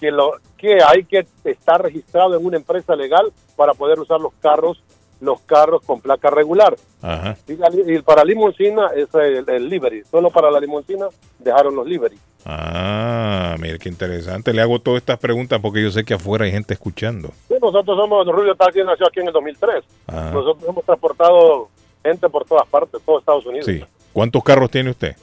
[0.00, 4.32] que lo que hay que estar registrado en una empresa legal para poder usar los
[4.40, 4.82] carros
[5.18, 6.76] los carros con placa regular.
[7.00, 7.38] Ajá.
[7.48, 10.02] Y, la li- y para limusina es el, el livery.
[10.10, 11.06] Solo para la limusina
[11.38, 12.18] dejaron los livery.
[12.44, 14.52] Ah, mire qué interesante.
[14.52, 17.30] Le hago todas estas preguntas porque yo sé que afuera hay gente escuchando.
[17.48, 19.84] Sí, nosotros somos, Rubio Taxi nació aquí en el 2003.
[20.06, 20.30] Ajá.
[20.32, 21.68] Nosotros hemos transportado
[22.04, 23.64] gente por todas partes, todo Estados Unidos.
[23.66, 23.82] Sí.
[24.12, 25.16] ¿Cuántos carros tiene usted?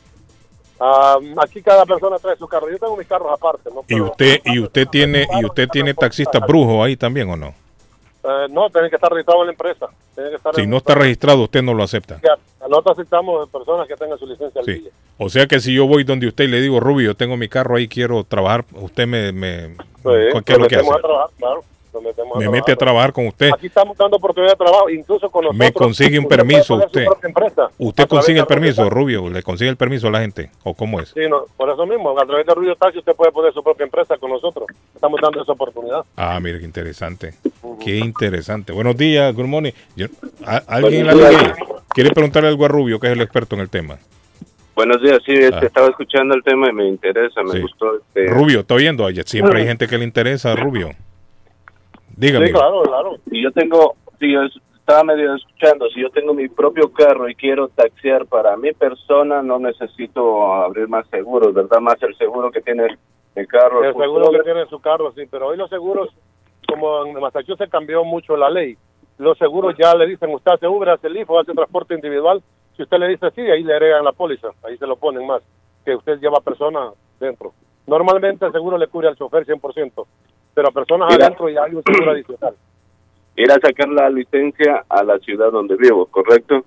[1.41, 2.69] Aquí cada persona trae su carro.
[2.69, 3.69] Yo tengo mis carros aparte.
[3.73, 3.83] ¿no?
[3.87, 7.53] Y usted y usted tiene y usted tiene taxistas brujos ahí también o no?
[8.25, 9.87] eh, no, tiene que estar registrado en la empresa.
[10.15, 12.19] Tiene que estar Si no está registrado, usted no lo acepta.
[12.69, 14.73] Nosotros aceptamos personas que tengan su licencia al Sí.
[14.79, 14.91] día.
[15.17, 17.49] O sea que si yo voy donde usted y le digo, Rubio, yo tengo mi
[17.49, 19.75] carro ahí, quiero trabajar, usted me, me Sí,
[20.45, 20.89] ¿qué es lo que hace?
[20.89, 21.63] a trabajar, claro.
[21.93, 23.49] Nos metemos Me mete a trabajar con usted.
[23.53, 25.57] Aquí estamos dando oportunidad de trabajo, incluso con nosotros.
[25.59, 27.05] Me consigue un permiso usted.
[27.77, 29.29] ¿Usted consigue el permiso, Rubio?
[29.29, 30.49] ¿Le consigue el permiso a la gente?
[30.63, 31.09] ¿O cómo es?
[31.09, 33.83] Sí, no, por eso mismo, a través de Rubio Taxi usted puede poner su propia
[33.85, 34.67] empresa con nosotros.
[34.95, 36.03] Estamos dando esa oportunidad.
[36.17, 37.33] Ah, mire qué interesante.
[37.83, 38.73] Qué interesante.
[38.73, 39.71] Buenos días, good morning.
[39.95, 40.07] Yo-
[40.45, 41.13] ¿a- ¿Alguien la
[41.89, 43.97] quiere preguntarle algo a Rubio, que es el experto en el tema?
[44.75, 45.59] Buenos días, sí, este, Ah.
[45.61, 47.61] estaba escuchando el tema y me interesa, me Sí.
[47.61, 47.95] gustó.
[47.95, 49.03] Este, Rubio, ¿está oyendo?
[49.03, 50.89] Oye, Siempre hay gente que le interesa, Rubio.
[52.17, 52.47] Dígame.
[52.47, 53.15] Sí, claro, claro.
[53.29, 57.29] Si yo tengo, si yo es- estaba medio escuchando, si yo tengo mi propio carro
[57.29, 61.79] y quiero taxiar para mi persona, no necesito abrir más seguros, ¿verdad?
[61.79, 62.87] Más el seguro que tiene
[63.35, 63.83] el carro.
[63.83, 66.09] El seguro que tiene su carro, sí, pero hoy los seguros,
[66.67, 68.75] como en Massachusetts cambió mucho la ley,
[69.17, 72.41] los seguros ya le dicen, usted hace Uber, hace Lyft o hace transporte individual.
[72.75, 75.41] Si usted le dice sí, ahí le agregan la póliza, ahí se lo ponen más,
[75.85, 77.53] que usted lleva personas dentro.
[77.87, 80.05] Normalmente el seguro le cubre al chofer 100%,
[80.53, 81.25] pero a personas Mira.
[81.25, 82.55] adentro ya hay un seguro adicional.
[83.35, 86.63] Ir a sacar la licencia a la ciudad donde vivo, ¿correcto?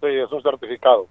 [0.00, 1.06] Sí, es un certificado.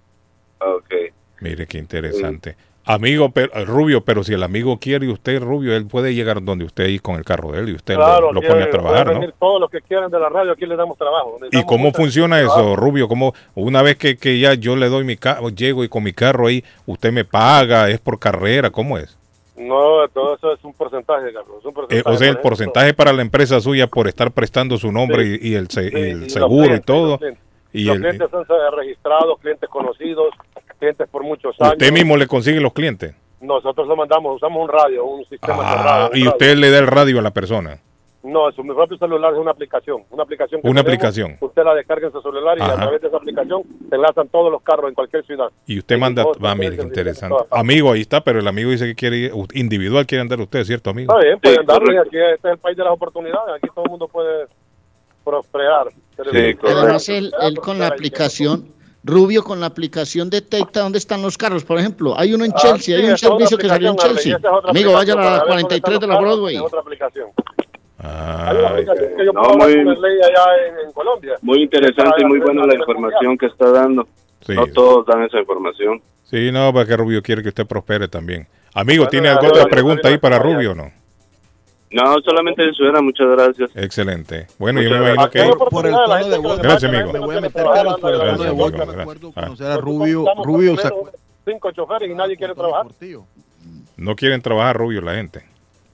[0.60, 0.94] Ok.
[1.40, 2.56] Mire qué interesante.
[2.86, 6.42] Amigo pero, eh, Rubio, pero si el amigo quiere y usted Rubio, él puede llegar
[6.42, 8.62] donde usted ahí con el carro de él y usted lo- Claro, lo, aquí, pone
[8.62, 9.32] a trabajar, ¿no?
[9.40, 11.38] Todos los que quieran de la radio, aquí les damos trabajo.
[11.50, 12.76] ¿Y cómo funciona eso, trabajo.
[12.76, 13.08] Rubio?
[13.08, 16.12] ¿Cómo una vez que, que ya yo le doy mi carro, llego y con mi
[16.12, 19.18] carro ahí, usted me paga, es por carrera, ¿cómo es?
[19.56, 21.56] No, todo eso es un porcentaje, Carlos.
[21.60, 24.90] es un Eh, o sea, el porcentaje para la empresa suya por estar prestando su
[24.90, 27.10] nombre y, y el, se- Sí, y y el los seguro y todo.
[27.10, 27.44] los clientes.
[27.72, 30.28] Y los el- clientes son eh, registrados, clientes conocidos,
[30.78, 31.72] clientes por muchos años.
[31.74, 33.14] usted mismo le consigue los clientes.
[33.40, 36.10] Nosotros lo mandamos, usamos un radio, un sistema Ah, cerrado.
[36.10, 36.30] un y radio.
[36.30, 37.78] usted le da el radio a la persona.
[38.24, 40.02] No, su mi propio celular es una aplicación.
[40.10, 40.62] Una aplicación.
[40.62, 41.36] que Una tenemos, aplicación.
[41.40, 44.50] Usted la descarga en su celular y a través de esa aplicación se enlazan todos
[44.50, 45.48] los carros en cualquier ciudad.
[45.66, 47.36] Y usted manda, va, los mire, qué interesante.
[47.50, 50.64] Amigo, ahí está, pero el amigo dice que quiere ir, u- individual, quiere andar usted,
[50.64, 51.12] ¿cierto, amigo?
[51.12, 51.98] Está bien, pueden darle.
[51.98, 53.56] Aquí este es el país de las oportunidades.
[53.56, 54.46] Aquí todo el mundo puede
[55.22, 55.88] prosperar.
[56.62, 58.72] Además, él, él con la aplicación,
[59.06, 61.62] Rubio con la aplicación detecta dónde están los carros.
[61.62, 64.38] Por ejemplo, hay uno en Ah, Chelsea, sí, hay un servicio que salió en Chelsea.
[64.64, 66.56] Amigo, vaya a la para ver dónde 43 de la Broadway.
[66.56, 67.28] otra aplicación.
[68.06, 71.34] Ah, Hay una aplicación que yo No, puedo muy- ley allá en, en Colombia.
[71.42, 74.06] Muy interesante y muy buena la información que está dando.
[74.40, 74.54] Sí.
[74.54, 76.02] No todos dan esa información.
[76.24, 78.46] Sí, no, para que Rubio quiere que usted prospere también.
[78.74, 80.38] Amigo, ¿tiene alguna otra pregunta ahí para.
[80.38, 80.90] Rubio o no?
[81.90, 83.00] No, solamente eso era.
[83.00, 83.70] Muchas gracias.
[83.76, 84.48] Excelente.
[84.58, 85.38] Bueno, yo me Muchas imagino que...
[85.38, 85.68] gracias.
[85.70, 86.58] Por el tono de voz.
[86.58, 87.12] Gracias, amigo.
[87.12, 88.72] Me voy a meter, Carlos, por el tono de voz.
[88.72, 90.24] Me acuerdo Ah, conocer a Rubio.
[90.44, 90.76] Rubio.
[91.46, 92.86] Cinco choferes y nadie quiere trabajar.
[93.96, 95.44] No quieren trabajar Rubio la gente.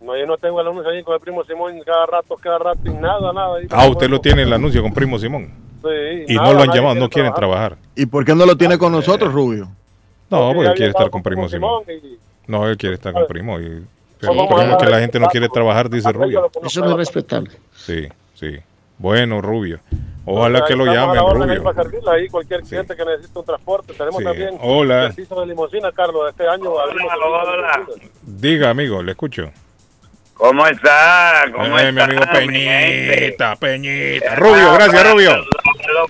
[0.01, 2.81] No, yo no tengo el anuncio ahí con el primo Simón cada rato, cada rato
[2.85, 3.59] y nada, nada.
[3.71, 5.51] Ah, usted lo tiene el anuncio con Primo Simón.
[5.83, 7.77] Sí, Y nada, no lo han llamado, quiere no quieren trabajar.
[7.95, 9.69] ¿Y por qué no lo tiene con nosotros, Rubio?
[10.31, 11.85] No, porque él quiere estar con Primo Simón.
[11.87, 12.19] Simón y-
[12.51, 13.61] No, él quiere estar con Primo.
[13.61, 13.85] Y...
[14.21, 16.51] Pero el a es que la gente no quiere trabajar, dice Rubio.
[16.63, 17.51] Eso no es respetable.
[17.75, 18.59] Sí, sí.
[18.99, 19.81] Bueno, Rubio.
[20.27, 21.63] Ojalá que lo llamen, orden ahí Rubio.
[21.73, 23.95] para servirle ahí cualquier cliente que necesite un transporte.
[23.95, 24.25] Tenemos Sí.
[24.25, 25.11] también Hola.
[25.13, 26.29] servicio de limusina, Carlos.
[26.31, 27.87] Este año abrimos hola.
[28.23, 29.51] Diga, amigo, le escucho.
[30.41, 31.45] ¿Cómo está?
[31.53, 31.93] ¿Cómo Eh, está?
[31.93, 32.23] mi amigo?
[32.33, 34.35] Peñita, Peñita.
[34.37, 35.45] Rubio, gracias, Rubio.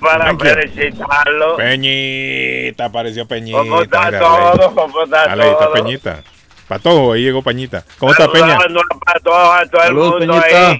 [0.01, 1.57] Para felicitarlo.
[1.57, 3.59] Peñita, apareció Peñita.
[3.59, 4.75] ¿Cómo está mira, todo?
[4.75, 5.75] ¿Cómo está Dale, ahí está todo?
[5.75, 6.23] Peñita.
[6.69, 7.85] Patojo, ahí llegó Peñita.
[7.99, 8.57] ¿Cómo está Peña?
[8.57, 10.69] Saludando a todos, a todo el Saludos, mundo Peñita.
[10.71, 10.79] ahí.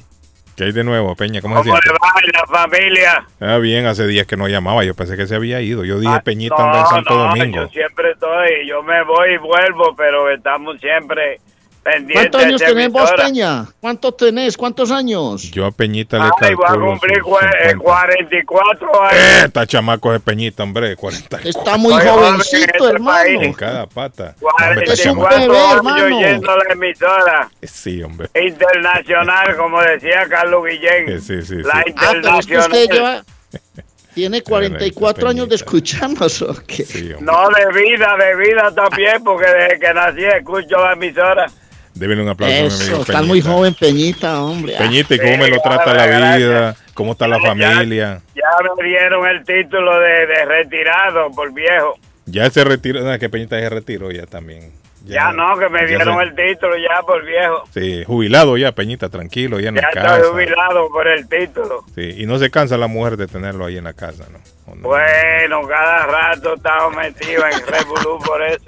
[0.57, 1.41] ¿Qué hay de nuevo, Peña?
[1.41, 1.91] ¿Cómo se ¿Cómo siente?
[1.91, 3.25] le va y la familia?
[3.41, 4.85] Ah, bien, hace días que no llamaba.
[4.85, 5.85] Yo pensé que se había ido.
[5.85, 7.63] Yo dije, Peñita anda en No, Santo no, Domingo.
[7.63, 11.41] yo siempre estoy, yo me voy y vuelvo, pero estamos siempre
[11.83, 13.11] ¿Cuántos años tenés vos.
[13.17, 13.65] Peña?
[13.81, 14.57] ¿Cuántos tenés?
[14.57, 15.51] ¿Cuántos años?
[15.51, 17.79] Yo a Peñita le Ay, voy a cumplir sus cua- eh, 50.
[17.79, 19.15] 44 años.
[19.15, 20.95] Eh, Está chamaco de Peñita, hombre.
[20.97, 21.39] 40.
[21.43, 23.43] Está muy Oye, jovencito, este hermano.
[23.43, 24.35] En cada pata.
[24.41, 26.05] No, hombre, está Es un bebé, 44 hermano.
[26.05, 28.29] años oyendo la emisora Sí, hombre.
[28.35, 31.21] internacional, como decía Carlos Guillén.
[31.21, 31.55] Sí, sí, sí.
[31.63, 32.71] La Ah, pero es que internacional.
[32.73, 33.25] usted lleva...
[34.15, 36.85] Tiene 44 años de escucharnos, ¿o qué?
[37.21, 41.47] No, de vida, de vida también, porque desde que nací escucho la emisora.
[41.95, 44.75] Débele un aplauso a mi Eso, amigo está muy joven Peñita, hombre.
[44.79, 46.39] Peñita, ¿y cómo me lo trata la gracias.
[46.39, 46.77] vida?
[46.95, 48.21] ¿Cómo está la familia?
[48.35, 48.43] Ya
[48.77, 51.95] me dieron el título de, de retirado por viejo.
[52.27, 53.03] Ya se retiró.
[53.03, 54.73] No, que Peñita ya se retiró ya también.
[55.07, 57.65] Ya, no, que me ya dieron se- el título ya por viejo.
[57.73, 60.25] Sí, jubilado ya, Peñita, tranquilo, ya en Ya la estoy casa.
[60.31, 61.85] jubilado por el título.
[61.95, 64.39] Sí, y no se cansa la mujer de tenerlo ahí en la casa, ¿no?
[64.83, 68.63] Bueno, cada rato estaba metido en revolú por eso.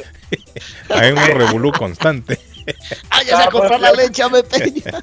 [0.88, 2.38] Hay un revolú constante.
[3.10, 4.82] Váyase a comprar la leche a Peña.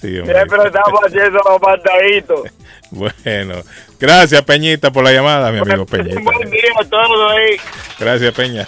[0.00, 0.34] Sí, hombre.
[0.34, 2.40] Siempre estamos haciendo los pantaditos.
[2.94, 3.54] Bueno,
[3.98, 6.20] gracias Peñita por la llamada, mi amigo Peñita.
[6.20, 7.56] Buen día a todos ahí.
[7.98, 8.66] Gracias Peña.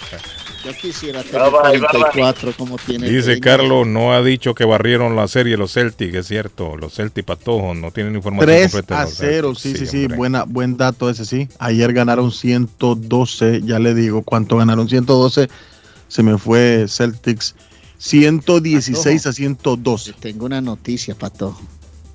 [0.63, 1.87] Yo quisiera tener Bye, bye, bye, bye.
[1.89, 3.41] 44 como tiene Dice Peña.
[3.41, 6.75] Carlos, no ha dicho que barrieron la serie los Celtics, es cierto.
[6.75, 9.01] Los Celtics patojos no tienen información 3 completa.
[9.01, 9.61] a los 0, Celtics.
[9.79, 11.47] sí, sí, sí, buena, buen dato ese, sí.
[11.59, 14.89] Ayer ganaron 112, ya le digo, ¿cuánto ganaron?
[14.89, 15.49] 112,
[16.07, 17.53] se me fue Celtics,
[17.97, 20.13] 116 a 112.
[20.19, 21.57] Tengo una noticia, Pato.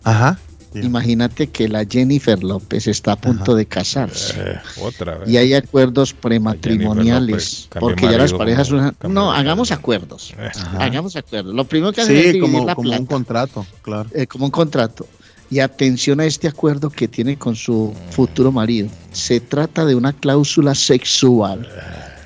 [0.05, 0.39] Ajá.
[0.73, 4.35] Imagínate que la Jennifer López está a punto de casarse.
[4.39, 5.29] Eh, otra vez.
[5.29, 7.69] Y hay acuerdos prematrimoniales.
[7.81, 8.69] Porque ya las parejas.
[8.69, 10.33] como- usan- No, hagamos acuerdos.
[10.79, 11.55] Hagamos acuerdos.
[11.55, 13.01] Lo primero que hacen es Sí, dividir como, la como plata.
[13.01, 14.09] un contrato, claro.
[14.15, 15.09] eh, como un contrato.
[15.51, 18.89] Y atención a este acuerdo que tiene con su futuro marido.
[19.11, 21.69] Se trata de una cláusula sexual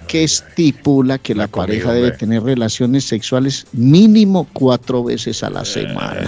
[0.07, 2.19] que estipula que la pareja debe hombre.
[2.19, 6.21] tener relaciones sexuales mínimo cuatro veces a la semana.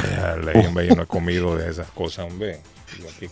[0.54, 2.60] Eh, hombre, yo no he comido de esas cosas, hombre.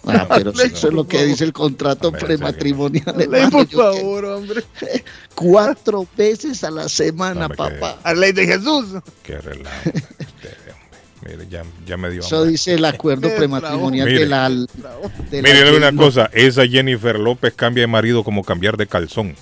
[0.06, 3.08] Ah, pero eso es lo que dice el contrato prematrimonial.
[3.08, 4.62] Arley, hermano, por favor, hombre.
[5.34, 7.98] Cuatro veces a la semana, papá.
[8.02, 8.86] Arley de Jesús.
[9.22, 9.74] Qué relajo.
[9.94, 11.36] Este, hombre.
[11.36, 14.50] Mire, ya, ya me dio Eso dice el acuerdo prematrimonial de la.
[14.50, 14.98] de la
[15.30, 18.86] Mire, le digo una ley- cosa, esa Jennifer López cambia de marido como cambiar de
[18.86, 19.34] calzón.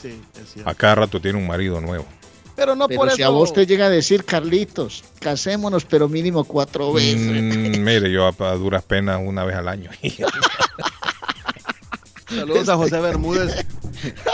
[0.00, 0.70] Sí, es cierto.
[0.70, 2.06] A cada rato tiene un marido nuevo.
[2.54, 3.30] Pero no Pero por si eso.
[3.30, 7.16] a vos te llega a decir, Carlitos, casémonos, pero mínimo cuatro veces.
[7.20, 9.90] Mm, mire, yo a, a duras penas una vez al año.
[12.28, 13.64] Saludos a José Bermúdez.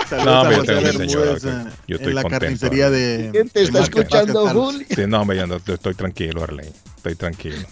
[0.08, 3.28] Saludos No, a José señora, Bermúdez que eh, yo estoy en la contento, carnicería de.
[3.32, 4.72] ¿Quién te está escuchando, Carlos.
[4.74, 4.86] Juli?
[4.90, 6.68] Sí, no, hombre, yo no- estoy tranquilo, Arley.
[6.96, 7.66] Estoy tranquilo.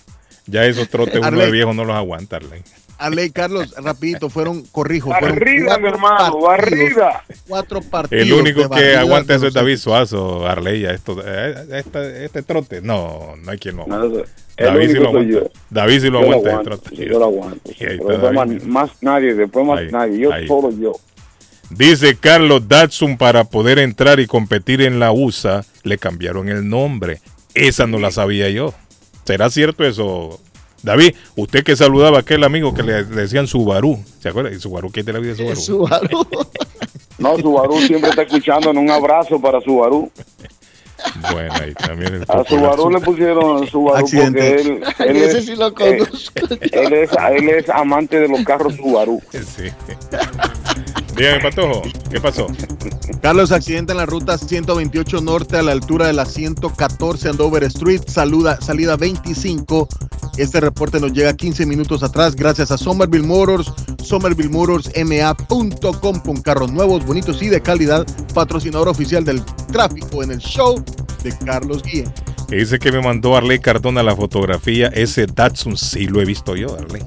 [0.46, 1.46] Ya esos trotes uno Arley.
[1.46, 2.62] de viejo no los aguanta, Arley.
[3.04, 7.24] Arley, Carlos, rapidito, fueron, corrijo, fueron Barrida, mi hermano, partidos, barrida.
[7.48, 8.24] Cuatro partidos.
[8.26, 10.84] El único que aguanta eso es David Suazo, Arley.
[10.86, 14.24] a Esto, este, este trote, no, no hay quien lo aguante.
[14.56, 15.32] El David sí lo aguanta.
[15.32, 15.50] yo.
[15.70, 16.48] David sí lo Yo aguanta.
[16.50, 17.06] el aguanto, trote.
[17.06, 17.70] yo lo aguanto.
[17.78, 20.18] Después más, más nadie, después más Ahí, nadie.
[20.18, 20.46] Yo ahí.
[20.46, 20.92] solo yo.
[21.70, 27.20] Dice Carlos Datsun para poder entrar y competir en la USA le cambiaron el nombre.
[27.54, 28.74] Esa no la sabía yo.
[29.24, 30.38] ¿Será cierto eso?
[30.82, 33.98] David, usted que saludaba a aquel amigo que le decían Subaru.
[34.20, 34.50] ¿Se acuerda?
[34.50, 35.60] ¿Y Subaru qué es de la vida de Subaru?
[36.08, 36.26] Subaru.
[37.18, 40.10] No, Subaru siempre está escuchando en un abrazo para Subaru.
[41.32, 44.54] Bueno, ahí también el A Subaru le pusieron Subaru Accidente.
[44.54, 46.32] porque él, él Ese es, sí lo eh, conozco.
[46.70, 49.20] él, es, él es amante de los carros Subaru.
[49.32, 49.70] Sí.
[51.16, 52.46] Dígame, Patojo, ¿qué pasó?
[53.20, 58.00] Carlos, accidente en la ruta 128 norte a la altura de la 114 Andover Street,
[58.06, 59.88] saluda, salida 25.
[60.38, 63.70] Este reporte nos llega 15 minutos atrás gracias a Somerville Motors,
[64.02, 70.82] somervillemotorsma.com con carros nuevos, bonitos y de calidad, patrocinador oficial del tráfico en el show
[71.22, 72.10] de Carlos Guillén.
[72.48, 74.88] Dice que me mandó Arley Cardona la fotografía.
[74.88, 77.02] Ese Datsun sí lo he visto yo, Arley.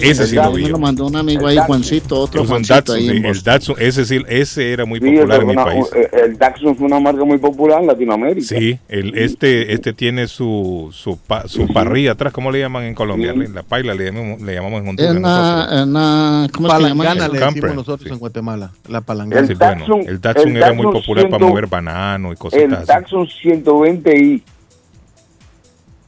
[0.00, 0.64] Ese sí lo vi.
[0.64, 3.42] me lo mandó un amigo ahí, Juancito, otro Juancito Datsun, ahí sí, el.
[3.42, 5.86] Datsun, ese sí, ese era muy popular en mi una- país.
[5.94, 8.46] eh, el Datsun fue una marca muy popular en Latinoamérica.
[8.46, 13.34] Sí, el, este, este tiene su, su, su parrilla atrás, ¿cómo le llaman en Colombia?
[13.52, 15.14] La paila le llamamos, le llamamos en Honduras.
[15.16, 15.70] En nosotros.
[15.72, 17.04] la, en la- ¿cómo es que se llama?
[17.04, 18.70] Palangana le Camper, decimos nosotros en Guatemala.
[18.88, 19.46] La palangana.
[19.46, 22.72] El bueno, Datsun- el Datsun el era muy popular para mover banano y El cositas
[22.78, 22.86] así.
[22.86, 24.42] Datsun 120i.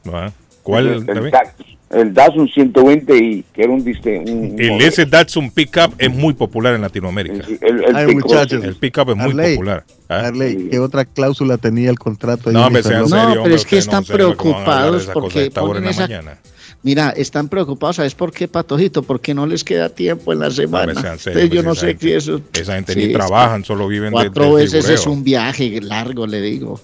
[0.03, 0.33] ¿no?
[0.63, 5.51] ¿Cuál, el, el, Datsun, el Datsun 120i, que era un un- El un- ese Datsun
[5.51, 7.45] Pickup es muy popular en Latinoamérica.
[7.61, 8.23] el, el Ay, T-Cross.
[8.25, 8.63] muchachos.
[8.63, 9.83] El Pickup es muy Arley, popular.
[10.09, 10.27] ¿ah?
[10.27, 12.49] Arley, ¿qué otra cláusula tenía el contrato?
[12.49, 12.83] ahí, No, Mr.
[12.83, 16.37] sean serios, No, pero es que no están de preocupados porque esta ponen esa- mañana.
[16.83, 19.03] Mira, están preocupados, ¿sabes por qué, Patojito?
[19.03, 20.93] Porque no les queda tiempo en la semana.
[20.99, 22.41] Sean serios, Entonces, yo hombre, no sé gente- si eso...
[22.59, 26.25] Esa gente Sí, ni es trabajan, solo viven de, Cuatro veces es un viaje largo,
[26.25, 26.81] le digo.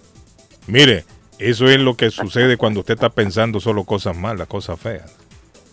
[0.68, 1.04] Mire,
[1.40, 5.12] eso es lo que sucede cuando usted está pensando solo cosas malas, cosas feas.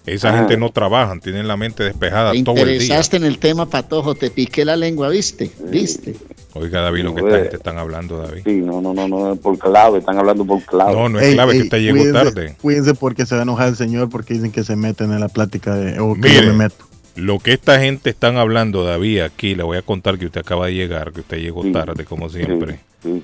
[0.06, 0.38] Esa Ah.
[0.38, 2.74] gente no trabajan, tienen la mente despejada Te todo el día.
[2.74, 5.50] interesaste en el tema, Patojo, te piqué la lengua, ¿viste?
[5.70, 6.14] ¿Viste?
[6.52, 7.42] Oiga, David, lo que esta eh.
[7.44, 8.42] gente están hablando, David.
[8.44, 10.92] Sí, no, no, no, no, por clave, están hablando por clave.
[10.92, 12.54] No, no es Ey, clave ey, que usted llegó tarde.
[12.60, 15.28] Cuídense porque se va a enojar el señor porque dicen que se meten en la
[15.28, 15.98] plática de.
[15.98, 16.84] O que Mire, yo me meto.
[17.16, 20.66] Lo que esta gente están hablando, David, aquí, le voy a contar que usted acaba
[20.66, 22.80] de llegar, que usted llegó tarde, como siempre.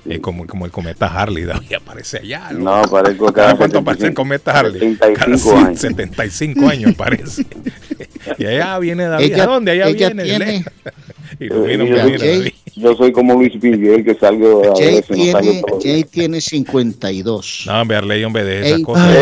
[0.07, 2.51] Es como, como el cometa Harley, David, aparece allá.
[2.51, 4.79] No, parezco cada ¿Cada cuánto aparece el 75 cometa Harley?
[4.79, 5.79] 75 Cada años.
[5.79, 7.45] 75 años aparece.
[8.37, 9.25] y allá viene David.
[9.33, 9.71] Ella- ¿A dónde?
[9.71, 10.23] Allá ella viene.
[10.23, 10.65] tiene-
[11.39, 12.53] Y lo viene, yo, mira, soy- David.
[12.81, 15.79] Yo soy como Luis Miguel que salgo a Jay veces, no salgo tiene, todo.
[15.81, 17.63] Jay tiene 52.
[17.67, 19.17] No, hombre, Harley, hombre, de esas Ey, cosas.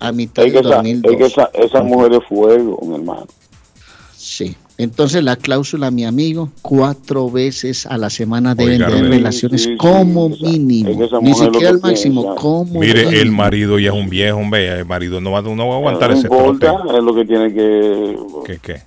[0.00, 1.12] A mitad esa- 2002.
[1.12, 3.26] es que esa- esa mujer es fuego, mi hermano.
[4.16, 4.54] Sí.
[4.78, 9.18] Entonces la cláusula, mi amigo, cuatro veces a la semana deben Oiga, tener Arley.
[9.18, 11.04] relaciones Sí, sí, como es que mínimo.
[11.04, 12.40] esa Ni siquiera el máximo, piensa.
[12.40, 14.78] como Mire, el marido ya es un viejo, hombre.
[14.78, 16.44] El marido no va, no va a aguantar no ese trote.
[16.66, 18.16] importa, es lo que tiene que
[18.46, 18.82] ¿Qué, qué?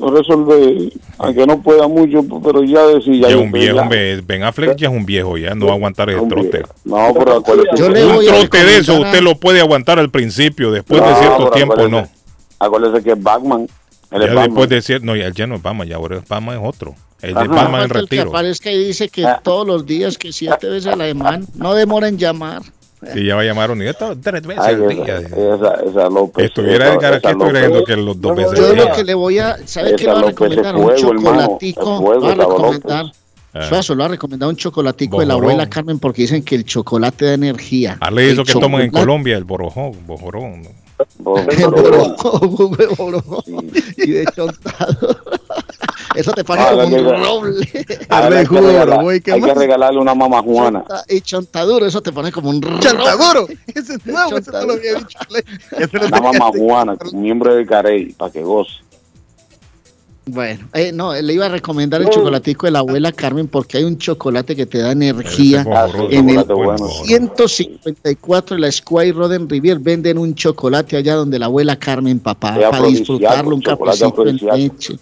[0.00, 3.78] Resolver, aunque no pueda mucho, pero ya decir Ya ya es un viejo.
[4.24, 6.62] Ben Affleck ya es un viejo, ya no va a aguantar ese trote.
[6.84, 7.76] No, pero acuérdese.
[7.76, 11.02] Yo le un voy a trote de eso usted lo puede aguantar al principio, después
[11.02, 12.08] de No, cierto pero tiempo no.
[12.58, 13.68] acuérdese- que es Batman.
[14.10, 14.44] Él es Ya Batman.
[14.50, 16.94] después de cierto, no, ya, ya no es Batman, ya ahora es Batman es otro.
[17.22, 17.34] El de.
[17.34, 18.28] Batman en Falta el que retiro.
[18.30, 22.08] aparezca y dice que todos los días, que siete veces a la semana, no demora
[22.08, 22.62] en llamar.
[23.14, 25.18] Y ya va a llamar a un día tres veces Ay, al esa, día.
[25.18, 26.44] esa, esa López.
[26.46, 29.38] Estuviera esa- Edgar aquí, esa estuviera que los dos veces Yo lo que le voy
[29.38, 30.76] a, ¿sabe Esa qué le voy a recomendar?
[30.76, 31.98] Un fuego, hermano, chocolatico.
[31.98, 33.04] fuego, Va a recomendar.
[33.54, 33.62] Ah.
[33.68, 35.50] Suazo, lo ha recomendado un chocolatico de la Bojorón.
[35.52, 37.98] abuela Carmen porque dicen que el chocolate da energía.
[38.00, 40.62] Hazle eso El que toman en Colombia, el borojón, bojorón.
[41.18, 45.16] Borojón, huevo borojón y de chontado.
[46.14, 47.68] Eso te pone Ah, como un roble.
[48.08, 50.84] Ahora hay, que regalarle una mamá Juana.
[51.08, 52.80] Y chontaduro, eso te pone como un roble.
[52.80, 53.46] ¡Chontaduro!
[53.74, 55.18] Ese es nuevo, ese no lo había dicho.
[56.06, 58.72] Una mamá Juana, miembro de Carey, para que goce.
[60.24, 63.84] Bueno, eh, no, le iba a recomendar el chocolatico de la abuela Carmen porque hay
[63.84, 65.66] un chocolate que te da energía.
[66.10, 66.88] En el chocolate bueno.
[67.04, 72.56] 154 de la Squire Roden Rivier venden un chocolate allá donde la abuela Carmen, papá,
[72.70, 74.96] para disfrutarlo, un cafecito en leche.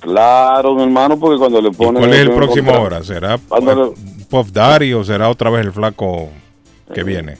[0.00, 1.96] Claro, mi hermano, porque cuando le ¿Y ponen...
[2.00, 3.04] ¿Cuál es el en próximo contra- hora?
[3.04, 3.92] ¿Será Cuando eh,
[4.30, 6.30] Puff Daddy o será otra vez el flaco
[6.94, 7.36] que viene?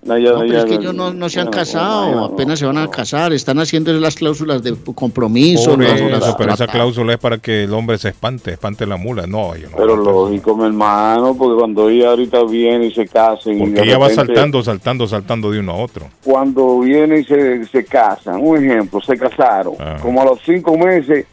[0.00, 2.16] No, ya- No, pero ya- es que ellos no, no se han no, casado, no,
[2.20, 2.24] no.
[2.26, 5.70] apenas se van a casar, están haciendo las cláusulas de compromiso.
[5.72, 8.86] Por las- eso, las pero esa cláusula es para que el hombre se espante, espante
[8.86, 9.26] la mula.
[9.26, 9.76] No, yo no.
[9.76, 13.58] Pero lógico, mi hermano, porque cuando ella ahorita viene y se casen...
[13.58, 16.06] Porque ella va saltando, saltando, saltando de uno a otro.
[16.24, 19.96] Cuando viene y se, se casan, un ejemplo, se casaron, Ah.
[20.00, 21.26] como a los cinco meses,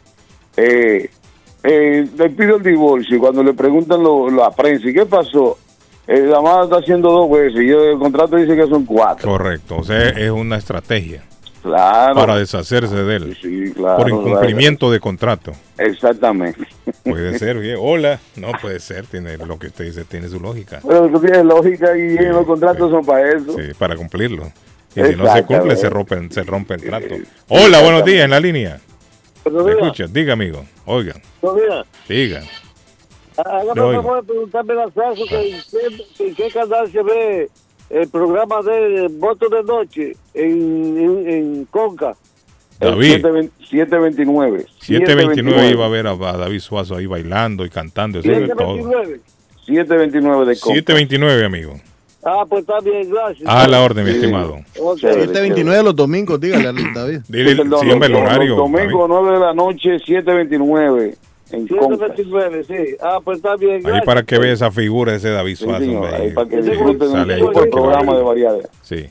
[0.56, 1.08] eh,
[1.62, 5.56] eh, le pido el divorcio y cuando le preguntan lo, la prensa, ¿y qué pasó?
[6.06, 9.28] La madre está haciendo dos veces y el contrato dice que son cuatro.
[9.30, 9.76] Correcto.
[9.78, 11.22] O sea, es una estrategia
[11.62, 12.14] Claro.
[12.14, 13.36] para deshacerse de él.
[13.42, 15.52] Sí, claro, por incumplimiento de contrato.
[15.78, 16.60] Exactamente.
[17.02, 17.76] Puede ser, bien.
[17.80, 18.20] Hola.
[18.36, 19.04] No puede ser.
[19.06, 20.80] Tiene lo que usted dice, tiene su lógica.
[20.86, 23.52] Pero eso tiene lógica y los contratos son para eso.
[23.58, 24.44] Sí, para cumplirlo.
[24.94, 27.16] Y si no se cumple, se rompe, se rompe el trato.
[27.16, 27.22] Sí.
[27.48, 28.78] Hola, buenos días en la línea.
[29.44, 29.82] Buenos ¿Me días.
[29.82, 30.06] escucha?
[30.06, 30.64] Diga, amigo.
[30.86, 31.86] Oigan, Buenos días.
[32.08, 32.40] diga.
[33.38, 37.48] Hágame el favor de preguntarme las cosas que en qué- en qué canal se ve
[37.90, 42.14] el programa de Voto de Noche en, en, en Conca.
[42.80, 43.24] David.
[43.70, 44.66] 729.
[44.80, 48.18] 729 iba a ver a, a David Suazo ahí bailando y cantando.
[48.20, 48.76] Eso es todo.
[48.76, 49.20] 729.
[49.66, 50.74] 729 de Conca.
[50.74, 51.74] 729, amigo.
[52.28, 53.48] Ah, pues está bien, gracias.
[53.48, 54.58] A la orden, mi estimado.
[54.80, 54.98] Ok.
[54.98, 57.20] 729 los domingos, dígale a David.
[57.28, 58.56] Dile, Perdón, sí, hombre, el los- los horario.
[58.56, 61.14] Domingo 9 de la noche, 729
[61.50, 62.06] en Conca.
[62.08, 62.96] 729, sí.
[63.00, 65.78] Ah, pues está bien, Ahí para que vea esa figura de ese David Suazo.
[65.80, 68.58] señor, hombre, ahí para que disfruten para que programa de variedad.
[68.82, 69.06] Sí.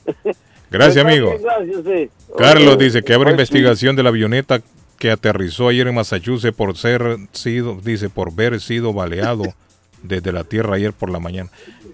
[0.70, 1.34] Gracias, amigo.
[1.42, 2.10] Gracias, sí.
[2.38, 3.56] Carlos dice que habrá Pues sí.
[3.56, 4.62] investigación de la avioneta
[4.98, 9.44] que aterrizó ayer en Massachusetts por ser sido, dice, por haber sido baleado
[10.04, 11.50] desde la tierra ayer por la mañana.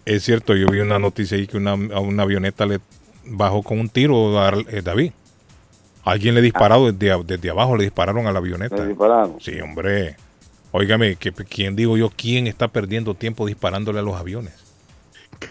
[0.05, 2.79] Es cierto, yo vi una noticia ahí que una, a una avioneta le
[3.25, 5.11] bajó con un tiro a eh, David.
[6.03, 8.77] Alguien le disparó desde, desde abajo, le dispararon a la avioneta.
[8.77, 9.35] Le dispararon.
[9.39, 10.15] Sí, hombre.
[10.71, 12.09] Óigame, que, ¿quién digo yo?
[12.15, 14.53] ¿Quién está perdiendo tiempo disparándole a los aviones?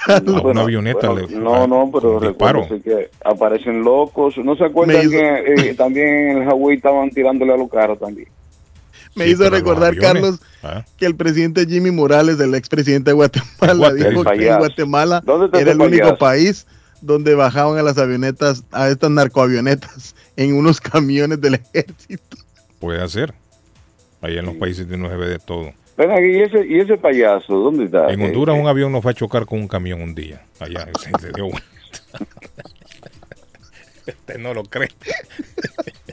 [0.07, 2.67] A una Bueno, avioneta bueno, le no, no, pero disparo.
[2.69, 4.37] que aparecen locos.
[4.39, 7.99] ¿No se acuerdan hizo- que eh, también en el Hawái estaban tirándole a los carros
[7.99, 8.29] también?
[9.17, 10.85] Me Sí, hizo recordar, Carlos, ¿ah?
[10.97, 14.59] que el presidente Jimmy Morales, el expresidente de Guatemala, Guate- dijo que en.
[14.59, 16.67] Guatemala ¿Dónde está era el único país
[17.01, 22.37] donde bajaban a las avionetas, a estas narcoavionetas, en unos camiones del ejército.
[22.79, 23.35] Puede hacer.
[24.23, 25.73] Allá en los países de no se ve de todo.
[25.97, 28.11] Ven aquí, ¿y ese, ¿y ese payaso dónde está?
[28.13, 30.43] En Eh, Honduras eh, un avión nos fue a chocar con un camión un día.
[30.59, 31.63] Allá se, se dio vuelta.
[34.07, 34.89] Usted no lo cree.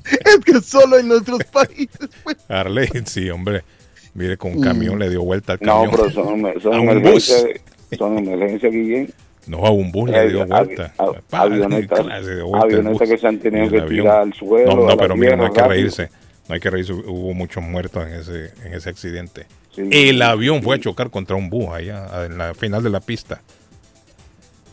[0.08, 2.10] Es que solo en nuestros países.
[2.24, 2.38] pues.
[2.48, 3.64] Arley, sí, hombre.
[4.14, 5.66] Mire, con un camión le dio vuelta al Mm.
[5.66, 5.92] No, camión.
[5.98, 7.44] pero son, son a un emergencias.
[7.44, 7.98] bus.
[7.98, 9.14] Son emergencias, Guillén.
[9.48, 10.94] No, a un bus le dio Eh, vuelta.
[11.32, 15.44] avionetas- bus que se han tenido que tirar al suelo, No, no pero mira, no
[15.46, 16.10] hay que reírse.
[16.48, 16.94] No hay que reírse.
[16.94, 19.48] Hubo muchos muertos en ese, en ese accidente.
[19.76, 19.88] Sí.
[19.92, 23.42] El avión fue a chocar contra un bus allá en la final de la pista.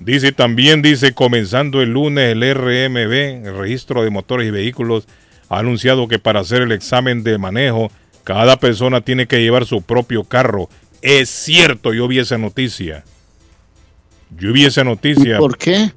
[0.01, 5.07] Dice también, dice, comenzando el lunes el RMB, el registro de motores y vehículos,
[5.49, 7.91] ha anunciado que para hacer el examen de manejo,
[8.25, 10.69] cada persona tiene que llevar su propio carro.
[11.03, 13.05] Es cierto, yo vi esa noticia.
[14.37, 15.39] Yo vi esa noticia.
[15.39, 15.93] ¿Por qué?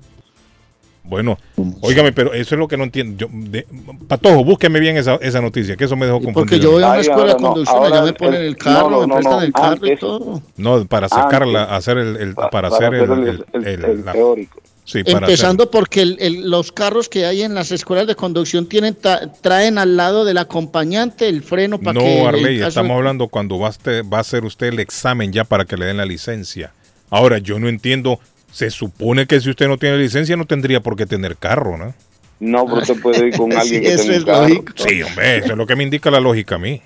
[1.08, 1.38] Bueno,
[1.82, 3.18] óigame, pero eso es lo que no entiendo.
[3.18, 3.66] Yo, de-
[4.08, 6.44] Patojo, búsqueme bien esa, esa noticia, que eso me dejó confundido.
[6.46, 8.90] Porque yo voy a una escuela de no, conducción, allá me ponen el carro, no,
[8.90, 10.42] no, me no, prestan no, el carro y todo.
[10.58, 11.78] No, para sacarla, Antes.
[11.78, 14.62] hacer el, el- para, para hacer el, hacer el- el- el- el- el la- teórico.
[14.84, 18.66] sí, para Empezando porque el- el- los carros que hay en las escuelas de conducción
[18.68, 18.98] tienen
[19.42, 22.20] traen al lado del acompañante el freno hacer- para que...
[22.22, 25.32] No, Arley, caso estamos hablando cuando va a, este- va a hacer usted el examen
[25.32, 26.74] ya para que le den la licencia.
[27.10, 28.20] Ahora, yo no entiendo,
[28.52, 31.94] se supone que si usted no tiene licencia no tendría por qué tener carro, ¿no?
[32.40, 34.48] No, pero usted puede ir con Sí, alguien que eso tenga es un carro.
[34.48, 34.74] lógico.
[34.76, 36.82] Sí, hombre, eso es lo que me indica la lógica a mí.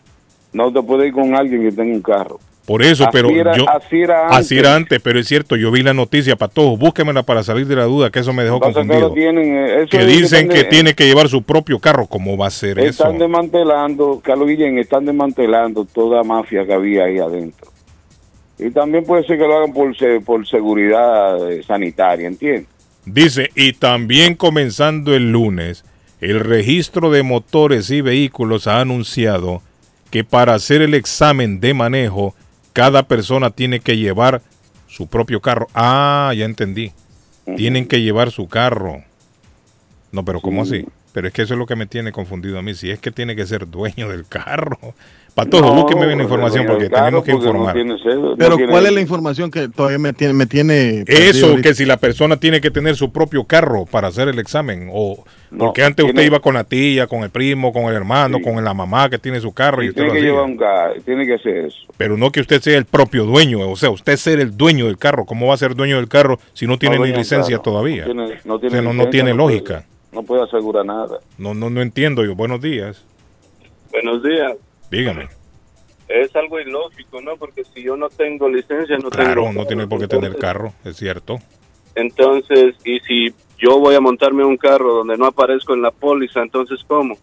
[0.54, 2.40] No te puede ir con alguien que tenga un carro.
[2.66, 3.66] Por eso, Así pero era- yo.
[3.70, 4.52] así era así antes.
[4.52, 7.86] era antes, pero es cierto, yo vi la noticia, Patojo, búsquemela para salir de la
[7.86, 9.14] duda, que eso me dejó Entonces, confundido.
[9.14, 12.06] tienen, eh, eso que dicen que de- tiene que llevar su propio carro.
[12.06, 13.04] ¿Cómo va a ser eso?
[13.04, 17.72] Están desmantelando, Carlos Guillén, están desmantelando toda mafia que había ahí adentro.
[18.62, 22.68] Y también puede ser que lo hagan por, por seguridad eh, sanitaria, ¿entiendes?
[23.06, 25.84] Dice, y también comenzando el lunes,
[26.20, 29.64] el registro de motores y vehículos ha anunciado
[30.12, 32.36] que para hacer el examen de manejo,
[32.74, 34.44] cada persona tiene que llevar
[34.88, 35.68] su propio carro.
[35.74, 36.92] Ah, ya entendí.
[37.56, 39.04] Tienen que llevar su carro.
[40.12, 40.86] No, pero ¿cómo así?
[41.14, 42.76] Pero es que eso es lo que me tiene confundido a mí.
[42.76, 44.94] Si es que tiene que ser dueño del carro.
[45.34, 48.36] Patojo, No, búsqueme bien la información porque tenemos que porque no informar.
[48.38, 51.70] Pero tiene- ¿cuál es la información que todavía me tiene, me tiene Eso, ahorita?
[51.70, 55.24] que si la persona tiene que tener su propio carro para hacer el examen, o
[55.50, 58.62] No, porque antes usted iba con la tía, con el primo, con el hermano, con
[58.62, 60.32] la mamá que tiene su carro y usted Tiene lo que hacía.
[60.32, 61.78] llevar un carro, tiene que hacer eso.
[61.96, 64.98] Pero no que usted sea el propio dueño, o sea, usted ser el dueño del
[64.98, 65.26] carro.
[65.26, 67.64] ¿Cómo va a ser dueño del carro si no tiene No, ni licencia carro.
[67.64, 68.06] todavía?
[68.06, 69.86] No tiene, no O sea, no, no licencia, tiene no puede- lógica.
[70.12, 71.20] no puede asegurar nada.
[71.38, 72.36] No, no, no entiendo yo.
[72.36, 73.02] Buenos días.
[73.94, 74.54] Buenos días.
[74.92, 75.28] Dígame.
[76.08, 77.38] Es algo ilógico, ¿no?
[77.38, 79.54] Porque si yo no tengo licencia, no Claro, tengo...
[79.62, 81.38] no tiene por qué tener carro, es cierto.
[81.96, 86.42] Entonces, y si yo voy a montarme un carro donde no aparezco en la póliza,
[86.42, 87.18] entonces ¿cómo?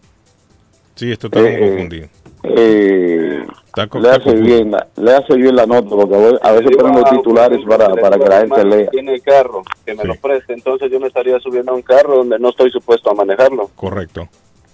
[0.95, 2.07] Sí, esto está Eh, confundido.
[2.43, 6.39] Eh, Está co- le hace bien, la- le hace bien la nota porque a ve-
[6.41, 8.89] a veces ah, titulares para, para que la gente lea.
[8.89, 12.39] Tiene carro, que me lo preste, entonces yo me estaría subiendo a un carro donde
[12.39, 13.69] no estoy supuesto a manejarlo.
[13.75, 14.27] Correcto,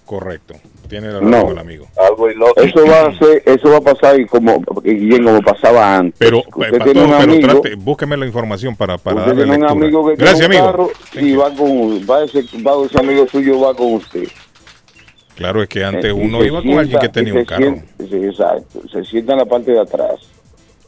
[0.06, 0.54] correcto.
[0.88, 1.30] Tiene la No.
[1.32, 1.86] razón el amigo.
[1.98, 2.28] Algo.
[2.28, 6.14] Eso va a ser, eso va a pasar y como y bien como pasaba antes.
[6.18, 9.28] Pero, usted pa- tiene un Patojo, pero amigo, trate, búsqueme la información para, para usted
[9.30, 9.84] darle tiene un lectura.
[9.86, 10.88] amigo que Gracias, tiene un amigo.
[11.12, 14.28] carro y va con va ese, va ese amigo suyo va con usted.
[15.34, 17.62] Claro, es que antes Eh, y uno iba con alguien que tenía un carro.
[17.62, 18.82] sienta- sí, exacto.
[18.90, 20.20] Se sienta en la parte de atrás.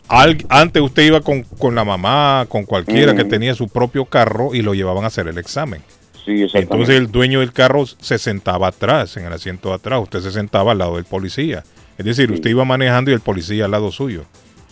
[0.08, 3.28] Al- antes usted iba con, con la mamá, con cualquiera que Mm.
[3.28, 5.82] tenía su propio carro y lo llevaban a hacer el examen.
[6.28, 6.58] Sí.
[6.58, 10.00] Entonces el dueño del carro se sentaba atrás, en el asiento de atrás.
[10.02, 11.64] Usted se sentaba al lado del policía.
[11.96, 14.24] Es decir, usted iba manejando y el policía al lado suyo.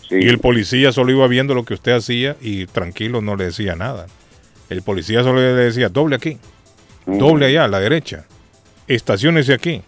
[0.09, 3.75] Y el policía solo iba viendo lo que usted hacía y tranquilo no le decía
[3.75, 4.07] nada.
[4.69, 6.37] El policía solo le decía, doble aquí,
[7.05, 8.25] doble allá, a la derecha,
[8.87, 9.81] estaciones aquí,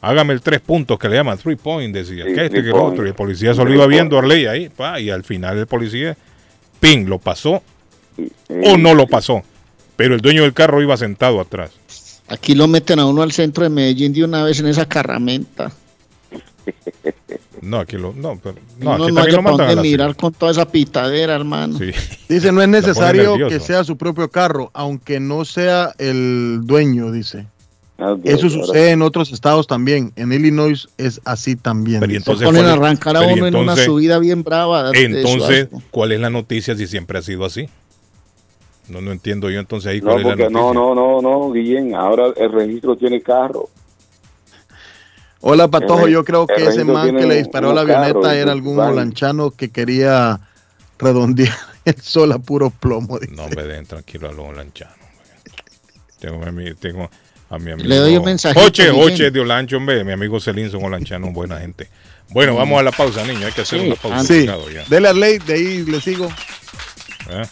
[0.00, 2.74] hágame el tres puntos que le llaman, three point, decía, Sí, que este, que el
[2.74, 3.04] otro.
[3.04, 6.16] Y el policía solo iba viendo a Arley ahí, pa, y al final el policía,
[6.80, 7.62] ping, lo pasó
[8.48, 9.42] o no lo pasó.
[10.00, 11.72] Pero el dueño del carro iba sentado atrás.
[12.26, 15.70] Aquí lo meten a uno al centro de Medellín de una vez en esa carramenta.
[17.60, 20.16] No, aquí lo, no, pero, no, No, aquí no, también lo mandan a la mirar
[20.16, 21.78] con toda esa pitadera, hermano.
[22.30, 27.44] Dice, no es necesario que sea su propio carro, aunque no sea el dueño, dice.
[27.98, 30.14] Ah, Eso sucede en otros estados también.
[30.16, 32.00] En Illinois es así también.
[32.00, 34.92] Pero entonces, Ponen a ¿cuál es- arrancar a uno en una entonces- subida bien brava.
[34.94, 37.68] Entonces, ¿cuál es la noticia si siempre ha sido así?
[38.88, 40.60] No, no entiendo yo entonces ahí No, cuál es la porque noticia.
[40.74, 43.68] no, no, no, no, Guillén, ahora el registro tiene carro.
[45.40, 46.06] Hola, Patojo.
[46.06, 49.50] El- Yo creo que ese man que le disparó la carro, avioneta era algún holanchano
[49.52, 50.40] que quería
[50.98, 51.54] redondear
[51.84, 53.18] el sol a puro plomo.
[53.18, 53.32] dice.
[53.34, 54.94] No, hombre, den tranquilo a los lanchanos.
[56.18, 57.08] Tengo a mi, tengo
[57.48, 57.88] a mi amigo.
[57.88, 58.90] Le doy un mensajito, Oche.
[58.90, 60.04] Oche de Olancho, hombre.
[60.04, 61.88] Mi amigo Celín son olanchanos, buena gente.
[62.28, 63.46] Bueno, vamos a la pausa, niño.
[63.46, 64.24] Hay que hacer Sí, una pausa.
[64.24, 64.46] sí.
[64.46, 64.84] ya.
[64.88, 66.28] Dele a Arley, de ahí le sigo.
[67.30, 67.42] ¿Eh?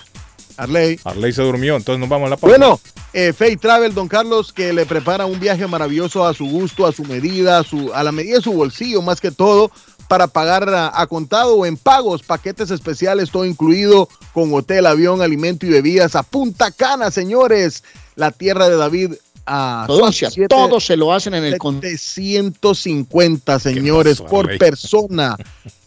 [0.58, 1.00] Arley.
[1.04, 2.56] Arley se durmió, entonces nos vamos a la pausa.
[2.56, 2.80] Bueno,
[3.12, 6.92] eh, Fay Travel, don Carlos, que le prepara un viaje maravilloso a su gusto, a
[6.92, 9.70] su medida, a, su, a la medida de su bolsillo, más que todo,
[10.08, 15.22] para pagar a, a contado o en pagos, paquetes especiales, todo incluido, con hotel, avión,
[15.22, 17.84] alimento y bebidas a Punta Cana, señores,
[18.16, 19.14] la tierra de David.
[19.50, 24.44] A Todo, si a todos se lo hacen en el con 750, señores, pasó, por
[24.44, 24.58] Arley?
[24.58, 25.36] persona.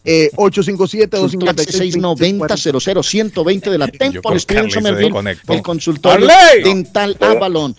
[0.03, 1.15] Eh, 857
[1.71, 5.53] 690 00 120 de la Temple desconectó.
[5.53, 6.63] el consultorio ¡Arley!
[6.63, 7.75] dental Avalon.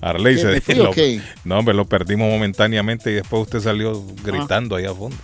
[0.00, 0.92] Arley ¿Qué, se me fui lo-?
[1.44, 5.16] No, hombre, lo perdimos momentáneamente y después usted salió gritando ahí a fondo.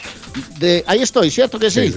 [0.58, 0.84] de.
[0.86, 1.92] Ahí estoy, ¿cierto que sí?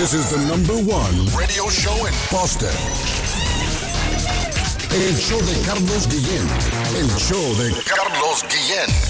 [0.00, 2.72] This is the number one radio show in Boston.
[4.92, 6.48] El show de Carlos Guillén.
[6.96, 9.09] El show de Carlos Guillén.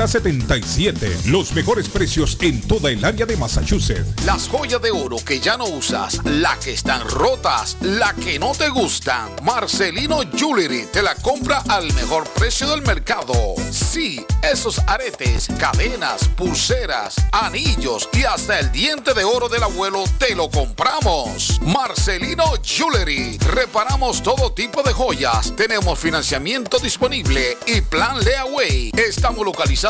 [0.00, 1.26] 381-7077.
[1.26, 4.24] Los mejores precios en toda el área de Massachusetts.
[4.24, 8.52] Las joyas de oro que ya no usas, la que están rotas, la que no
[8.52, 9.30] te gustan.
[9.42, 13.34] Marcelino Jewelry te la compra al mejor precio del mercado.
[13.70, 20.34] Sí, esos aretes, cadenas, pulseras, anillos y hasta el diente de oro del abuelo te
[20.34, 21.60] lo compramos.
[21.62, 23.38] Marcelino Jewelry.
[23.38, 25.54] Reparamos todo tipo de joyas.
[25.56, 28.92] Tenemos financiamiento disponible y plan Leaway.
[28.96, 29.89] Estamos localizados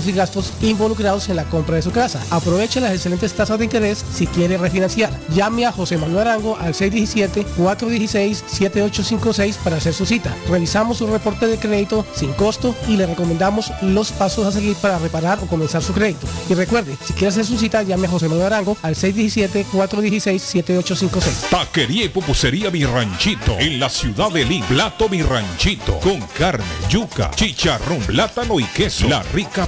[0.07, 2.21] y gastos involucrados en la compra de su casa.
[2.29, 5.11] Aproveche las excelentes tasas de interés si quiere refinanciar.
[5.33, 10.35] Llame a José Manuel Arango al 617-416-7856 para hacer su cita.
[10.49, 14.99] Revisamos su reporte de crédito sin costo y le recomendamos los pasos a seguir para
[14.99, 16.27] reparar o comenzar su crédito.
[16.49, 21.49] Y recuerde, si quiere hacer su cita, llame a José Manuel Arango al 617-416-7856.
[21.49, 24.65] Taquería y pupusería Mi Ranchito en la ciudad de Lima.
[24.67, 29.07] Plato Mi Ranchito con carne, yuca, chicharrón, plátano y queso.
[29.07, 29.67] La rica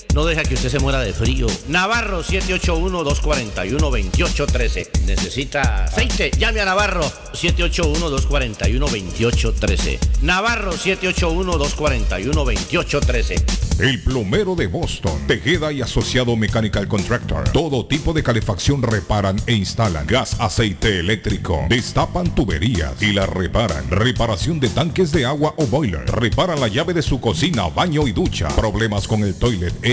[0.13, 1.47] no deja que usted se muera de frío.
[1.67, 5.05] Navarro 781-241-2813.
[5.05, 6.31] Necesita aceite.
[6.37, 9.97] Llame a Navarro 781-241-2813.
[10.21, 13.43] Navarro 781-241-2813.
[13.79, 17.49] El plomero de Boston, Tejeda y Asociado Mechanical Contractor.
[17.49, 20.05] Todo tipo de calefacción reparan e instalan.
[20.05, 21.65] Gas, aceite eléctrico.
[21.67, 23.89] Destapan tuberías y las reparan.
[23.89, 26.05] Reparación de tanques de agua o boiler.
[26.05, 28.49] Reparan la llave de su cocina, baño y ducha.
[28.49, 29.73] Problemas con el toilet,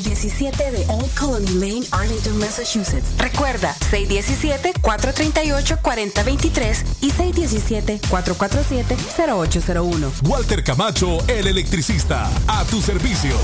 [0.00, 3.06] el 17 de Old Colony Lane, Arlington, Massachusetts.
[3.18, 10.10] Recuerda, 617-438-4023 y 617-447-0801.
[10.22, 12.30] Walter Camacho, el electricista.
[12.46, 13.36] A tu servicio.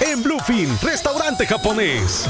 [0.00, 2.26] En Bluefin, restaurante japonés.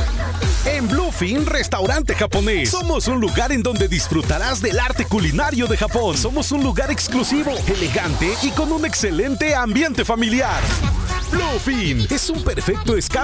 [0.66, 2.70] En Bluefin Restaurante Japonés.
[2.70, 6.16] Somos un lugar en donde disfrutarás del arte culinario de Japón.
[6.16, 10.62] Somos un lugar exclusivo, elegante y con un excelente ambiente familiar.
[11.31, 13.23] Bluefin es un perfecto escape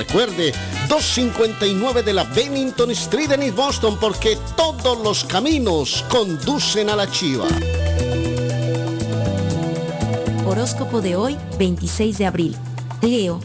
[0.00, 0.54] Recuerde,
[0.88, 7.06] 259 de la Bennington Street en East Boston, porque todos los caminos conducen a la
[7.10, 7.46] chiva.
[10.46, 12.56] Horóscopo de hoy, 26 de abril.
[13.02, 13.40] Leo.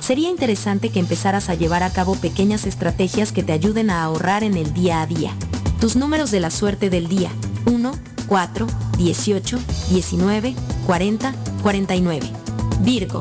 [0.00, 4.44] Sería interesante que empezaras a llevar a cabo pequeñas estrategias que te ayuden a ahorrar
[4.44, 5.34] en el día a día.
[5.78, 7.30] Tus números de la suerte del día.
[7.66, 7.92] 1,
[8.28, 8.66] 4,
[8.96, 9.58] 18,
[9.90, 10.54] 19,
[10.86, 12.32] 40, 49.
[12.80, 13.20] Virgo.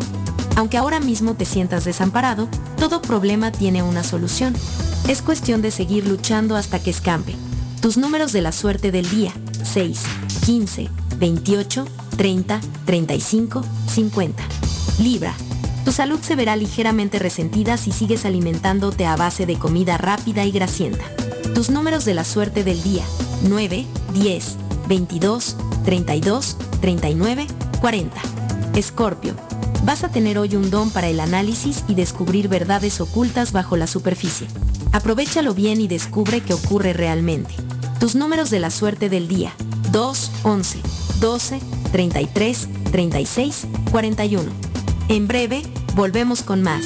[0.57, 4.55] Aunque ahora mismo te sientas desamparado, todo problema tiene una solución.
[5.07, 7.35] Es cuestión de seguir luchando hasta que escampe.
[7.79, 9.31] Tus números de la suerte del día.
[9.61, 10.01] 6,
[10.47, 10.89] 15,
[11.19, 11.85] 28,
[12.17, 14.43] 30, 35, 50.
[14.97, 15.35] Libra.
[15.85, 20.51] Tu salud se verá ligeramente resentida si sigues alimentándote a base de comida rápida y
[20.51, 21.03] grasienta.
[21.53, 23.03] Tus números de la suerte del día.
[23.43, 23.85] 9,
[24.15, 24.55] 10,
[24.87, 25.55] 22,
[25.85, 27.45] 32, 39,
[27.79, 28.21] 40.
[28.73, 29.35] Escorpio.
[29.83, 33.87] Vas a tener hoy un don para el análisis y descubrir verdades ocultas bajo la
[33.87, 34.47] superficie.
[34.91, 37.53] Aprovechalo bien y descubre qué ocurre realmente.
[37.99, 39.53] Tus números de la suerte del día.
[39.91, 40.79] 2, 11,
[41.19, 41.59] 12,
[41.91, 44.51] 33, 36, 41.
[45.09, 45.63] En breve,
[45.95, 46.85] volvemos con más.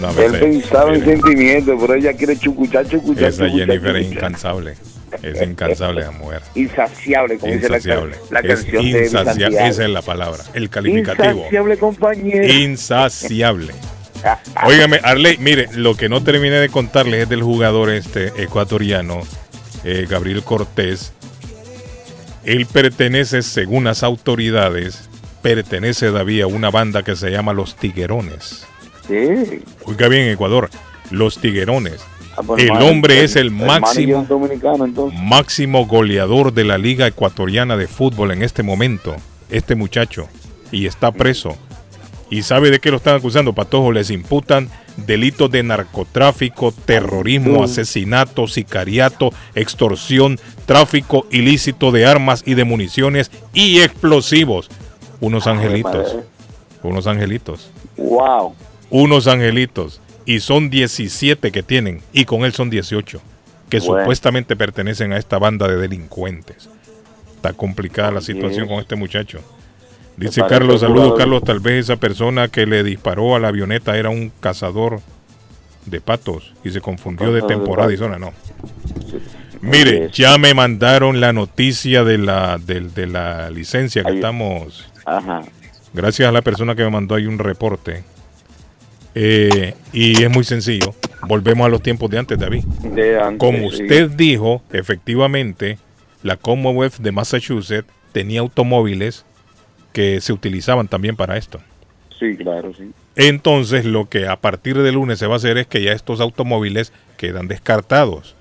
[0.00, 4.12] No, Él me- pensaba en sentimientos, pero ella quiere chucuchar, chucuchar, Esa chucuchar, Jennifer es
[4.12, 4.76] incansable.
[5.22, 6.42] Es incansable la mujer.
[6.54, 8.16] Insaciable, como dice la, Insaciable.
[8.30, 9.58] la Es canción de insacia- Santiago.
[9.66, 10.42] Esa es la palabra.
[10.54, 11.30] El calificativo.
[11.38, 12.46] Insaciable compañero.
[12.54, 13.72] Insaciable.
[14.66, 19.20] Óigame, Arley, mire, lo que no terminé de contarles es del jugador este ecuatoriano,
[19.84, 21.12] eh, Gabriel Cortés.
[22.44, 25.08] Él pertenece, según las autoridades,
[25.42, 28.66] pertenece David a una banda que se llama Los Tiguerones.
[29.06, 29.62] Sí.
[29.84, 30.70] Oiga bien, Ecuador,
[31.10, 32.00] Los Tiguerones.
[32.42, 34.26] Pues, El hermano, hombre es el máximo
[35.22, 39.16] máximo goleador de la Liga Ecuatoriana de Fútbol en este momento,
[39.50, 40.28] este muchacho,
[40.72, 41.56] y está preso.
[42.28, 43.92] ¿Y sabe de qué lo están acusando, Patojo?
[43.92, 52.64] Les imputan delitos de narcotráfico, terrorismo, asesinato, sicariato, extorsión, tráfico ilícito de armas y de
[52.64, 54.68] municiones y explosivos.
[55.20, 56.16] Unos angelitos.
[56.82, 57.70] Unos angelitos.
[57.96, 58.54] Wow.
[58.90, 60.00] Unos angelitos.
[60.26, 62.02] Y son 17 que tienen.
[62.12, 63.20] Y con él son 18.
[63.70, 64.02] Que Bueno.
[64.02, 66.68] supuestamente pertenecen a esta banda de delincuentes.
[67.36, 69.40] Está complicada la situación con este muchacho.
[70.16, 71.14] Dice Carlos, saludos.
[71.18, 75.00] Carlos, tal vez esa persona que le disparó a la avioneta era un cazador
[75.84, 78.32] de patos y se confundió de de temporada y zona, no.
[79.60, 84.90] Mire, ya me mandaron la noticia de la, del- de, la licencia que estamos...
[85.04, 85.42] Ajá.
[85.92, 88.04] Gracias a la persona que me mandó ahí un reporte.
[89.18, 90.94] Eh, y es muy sencillo.
[91.26, 92.64] Volvemos a los tiempos de antes, David.
[92.64, 93.82] De antes, Como sí.
[93.82, 95.78] usted dijo, efectivamente,
[96.22, 99.24] la Commonwealth de Massachusetts tenía automóviles
[99.94, 101.60] que se utilizaban también para esto.
[102.18, 102.90] Sí, claro, sí.
[103.16, 106.20] Entonces lo que a partir del lunes se va a hacer es que ya estos
[106.20, 108.34] automóviles quedan descartados.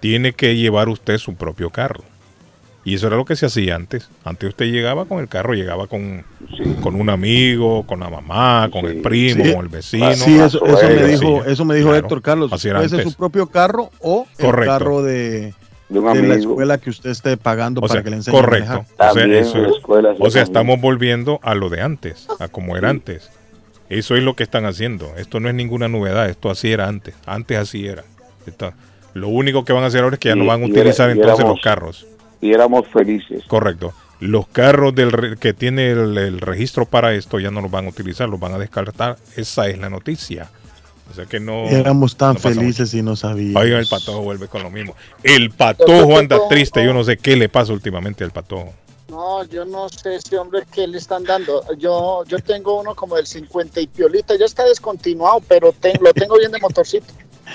[0.00, 2.04] Tiene que llevar usted su propio carro.
[2.86, 4.08] Y eso era lo que se hacía antes.
[4.24, 6.24] Antes usted llegaba con el carro, llegaba con,
[6.82, 9.52] con un amigo, con la mamá, con el primo, Sí.
[9.52, 10.14] con el vecino.
[10.14, 12.04] Sí, eso, eso me dijo, eso me dijo claro.
[12.06, 12.52] Héctor Carlos.
[12.52, 13.12] Así era Puede ser antes.
[13.12, 14.60] su propio carro o Correcto.
[14.62, 15.52] el carro de,
[15.88, 18.36] De un de la escuela que usted esté pagando O para sea, que le enseñe
[18.36, 18.68] a correcto.
[18.98, 19.10] manejar.
[19.10, 23.30] O sea, escuela o sea, estamos volviendo a lo de antes, a como era antes.
[23.88, 25.12] Eso es lo que están haciendo.
[25.16, 26.28] Esto no es ninguna novedad.
[26.28, 27.14] Esto así era antes.
[27.26, 28.04] Antes así era.
[29.14, 31.14] Lo único que van a hacer ahora es que ya no van a utilizar era-
[31.16, 32.06] entonces éramos- los carros.
[32.40, 33.42] Y éramos felices.
[33.46, 33.92] Correcto.
[34.20, 37.86] Los carros del re- que tiene el, el registro para esto ya no los van
[37.86, 39.16] a utilizar, los van a descartar.
[39.36, 40.48] Esa es la noticia.
[41.10, 41.66] O sea que no.
[41.66, 43.62] Éramos tan no felices y no sabíamos.
[43.62, 44.94] Oiga, el patojo vuelve con lo mismo.
[45.22, 46.84] El patojo anda triste.
[46.84, 48.72] Yo no sé qué le pasa últimamente al patojo.
[49.08, 51.62] No, yo no sé ese hombre que le están dando.
[51.78, 56.12] Yo yo tengo uno como del 50 y piolita, ya está descontinuado, pero ten- lo
[56.12, 57.06] tengo bien de motorcito.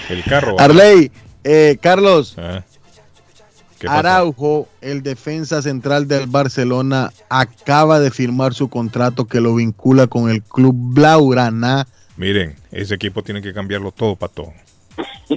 [0.10, 0.56] El carro.
[0.60, 1.12] Arley,
[1.44, 2.64] eh, Carlos, Ah.
[3.88, 10.30] Araujo, el defensa central del Barcelona, acaba de firmar su contrato que lo vincula con
[10.30, 11.88] el club Blaugrana.
[12.18, 14.18] Miren, ese equipo tiene que cambiarlo todo.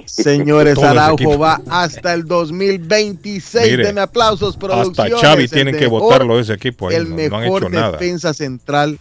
[0.05, 3.71] Señores, Todo ese Araujo va hasta el 2026.
[3.71, 5.13] Mire, Deme aplausos, producciones.
[5.15, 6.89] Hasta Xavi tienen que votarlo ese equipo.
[6.89, 6.95] ahí.
[6.95, 7.91] El No, no han mejor nada.
[7.93, 8.99] defensa central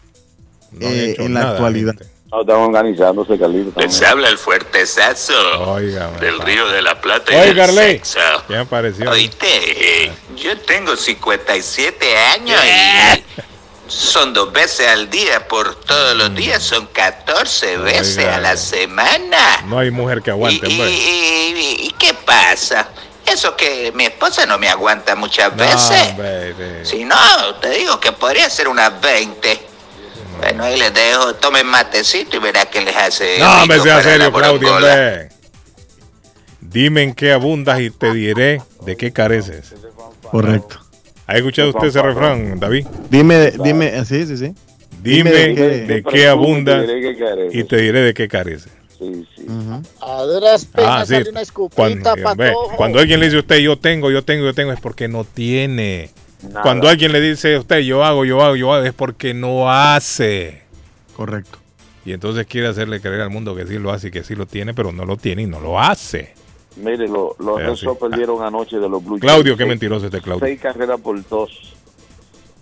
[0.73, 1.95] No eh, en la nada, actualidad.
[2.35, 3.79] No, estamos organizándose, Carlito.
[3.81, 5.35] Les habla el fuertezazo
[5.73, 7.99] Oiga, del Río de la Plata y Oiga, del Arley.
[8.03, 8.19] sexo.
[8.49, 9.09] ¿Qué me pareció?
[9.09, 13.23] Oíste, yo tengo 57 años y
[13.87, 18.35] son dos veces al día por todos los días, son 14 veces Oiga.
[18.37, 19.63] a la semana.
[19.67, 22.89] No hay mujer que aguante, ¿Y, y- y- y qué pasa?
[23.27, 26.09] Eso que mi esposa no me aguanta muchas No, veces.
[26.11, 27.17] hombre, Si no,
[27.61, 29.69] te digo que podría ser unas 20.
[30.39, 33.39] Bueno, ahí les dejo, tomen matecito y verá que les hace.
[33.39, 34.79] No, rico sea serio, la Claudio.
[36.61, 39.75] Dime en qué abundas y te diré de qué careces.
[40.31, 40.81] Correcto.
[41.27, 42.87] ¿Ha escuchado usted ese refrán, David?
[43.11, 44.55] Dime, dime, eh, sí, sí, sí.
[45.03, 46.85] Dime, de qué- de qué abundas
[47.53, 48.73] y te diré de qué careces.
[50.01, 51.15] A duras penas Ah, sí.
[51.15, 54.45] sale una escupita, Cuando, ve, cuando alguien le dice a usted yo tengo, yo tengo,
[54.45, 56.11] yo tengo, es porque no tiene.
[56.49, 56.63] Nada.
[56.63, 59.71] Cuando alguien le dice a usted yo hago, yo hago, yo hago, es porque no
[59.71, 60.63] hace.
[61.17, 61.59] Correcto.
[62.05, 64.47] Y entonces quiere hacerle creer al mundo que sí lo hace y que sí lo
[64.47, 66.35] tiene, pero no lo tiene y no lo hace.
[66.77, 67.79] Mire, lo- los.
[67.81, 69.59] Sox perdieron anoche de los Blue Claudio, Jays.
[69.59, 70.45] qué mentiroso este Claudio.
[70.45, 71.73] Seis carreras por dos.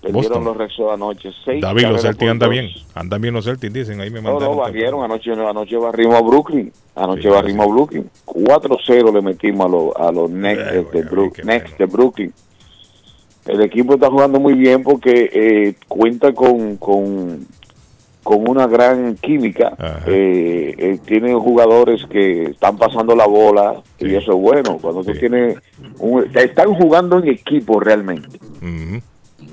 [0.02, 0.44] Perdieron Boston.
[0.44, 1.30] los Red Sox anoche.
[1.44, 2.50] Seis David, los Celtics por anda dos.
[2.52, 2.68] bien.
[2.94, 4.00] Andan bien los Celtics, dicen.
[4.00, 4.56] Ahí me No, mandaron.
[4.56, 5.02] no, barrieron.
[5.04, 6.72] Anoche, anoche barrimos a Brooklyn.
[6.94, 8.10] Anoche barrimos a Brooklyn.
[8.26, 12.34] 4-0 le metimos a los, a los Nets, de, Brook- Nets de Brooklyn.
[13.46, 17.46] El equipo está jugando muy bien porque eh, cuenta con, con,
[18.22, 19.74] con una gran química.
[20.06, 24.78] Eh, eh, tiene jugadores que están pasando la bola y eso es bueno.
[24.80, 25.58] Cuando tú tienes...
[25.98, 28.38] un- están jugando en equipo realmente.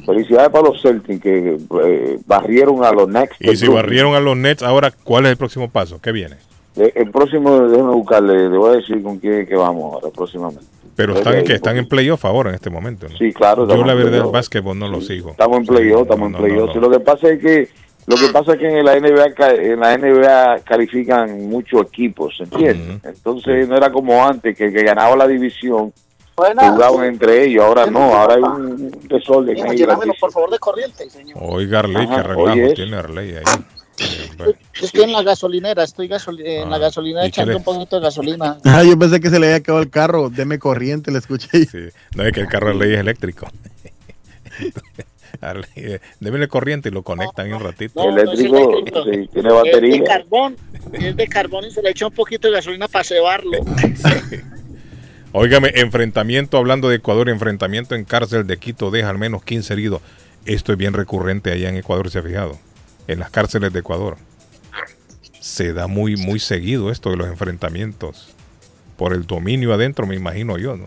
[0.05, 3.35] Felicidades para los Celtics que eh, barrieron a los Nets.
[3.39, 5.99] Y si barrieron a los Nets, ahora, ¿cuál es el próximo paso?
[6.01, 6.35] ¿Qué viene?
[6.75, 10.09] Eh, El próximo, déjame buscarle, le voy a decir con quién es que vamos ahora
[10.15, 10.65] próximamente.
[10.99, 13.07] Pero están, ahí, que están en playoff ahora en este momento.
[13.07, 13.17] ¿no?
[13.17, 15.31] Sí, claro, Yo la verdad el básquetbol no lo sigo.
[15.31, 16.75] Estamos en playoff, estamos en no, playoff.
[16.75, 17.69] Lo que pasa es que
[18.05, 19.27] lo que pasa es que en la NBA
[19.61, 23.01] en la NBA califican muchos equipos, ¿entiendes?
[23.05, 25.93] Entonces no era como antes que que ganaba la división
[26.35, 29.57] jugaban entre ellos, ahora no, ahora hay un desorden
[30.19, 31.37] por favor de corriente, señor.
[31.39, 33.43] Oiga, Arley, relajo oye, tiene Arley ahí.
[34.81, 37.97] Estoy en la gasolinera, estoy gasoli- en la gasolinera Ah, ¿y qué echando un poquito
[37.97, 38.57] de gasolina.
[38.63, 40.29] Ah, yo pensé que se le había acabado el carro.
[40.29, 41.49] Deme corriente, le escuché.
[41.53, 41.67] ahí.
[42.15, 43.47] No es que el carro de Arley es eléctrico.
[46.19, 47.93] Débele corriente y lo conectan en un ratito.
[47.95, 49.03] No, no es eléctrico.
[49.05, 50.03] sí, tiene Es de batería.
[50.03, 50.55] carbón,
[50.93, 53.57] es de carbón y se le echa un poquito de gasolina para cebarlo.
[55.31, 60.01] Óigame, enfrentamiento, hablando de Ecuador, enfrentamiento en cárcel de Quito deja al menos 15 heridos.
[60.45, 62.57] Esto es bien recurrente allá en Ecuador, se ha fijado.
[63.09, 64.17] En las cárceles de Ecuador.
[65.39, 68.35] Se da muy, muy seguido esto de los enfrentamientos.
[68.97, 70.85] Por el dominio adentro, me imagino yo, ¿no?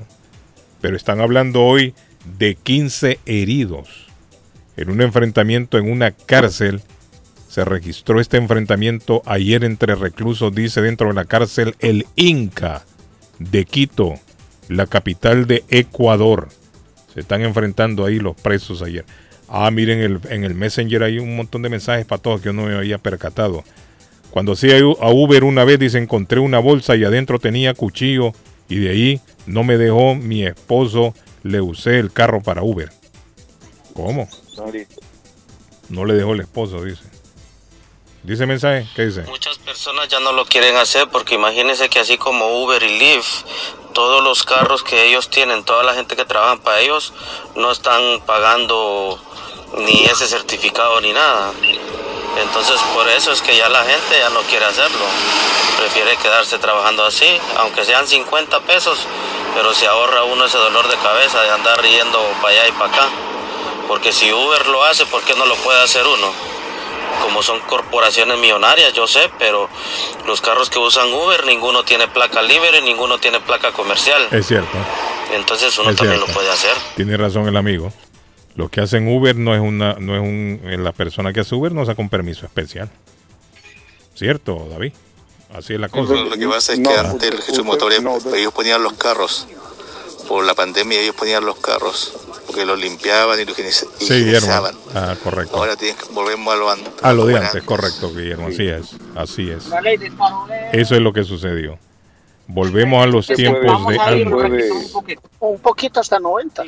[0.80, 1.94] Pero están hablando hoy
[2.38, 4.06] de 15 heridos.
[4.76, 6.80] En un enfrentamiento en una cárcel.
[7.48, 12.84] Se registró este enfrentamiento ayer entre reclusos, dice dentro de la cárcel el Inca
[13.40, 14.14] de Quito,
[14.68, 16.50] la capital de Ecuador.
[17.12, 19.04] Se están enfrentando ahí los presos ayer.
[19.54, 22.52] Ah, miren, el, en el Messenger hay un montón de mensajes para todos que yo
[22.54, 23.62] no me había percatado.
[24.30, 28.32] Cuando hacía a Uber una vez, dice, encontré una bolsa y adentro tenía cuchillo
[28.70, 32.88] y de ahí no me dejó mi esposo, le usé el carro para Uber.
[33.92, 34.26] ¿Cómo?
[35.90, 37.02] No le dejó el esposo, dice.
[38.24, 39.22] Dice mensaje, ¿qué dice?
[39.22, 43.44] Muchas personas ya no lo quieren hacer porque imagínense que así como Uber y Lyft,
[43.94, 47.12] todos los carros que ellos tienen, toda la gente que trabaja para ellos,
[47.56, 49.18] no están pagando
[49.78, 51.50] ni ese certificado ni nada.
[52.40, 55.04] Entonces por eso es que ya la gente ya no quiere hacerlo.
[55.78, 57.26] Prefiere quedarse trabajando así,
[57.58, 59.00] aunque sean 50 pesos,
[59.56, 62.86] pero se ahorra uno ese dolor de cabeza de andar yendo para allá y para
[62.86, 63.08] acá.
[63.88, 66.52] Porque si Uber lo hace, ¿por qué no lo puede hacer uno?
[67.22, 69.68] Como son corporaciones millonarias, yo sé, pero
[70.26, 74.26] los carros que usan Uber, ninguno tiene placa libre, ninguno tiene placa comercial.
[74.30, 74.76] Es cierto.
[75.32, 76.32] Entonces uno Es también cierto.
[76.32, 76.72] lo puede hacer.
[76.96, 77.92] Tiene razón el amigo.
[78.54, 81.54] Lo que hacen Uber no es una, no es un, eh, la persona que hace
[81.54, 82.90] Uber no saca un permiso especial.
[84.14, 84.92] ¿Cierto, David?
[85.54, 86.14] Así es la cosa.
[86.14, 89.46] Lo que pasa es que antes el motoría, ellos ponían los carros.
[90.28, 92.18] Por la pandemia ellos ponían los carros.
[92.46, 94.28] Porque los limpiaban y los higieniz- Sí, Guillermo.
[94.38, 94.74] higienizaban.
[94.94, 95.56] Ah, correcto.
[95.56, 98.48] Ahora tienen que- volvemos a lo an- A lo de antes, correcto, Guillermo.
[98.48, 98.96] Así es.
[99.14, 99.68] Así es.
[100.72, 101.78] Eso es lo que sucedió.
[102.46, 104.70] Volvemos a los tiempos puede- de antes.
[104.72, 106.64] un poquito, un poquito hasta 90.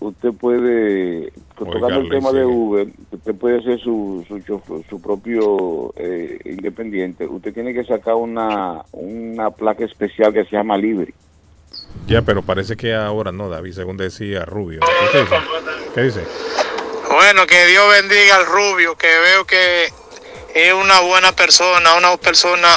[0.00, 2.44] Usted puede, tocando el tema de.
[2.44, 7.26] Uber, usted puede hacer su, su, chofer- su propio eh, independiente.
[7.26, 11.14] Usted tiene que sacar una, una placa especial que se llama Libre.
[12.06, 14.80] Ya, pero parece que ahora no, David, según decía Rubio.
[15.12, 15.36] ¿Qué dice?
[15.94, 16.24] ¿Qué dice?
[17.08, 19.92] Bueno, que Dios bendiga al rubio, que veo que
[20.54, 22.68] es una buena persona, una persona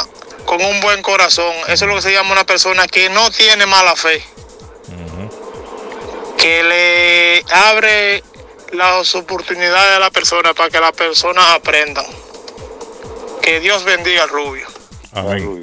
[0.46, 1.54] con un buen corazón.
[1.68, 4.24] Eso es lo que se llama una persona que no tiene mala fe.
[6.38, 8.24] Que le abre
[8.72, 12.06] las oportunidades a la persona para que las personas aprendan.
[13.42, 14.68] Que Dios bendiga al rubio.
[15.14, 15.62] Amén.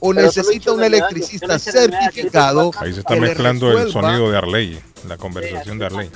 [0.00, 5.16] o Pero necesita un electricista certificado, Ahí se está mezclando el sonido de Arley, la
[5.16, 6.10] conversación de Arley.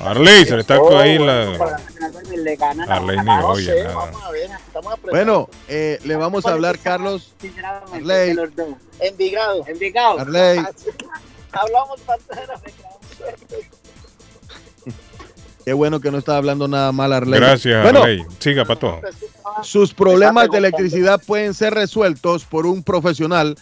[0.00, 1.52] Arley, se le está Oh, ahí la...
[2.88, 4.12] Arley ni oye nada.
[5.10, 7.34] Bueno, eh, le vamos a hablar, Carlos.
[7.92, 8.36] Arley.
[9.00, 9.64] Envigado.
[9.66, 10.20] Envigado.
[10.20, 10.58] Arley.
[11.52, 12.60] Hablamos pantera.
[15.64, 17.40] Qué bueno que no está hablando nada mal, Arley.
[17.40, 18.24] Gracias, Bueno, Arley.
[18.38, 19.00] Siga, Pato.
[19.62, 23.56] Sus problemas de electricidad pueden ser resueltos por un profesional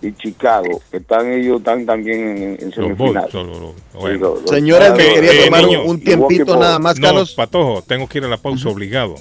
[0.00, 2.96] y Chicago que están ellos están también en, en Los semifinal.
[2.96, 4.18] Bulls, los- los- Sí, bueno.
[4.18, 7.34] los- los- Señores, me quería eh, tomar un- niños, un tiempito nada más, No, Carlos.
[7.34, 9.16] Patojo, tengo que ir a la pausa obligado.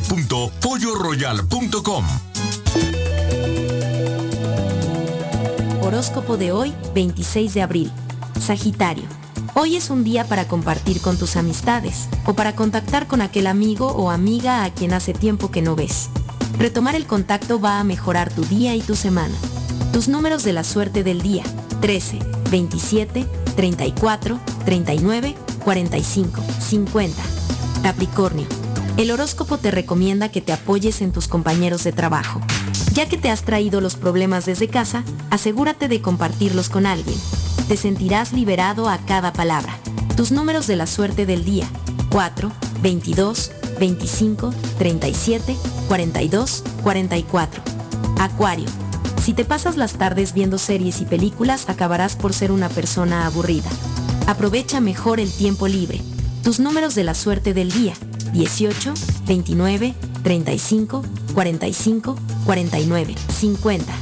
[0.00, 2.04] www.polloroyal.com.
[5.82, 7.90] Horóscopo de hoy, 26 de abril.
[8.40, 9.04] Sagitario.
[9.54, 13.88] Hoy es un día para compartir con tus amistades o para contactar con aquel amigo
[13.88, 16.08] o amiga a quien hace tiempo que no ves.
[16.58, 19.34] Retomar el contacto va a mejorar tu día y tu semana.
[19.92, 21.44] Tus números de la suerte del día.
[21.80, 22.18] 13,
[22.50, 27.22] 27, 34, 39, 45, 50.
[27.82, 28.61] Capricornio.
[28.98, 32.40] El horóscopo te recomienda que te apoyes en tus compañeros de trabajo.
[32.92, 37.18] Ya que te has traído los problemas desde casa, asegúrate de compartirlos con alguien.
[37.68, 39.78] Te sentirás liberado a cada palabra.
[40.14, 41.66] Tus números de la suerte del día.
[42.10, 45.56] 4, 22, 25, 37,
[45.88, 47.62] 42, 44.
[48.20, 48.66] Acuario.
[49.22, 53.70] Si te pasas las tardes viendo series y películas, acabarás por ser una persona aburrida.
[54.26, 56.02] Aprovecha mejor el tiempo libre.
[56.44, 57.94] Tus números de la suerte del día.
[58.32, 58.94] 18,
[59.26, 61.02] 29, 35,
[61.34, 63.92] 45, 49, 50.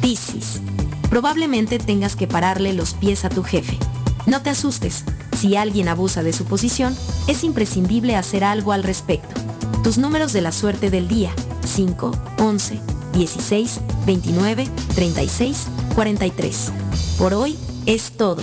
[0.00, 0.60] Piscis.
[1.08, 3.76] Probablemente tengas que pararle los pies a tu jefe.
[4.26, 5.04] No te asustes.
[5.36, 9.40] Si alguien abusa de su posición, es imprescindible hacer algo al respecto.
[9.82, 11.32] Tus números de la suerte del día.
[11.64, 12.80] 5, 11,
[13.14, 16.72] 16, 29, 36, 43.
[17.18, 18.42] Por hoy es todo.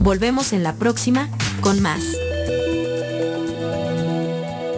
[0.00, 1.28] Volvemos en la próxima
[1.60, 2.02] con más.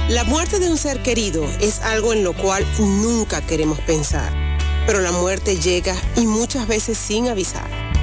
[0.09, 4.33] La muerte de un ser querido es algo en lo cual nunca queremos pensar,
[4.85, 7.92] pero la muerte llega y muchas veces sin avisar.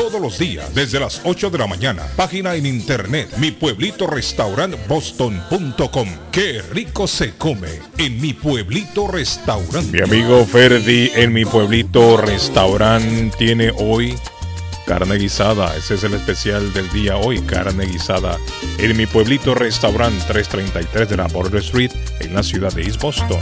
[0.00, 2.06] todos los días desde las 8 de la mañana.
[2.16, 4.08] Página en internet mi pueblito
[4.88, 6.08] boston.com.
[6.32, 9.92] Qué rico se come en mi pueblito restaurante.
[9.92, 14.14] Mi amigo Ferdi en mi pueblito restaurant tiene hoy
[14.86, 15.76] carne guisada.
[15.76, 18.38] Ese es el especial del día hoy, carne guisada
[18.78, 23.38] en mi pueblito restaurant 333 de la Border Street en la ciudad de East Boston.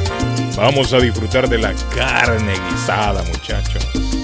[0.57, 4.17] Vamos a disfrutar de la carne guisada, muchachos.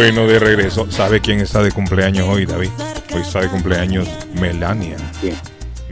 [0.00, 0.90] Bueno, de regreso.
[0.90, 2.70] ¿Sabe quién está de cumpleaños hoy, David?
[3.14, 4.08] Hoy está de cumpleaños
[4.40, 4.96] Melania.
[5.20, 5.34] ¿Quién?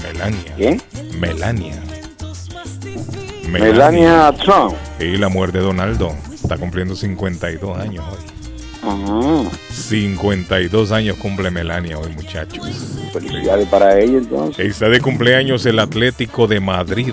[0.03, 0.55] Melania.
[0.57, 0.83] ¿Quién?
[1.21, 1.83] Melania.
[3.51, 4.75] Melania Trump.
[4.99, 6.17] Y la mujer de Donaldo.
[6.33, 8.25] Está cumpliendo 52 años hoy.
[8.83, 9.51] Ajá.
[9.71, 12.67] 52 años cumple Melania hoy, muchachos.
[13.13, 14.71] Felicidades para ella entonces.
[14.71, 17.13] Está de cumpleaños el Atlético de Madrid.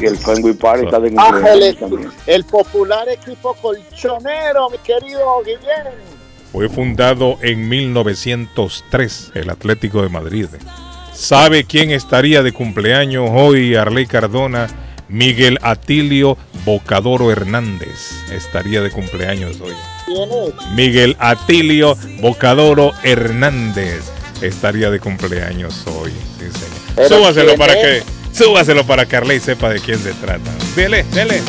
[0.00, 2.10] Y el Fenway Park está de Ángeles, también.
[2.26, 5.92] el popular equipo colchonero, mi querido Guillén.
[6.52, 10.46] Fue fundado en 1903, el Atlético de Madrid.
[11.12, 14.68] ¿Sabe quién estaría de cumpleaños hoy, Arley Cardona?
[15.08, 19.72] Miguel Atilio Bocadoro Hernández estaría de cumpleaños hoy.
[20.06, 20.70] ¿Quién es?
[20.74, 24.04] Miguel Atilio Bocadoro Hernández
[24.42, 26.12] estaría de cumpleaños hoy.
[26.38, 26.78] Sí, señor.
[26.94, 28.04] ¿Pero Súbaselo para es?
[28.04, 30.50] que súbaselo para que Arley sepa de quién se trata.
[30.76, 31.42] Dele, dele.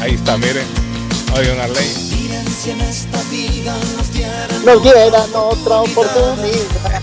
[0.00, 0.62] Ahí está, mire.
[1.34, 1.86] Oigan, Arley.
[2.62, 3.76] Si en esta vida
[4.64, 7.02] nos dieran otra oportunidad.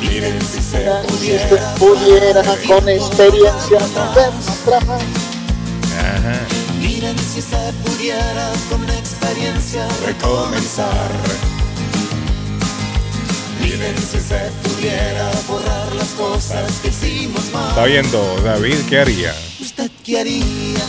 [0.00, 0.84] Miren si se
[1.20, 4.34] Si usted pudiera con experiencia atrás.
[5.98, 6.40] Ajá.
[6.78, 11.51] Miren si se pudiera con experiencia recomenzar.
[13.72, 17.68] Miren si se pudiera borrar las cosas que hicimos mal.
[17.70, 19.34] Está viendo, David, ¿qué haría?
[19.60, 20.84] ¿Usted qué haría?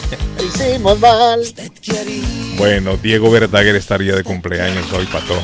[0.46, 1.40] Hicimos mal.
[1.40, 2.24] ¿Usted qué haría?
[2.58, 5.42] Bueno, Diego Verdaguer estaría de cumpleaños hoy, Patojo.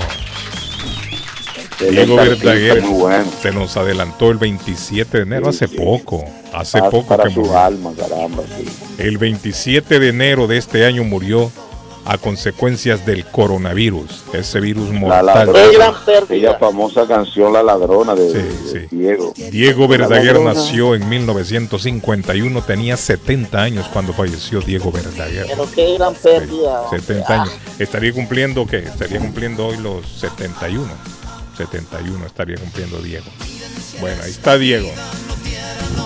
[1.89, 3.31] Diego Verdaguer bueno.
[3.41, 6.25] se nos adelantó el 27 de enero, hace poco.
[6.53, 7.57] Hace Para- poco para que su murió.
[7.57, 8.65] alma, caramba, sí.
[8.97, 11.49] El 27 de enero de este año murió
[12.11, 15.25] a consecuencias del coronavirus, ese virus La mortal.
[15.27, 19.31] ladrona, aquella famosa canción La Ladrona de, de Diego.
[19.51, 20.53] Diego Verdaguer La ladrona.
[20.55, 25.45] nació en 1951, tenía 70 años cuando falleció Diego Verdaguer.
[25.49, 26.81] Pero qué gran pérdida.
[26.81, 26.99] hombre.
[26.99, 27.53] 70 años.
[27.77, 28.77] Estaría cumpliendo, ¿qué?
[28.79, 30.83] Estaría cumpliendo hoy los 71.
[31.57, 33.25] 71 estaría cumpliendo Diego.
[34.01, 34.89] Bueno, ahí está Diego.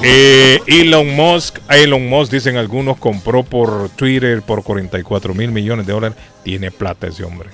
[0.03, 5.93] Eh, Elon Musk, Elon Musk, dicen algunos, compró por Twitter por 44 mil millones de
[5.93, 6.17] dólares.
[6.43, 7.49] Tiene plata ese hombre.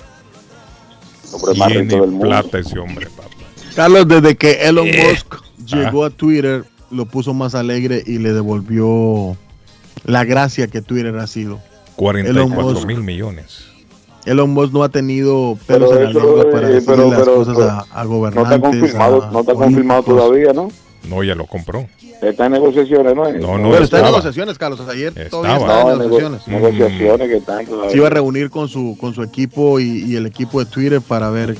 [1.32, 2.26] Hombre más rico Tiene mundo.
[2.26, 3.28] plata ese hombre, papá.
[3.76, 5.08] Carlos, desde que Elon Eh.
[5.10, 9.36] Musk llegó a Twitter, lo puso más alegre y le devolvió
[10.04, 11.60] la gracia que Twitter ha sido.
[11.94, 12.86] 44 Musk.
[12.86, 13.64] mil millones.
[14.26, 17.20] Elon Musk no ha tenido pelos Pero en la lengua para eh, decir pero- las
[17.20, 20.68] pero- cosas pero a, a No está confirmado, a no está confirmado todavía, ¿no?
[21.08, 21.86] No, ya lo compró.
[22.22, 23.24] Está en negociaciones, ¿no?
[23.32, 24.08] No, no, Pero está en estaba.
[24.10, 24.80] negociaciones, Carlos.
[24.88, 25.56] Ayer todavía Estaba.
[25.56, 26.48] estaba No, en nego- negociaciones.
[26.48, 27.66] negociaciones que están.
[27.90, 31.00] Se iba a reunir con su, con su equipo y, y el equipo de Twitter
[31.00, 31.56] para ver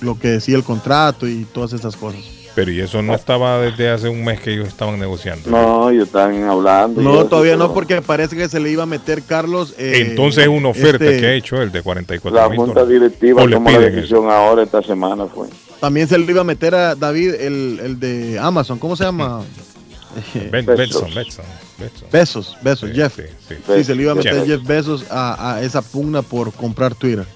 [0.00, 2.20] lo que decía el contrato y todas esas cosas.
[2.56, 5.50] Pero y eso no estaba desde hace un mes que ellos estaban negociando.
[5.50, 7.02] No, ellos están hablando.
[7.02, 9.74] No, eso, todavía no, porque parece que se le iba a meter Carlos.
[9.78, 12.84] eh, Entonces es una oferta este, que ha hecho el de 44 La mil junta
[12.86, 13.96] directiva tomó la piden eso.
[13.96, 15.48] decisión ahora, esta semana fue.
[15.80, 18.78] También se le iba a meter a David el, el de Amazon.
[18.78, 19.42] ¿Cómo se llama?
[20.50, 21.44] Ben- Benson, Benson,
[21.78, 22.08] Benson.
[22.10, 23.14] Besos, besos, Sí, Jeff.
[23.16, 23.84] sí, Sí, sí.
[23.84, 24.46] se le iba a meter Jeff.
[24.46, 27.26] Jeff Besos a, a esa pugna por comprar Twitter.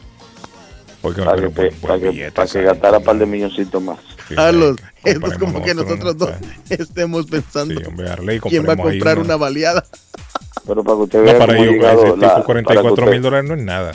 [1.02, 3.98] Oiga, Para que, buen- para buen billete, para que gastara un par de milloncitos más.
[4.34, 6.30] Carlos, esto es como que nosotros, dos
[6.68, 9.84] estemos pensando Sí, hombre, Arley, quién va a comprar una- una baleada.
[10.66, 12.60] Pero para que usted No, vea para cómo ha ellos, llegado ese la- tipo para
[12.60, 13.92] que 44 usted- mil dólares no es nada.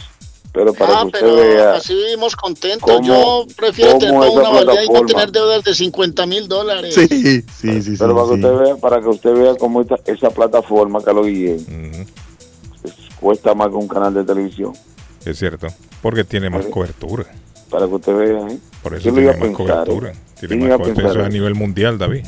[0.56, 2.90] Pero para Ah, que usted pero vea así vivimos contentos.
[2.90, 6.95] cómo- Yo prefiero tener toda una valía y no tener deudas de 50 mil dólares.
[6.95, 7.95] Sí, sí, sí, sí.
[8.00, 12.06] Pero para que usted vea, para que usted vea cómo esta- esa plataforma, Carlos Guillén,
[12.84, 14.74] es- cuesta más que un canal de televisión.
[15.25, 15.67] Es cierto.
[16.01, 17.25] Porque tiene más cobertura.
[17.69, 18.58] Para que usted vea, ¿eh?
[18.82, 20.11] Por eso ¿Quién lo tiene iba más a pensar, cobertura.
[20.11, 20.16] eh?
[20.40, 20.85] Tiene ¿Quién más iba a cobertura.
[20.95, 21.34] pensar Eso es a eso?
[21.34, 22.25] nivel mundial, David.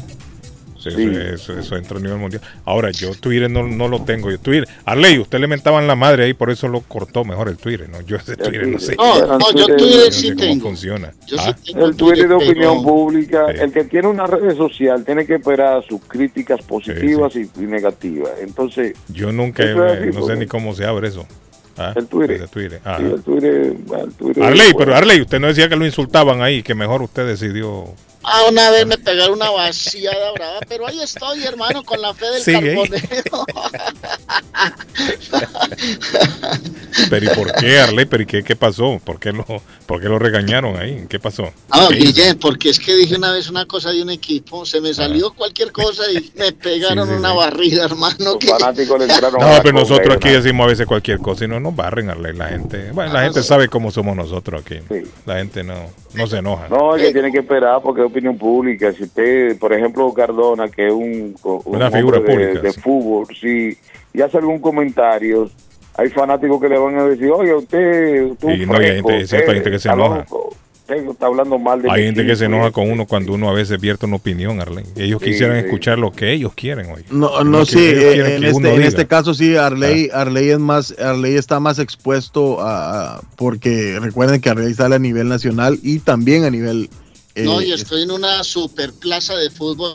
[0.92, 1.04] Sí, Sí.
[1.18, 2.42] Eso, eso, eso entra a nivel mundial.
[2.66, 4.30] Ahora, yo Twitter no, no lo tengo.
[4.32, 7.58] Yo Twitter, Arley, usted le mentaban la madre ahí, por eso lo cortó mejor el
[7.58, 7.90] Twitter.
[7.90, 8.02] ¿no?
[8.02, 8.96] Yo ese Twitter no sé.
[8.96, 10.68] No, no, yo no Twitter sé sí cómo tengo.
[10.68, 11.12] funciona.
[11.28, 14.56] Yo sí Ah, tengo El Twitter de opinión pero- pública, el que tiene una red
[14.58, 18.32] social tiene que esperar sus críticas positivas Y, y negativas.
[18.42, 21.26] Entonces, Yo nunca, no sé ni cómo se abre eso.
[21.80, 22.38] Ah, El Twitter.
[22.38, 22.80] ese Twitter.
[22.84, 22.98] sí, Ajá.
[23.04, 26.74] el Twitter, el Twitter- Arley, pero Arley, usted no decía que lo insultaban ahí, que
[26.74, 27.86] mejor usted decidió.
[28.30, 32.26] Ah, una vez me pegaron una vaciada brava, pero ahí estoy, hermano, con la fe
[32.26, 33.46] del carbonero.
[37.10, 38.06] Pero ¿y por qué, Arley?
[38.06, 39.00] ¿Pero y qué, qué pasó?
[39.04, 39.46] ¿Por qué, lo,
[39.86, 41.06] ¿Por qué lo regañaron ahí?
[41.08, 41.52] ¿Qué pasó?
[41.70, 42.06] Ah, ¿Qué hizo?
[42.06, 45.32] Guillén, porque es que dije una vez una cosa de un equipo, se me salió
[45.34, 47.04] cualquier cosa y me pegaron Ah.
[47.06, 47.38] Sí, sí, una sí.
[47.38, 48.40] barrida, hermano.
[48.40, 51.60] que- fanáticos le entraron No, pero nosotros aquí decimos a veces cualquier cosa y no
[51.60, 52.36] nos barren, Arley.
[52.36, 54.80] La gente, bueno, la gente sabe cómo somos nosotros aquí.
[55.26, 55.76] La gente no,
[56.16, 56.68] no se enoja.
[56.70, 58.92] No, es que tiene que esperar porque es opinión pública.
[58.94, 62.80] Si usted, por ejemplo, Cardona, que es un, un Una figura de, pública, de sí.
[62.82, 63.78] fútbol, si
[64.22, 65.50] hace algún comentario,
[65.96, 69.80] hay fanáticos que le van a decir, oye, usted, Y no, y hay gente- que
[69.80, 70.18] se enoja.
[70.20, 70.56] loco,
[70.96, 72.56] usted está hablando mal de Hay gente que se equipo".
[72.58, 74.86] enoja con uno cuando uno a veces vierte una opinión, Arley.
[74.96, 75.66] Ellos Sí, quisieran sí.
[75.66, 77.04] escuchar lo que ellos quieren hoy.
[77.10, 81.36] No, no, sí, eh, en, este, en este caso sí, Arley, Arley es más, Arley
[81.36, 86.44] está más expuesto a, a- porque recuerden que Arley sale a nivel nacional y también
[86.46, 86.90] a nivel
[87.36, 89.94] eh, No, y estoy en una super plaza de fútbol.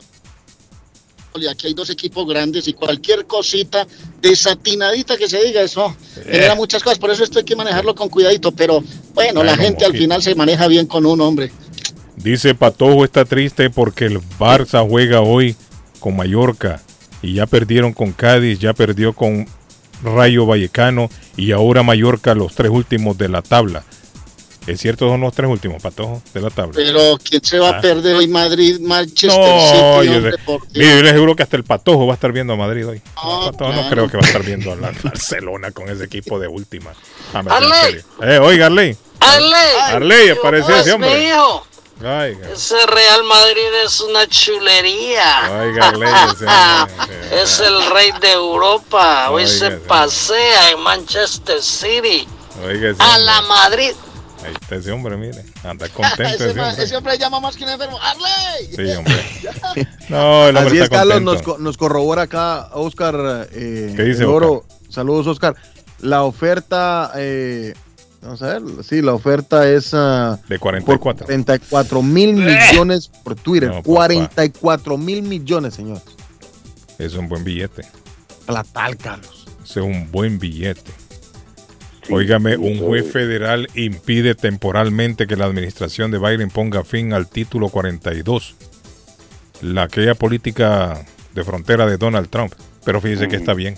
[1.34, 3.86] Y aquí hay dos equipos grandes y cualquier cosita
[4.22, 5.94] desatinadita que se diga, eso
[6.24, 6.98] genera muchas cosas.
[6.98, 8.52] Por eso esto hay que manejarlo con cuidadito.
[8.52, 11.52] Pero bueno, la gente al final se maneja bien con un hombre.
[12.16, 15.56] Dice Patojo está triste porque el Barça juega hoy
[15.98, 16.80] con Mallorca
[17.20, 19.46] y ya perdieron con Cádiz, ya perdió con
[20.02, 23.84] Rayo Vallecano y ahora Mallorca los tres últimos de la tabla.
[24.66, 26.72] Es cierto, son los tres últimos, Patojo, de la tabla.
[26.76, 27.78] Pero ¿quién se va Ah.
[27.78, 30.12] a perder hoy Madrid, Manchester No, City?
[30.12, 30.36] yo, hombre,
[30.72, 33.02] yo les aseguro que hasta el Patojo va a estar viendo a Madrid hoy.
[33.22, 36.04] No, el Patojo no creo que va a estar viendo a la Barcelona con ese
[36.04, 36.92] equipo de última.
[37.34, 38.00] Ah, Arley.
[38.22, 38.96] Eh, oiga, Arley.
[39.18, 39.80] Arley.
[39.90, 41.18] Arley, apareció ese hombre.
[41.18, 41.62] mío.
[42.04, 45.50] Ay, Ese Real Madrid es una chulería.
[45.60, 46.08] Oiga, Arley,
[47.32, 49.30] ese es el rey de Europa.
[49.30, 52.26] Hoy Oiga, se pasea en Manchester City.
[52.64, 53.92] oiga A la Madrid.
[54.44, 55.42] Ahí está ese hombre, mire.
[55.64, 56.84] Anda contento ese, ese hombre.
[56.84, 57.98] ese hombre llama más que un enfermo.
[58.00, 58.66] ¡Arley!
[58.74, 59.88] Sí, hombre.
[60.08, 61.32] No, el hombre Así es, Carlos, contento.
[61.32, 64.64] nos, co- nos corrobora acá Oscar eh, ¿Qué dice Oro.
[64.88, 65.54] Saludos, Oscar.
[66.00, 67.72] La oferta, eh,
[68.20, 71.26] vamos a ver, sí, la oferta es ah, De por 44.
[71.26, 73.68] 44 mil millones por Twitter.
[73.70, 73.84] No, papá.
[73.84, 76.02] 44 mil millones, señor.
[76.98, 77.82] Es un buen billete.
[78.46, 79.46] Platal, Carlos.
[79.64, 80.90] Es un buen billete.
[82.10, 87.68] Óigame, un juez federal impide temporalmente que la administración de Biden ponga fin al título
[87.68, 88.56] 42,
[89.62, 92.52] la aquella política de frontera de Donald Trump.
[92.84, 93.76] Pero fíjese que está bien.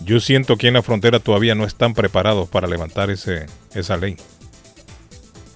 [0.00, 4.16] Yo siento que en la frontera todavía no están preparados para levantar ese, esa ley.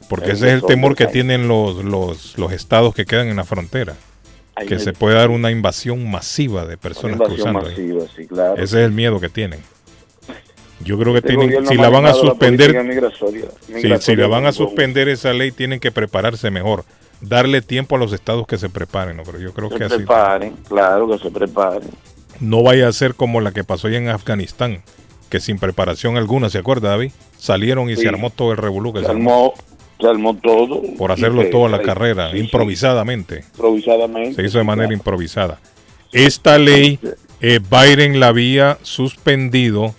[0.09, 3.45] Porque ese es el temor que tienen los, los, los estados que quedan en la
[3.45, 3.97] frontera.
[4.55, 7.63] Ahí Que se puede dar una invasión masiva de personas invasión cruzando.
[7.63, 8.55] masiva, sí, claro.
[8.55, 9.61] Ese es el miedo que tienen.
[10.85, 13.49] Yo creo que Este tienen, si la van a la suspender, migratoria-
[14.01, 16.85] si- la van a suspender esa ley, tienen que prepararse mejor,
[17.21, 19.23] darle tiempo a los estados que se preparen, ¿no?
[19.23, 21.91] pero yo creo se que así preparen, claro que se preparen.
[22.41, 24.83] no vaya a ser como la que pasó allá en Afganistán,
[25.31, 27.13] que sin preparación alguna, ¿se acuerda David?
[27.39, 28.03] Salieron y Sí.
[28.03, 29.55] se armó todo el revolú que Se se armó
[30.01, 30.83] se armó todo.
[30.99, 33.45] por hacerlo se- todo a la carrera, improvisadamente.
[33.53, 34.35] improvisadamente.
[34.35, 35.61] Se hizo de manera improvisada.
[36.11, 36.99] Esta ley,
[37.41, 39.95] eh, Biden la había suspendido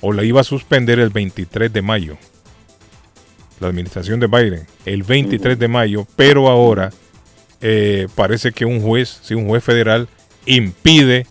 [0.00, 2.16] o la iba a suspender el 23 de mayo.
[3.60, 6.92] La administración de Biden, el 23 de mayo, pero ahora
[7.60, 10.08] eh, parece que un juez, sí, un juez federal,
[10.44, 11.26] impide,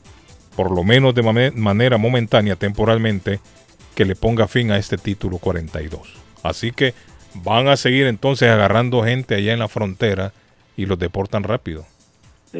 [0.55, 3.39] por lo menos de manera momentánea, temporalmente,
[3.93, 6.01] que le ponga fin a este título 42.
[6.43, 6.93] Así que
[7.33, 10.33] van a seguir entonces agarrando gente allá en la frontera
[10.77, 11.85] y los deportan rápido.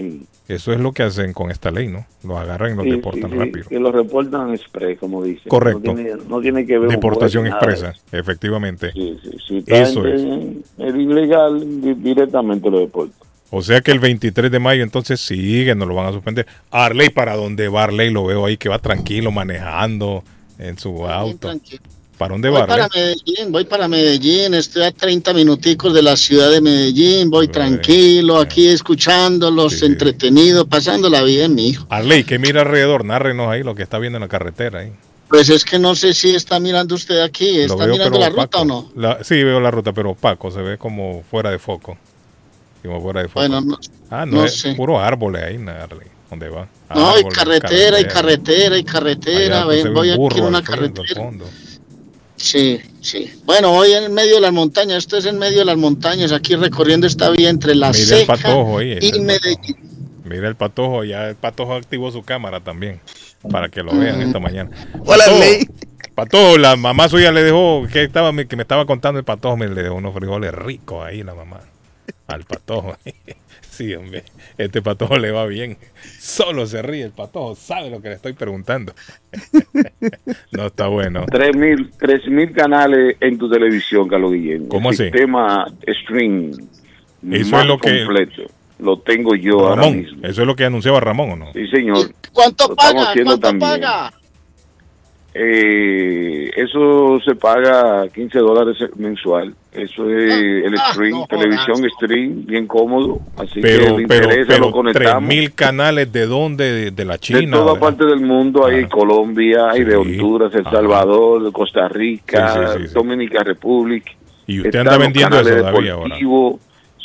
[0.02, 0.26] Sí.
[0.48, 2.06] Eso es lo que hacen con esta ley, ¿no?
[2.24, 3.70] Los agarran y los Sí, deportan sí, sí, rápido.
[3.70, 5.48] Que lo reportan express, como dice.
[5.50, 5.80] Correcto.
[5.86, 8.92] No tiene, no tiene que ver con Deportación juez, nada expresa, efectivamente.
[8.92, 10.22] Sí, sí, Si Eso es.
[10.22, 13.18] en ilegal, di- directamente lo deportan.
[13.52, 16.46] O sea que el 23 de mayo entonces sigue, no lo van a suspender.
[16.72, 18.10] Arley, ¿para dónde va Arley?
[18.12, 20.24] Lo veo ahí que va tranquilo manejando
[20.60, 21.48] en su auto.
[21.50, 21.82] tranquilo.
[22.18, 22.88] ¿Para dónde Voy va para?
[22.94, 28.40] Medellín, voy para Medellín, estoy a 30 minuticos de la ciudad de Medellín, voy tranquilo,
[28.40, 31.86] aquí escuchándolos, entretenido, pasándola bien, mi hijo.
[31.90, 34.80] Arley, que mira alrededor, nárrenos ahí lo que está viendo en la carretera.
[34.80, 34.94] Ahí.
[35.28, 38.60] Pues es que no sé si está mirando usted aquí, ¿está veo, mirando la ruta
[38.62, 38.92] o no?
[38.96, 41.98] La- sí, veo la ruta, pero opaco, se ve como fuera de foco.
[42.82, 43.40] Como fuera de foco.
[43.42, 43.80] Bueno, no-
[44.10, 44.74] ah, no, no es sé.
[44.76, 46.08] puro árboles ahí, Arley.
[46.30, 46.68] ¿Dónde va?
[46.94, 48.14] No, y Árboles, carretera, y carretera.
[48.14, 51.22] carretera, y carretera, Allá, ven, pues, se ve voy aquí en una carretera.
[51.24, 51.46] fondo.
[52.46, 53.32] Sí, sí.
[53.44, 56.56] Bueno, voy en medio de las montañas, esto es en medio de las montañas, aquí
[56.56, 59.76] recorriendo esta vía entre la Mira el patojo ahí, y el Medellín.
[60.24, 63.02] Mira el patojo, ya el patojo activó su cámara también,
[63.50, 64.28] para que lo vean Mm.
[64.28, 64.70] esta mañana.
[65.08, 65.68] Hola, Ley.
[66.14, 69.68] Patojo, la mamá suya le dejó, que estaba que me estaba contando el patojo, me
[69.68, 71.62] le dejó unos frijoles ricos ahí la mamá.
[72.28, 72.96] Al patojo.
[73.76, 74.24] sí, hombre,
[74.58, 75.78] este patojo le va bien.
[76.20, 78.94] Solo se ríe el patojo, sabe lo que le estoy preguntando.
[80.52, 81.26] no está bueno.
[81.32, 84.68] Tres mil, tres mil canales en tu televisión, Carlos Guillén.
[84.68, 85.04] ¿Cómo El así?
[85.04, 85.66] Sistema
[86.04, 86.52] stream.
[87.32, 88.42] Eso más es lo que- completo.
[88.78, 90.28] Lo tengo yo ahora Ramón, mismo.
[90.28, 91.54] eso es lo que anunciaba Ramón, ¿o no?
[91.54, 92.12] Sí, señor.
[92.34, 93.14] ¿Cuánto Lo paga?
[93.14, 93.60] ¿Cuánto también.
[93.82, 94.14] paga?
[95.38, 99.54] Eh, eso se paga 15 dólares mensual.
[99.74, 100.32] Eso es
[100.64, 103.20] el Ah, stream, no televisión stream, bien cómodo.
[103.36, 105.28] Así que Pero, le pero, interesa, pero lo conectamos.
[105.30, 106.72] 3000 canales de dónde?
[106.72, 107.52] De, de la de China.
[107.58, 107.80] toda ¿verdad?
[107.82, 112.80] parte del mundo, hay Colombia, hay de Honduras, El Salvador, de Costa Rica, Sí, sí,
[112.84, 112.94] sí, sí.
[112.94, 114.06] Dominica Republic.
[114.48, 116.16] Y usted Están anda vendiendo eso todavía ahora.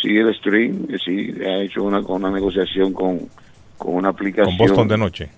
[0.00, 3.18] Sí, el stream, eh, sí, ha hecho una, una negociación con,
[3.76, 4.56] con una aplicación.
[4.56, 5.28] Con Boston de noche.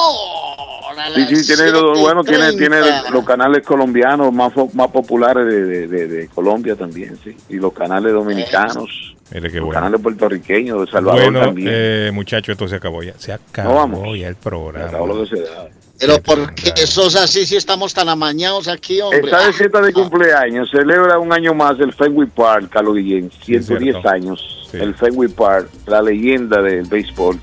[0.99, 2.57] A Sí, las sí, tiene, lo- bueno, tiene, 7:30.
[2.57, 2.77] tiene
[3.11, 7.35] los canales colombianos más, más populares de, de, de- de Colombia también, sí.
[7.49, 9.79] Y los canales dominicanos, Mire qué los bueno.
[9.81, 11.67] canales puertorriqueños, de Salvador Bueno, también.
[11.71, 13.13] eh, muchachos, esto se acabó ya.
[13.17, 14.19] Se acabó No, vamos.
[14.19, 14.87] ya el programa.
[14.89, 15.67] Acabó lo que se da.
[15.99, 19.19] Pero porque esos así sí estamos tan amañados aquí, hombre.
[19.19, 23.91] Está de fiesta de cumpleaños, celebra un año más el Fenway Park, Carlos Guillén, 110
[23.91, 24.09] cierto.
[24.09, 24.69] años.
[24.71, 27.37] El Fenway Park, la leyenda del béisbol.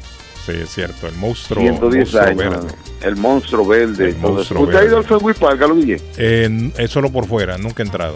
[0.47, 2.75] Sí, es cierto, el monstruo, 110 monstruo años, verde.
[3.03, 4.15] el monstruo verde.
[4.21, 4.97] monstruo ¿Usted ha ido verde.
[5.15, 6.01] al Fenway Park, Carlos Guillén?
[6.17, 8.15] Eh, es solo por fuera, nunca he entrado.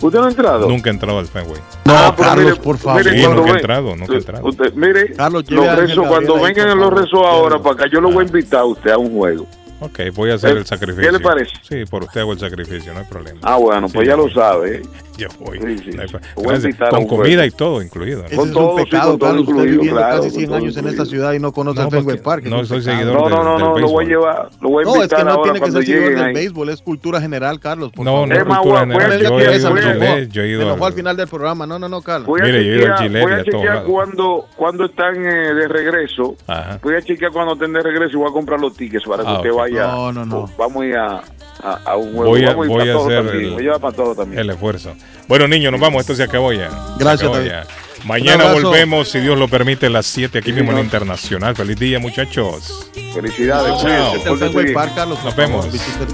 [0.00, 0.68] ¿Usted no ha entrado?
[0.68, 1.60] Nunca he entrado al Fenway.
[1.84, 3.04] No, Ah, Carlos, mire, por favor.
[3.04, 4.48] mire, Sí, nunca he entrado, nunca he entrado.
[4.48, 8.24] Usted, mire, Carlos, los rezos, cuando vengan los rezos ahora para acá, yo lo voy
[8.24, 9.46] a invitar a usted a un juego.
[9.84, 10.60] Ok, voy a hacer ¿Eh?
[10.60, 11.10] el sacrificio.
[11.10, 11.52] ¿Qué le parece?
[11.62, 13.40] Sí, por usted hago el sacrificio, no hay problema.
[13.42, 14.76] Ah, bueno, pues Sí, ya yo lo sabe.
[14.76, 14.82] ¿eh?
[15.18, 15.58] Yo voy.
[15.60, 15.90] Sí, sí.
[15.96, 16.04] No
[16.36, 18.22] voy Con comida y todo incluido.
[18.22, 18.36] ¿no?
[18.36, 19.42] Con es todo, un sí, pecado, con todo Carlos.
[19.42, 21.10] Usted incluido, viviendo claro, casi con 100 todo años en esta incluido.
[21.10, 22.44] ciudad y no conoce No, el Fenway Park.
[22.44, 24.82] no soy seguidor No, del- no, no, del no, lo voy a llevar, lo voy
[24.82, 26.34] a No, es que no tiene que ser seguidor del ahí.
[26.34, 27.92] béisbol, es cultura general, Carlos.
[27.92, 28.28] Por No, favor.
[28.28, 29.20] no Es cultura general.
[29.20, 31.16] Yo he ido al voy a- Gillette, yo he Se ido enojó al al- final
[31.16, 31.66] del programa.
[31.66, 32.28] No, no, no, Carlos.
[32.40, 35.54] Mire, yo he ido al chequear, Gillette voy y a chequear cuando, cuando están eh,
[35.54, 36.36] de regreso.
[36.46, 36.78] Ajá.
[36.82, 39.30] Voy a chequear cuando estén de regreso y voy a comprar los tickets para que
[39.32, 39.56] usted ok.
[39.74, 39.86] Vaya.
[39.92, 40.50] No, no, no.
[40.56, 41.22] Vamos a ir a,
[41.62, 42.30] a, a un juego.
[42.30, 43.44] Voy a, voy para a todo hacer también.
[43.44, 44.40] el, Voy a llevar para todo también.
[44.40, 44.94] el esfuerzo.
[45.28, 46.00] Bueno, niños, nos vamos.
[46.00, 46.68] Esto se acabó ya.
[46.98, 47.64] Gracias, acabó ya.
[48.04, 50.78] Mañana volvemos, si Dios lo permite, a las 7 aquí Sí, mismo en.
[50.84, 51.54] Internacional.
[51.54, 52.90] Feliz día, muchos.
[53.14, 53.80] Felicidades.
[53.80, 54.14] Chao.
[54.52, 55.68] por Nos vemos.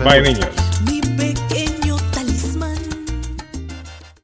[0.04, 0.48] Bye, niños.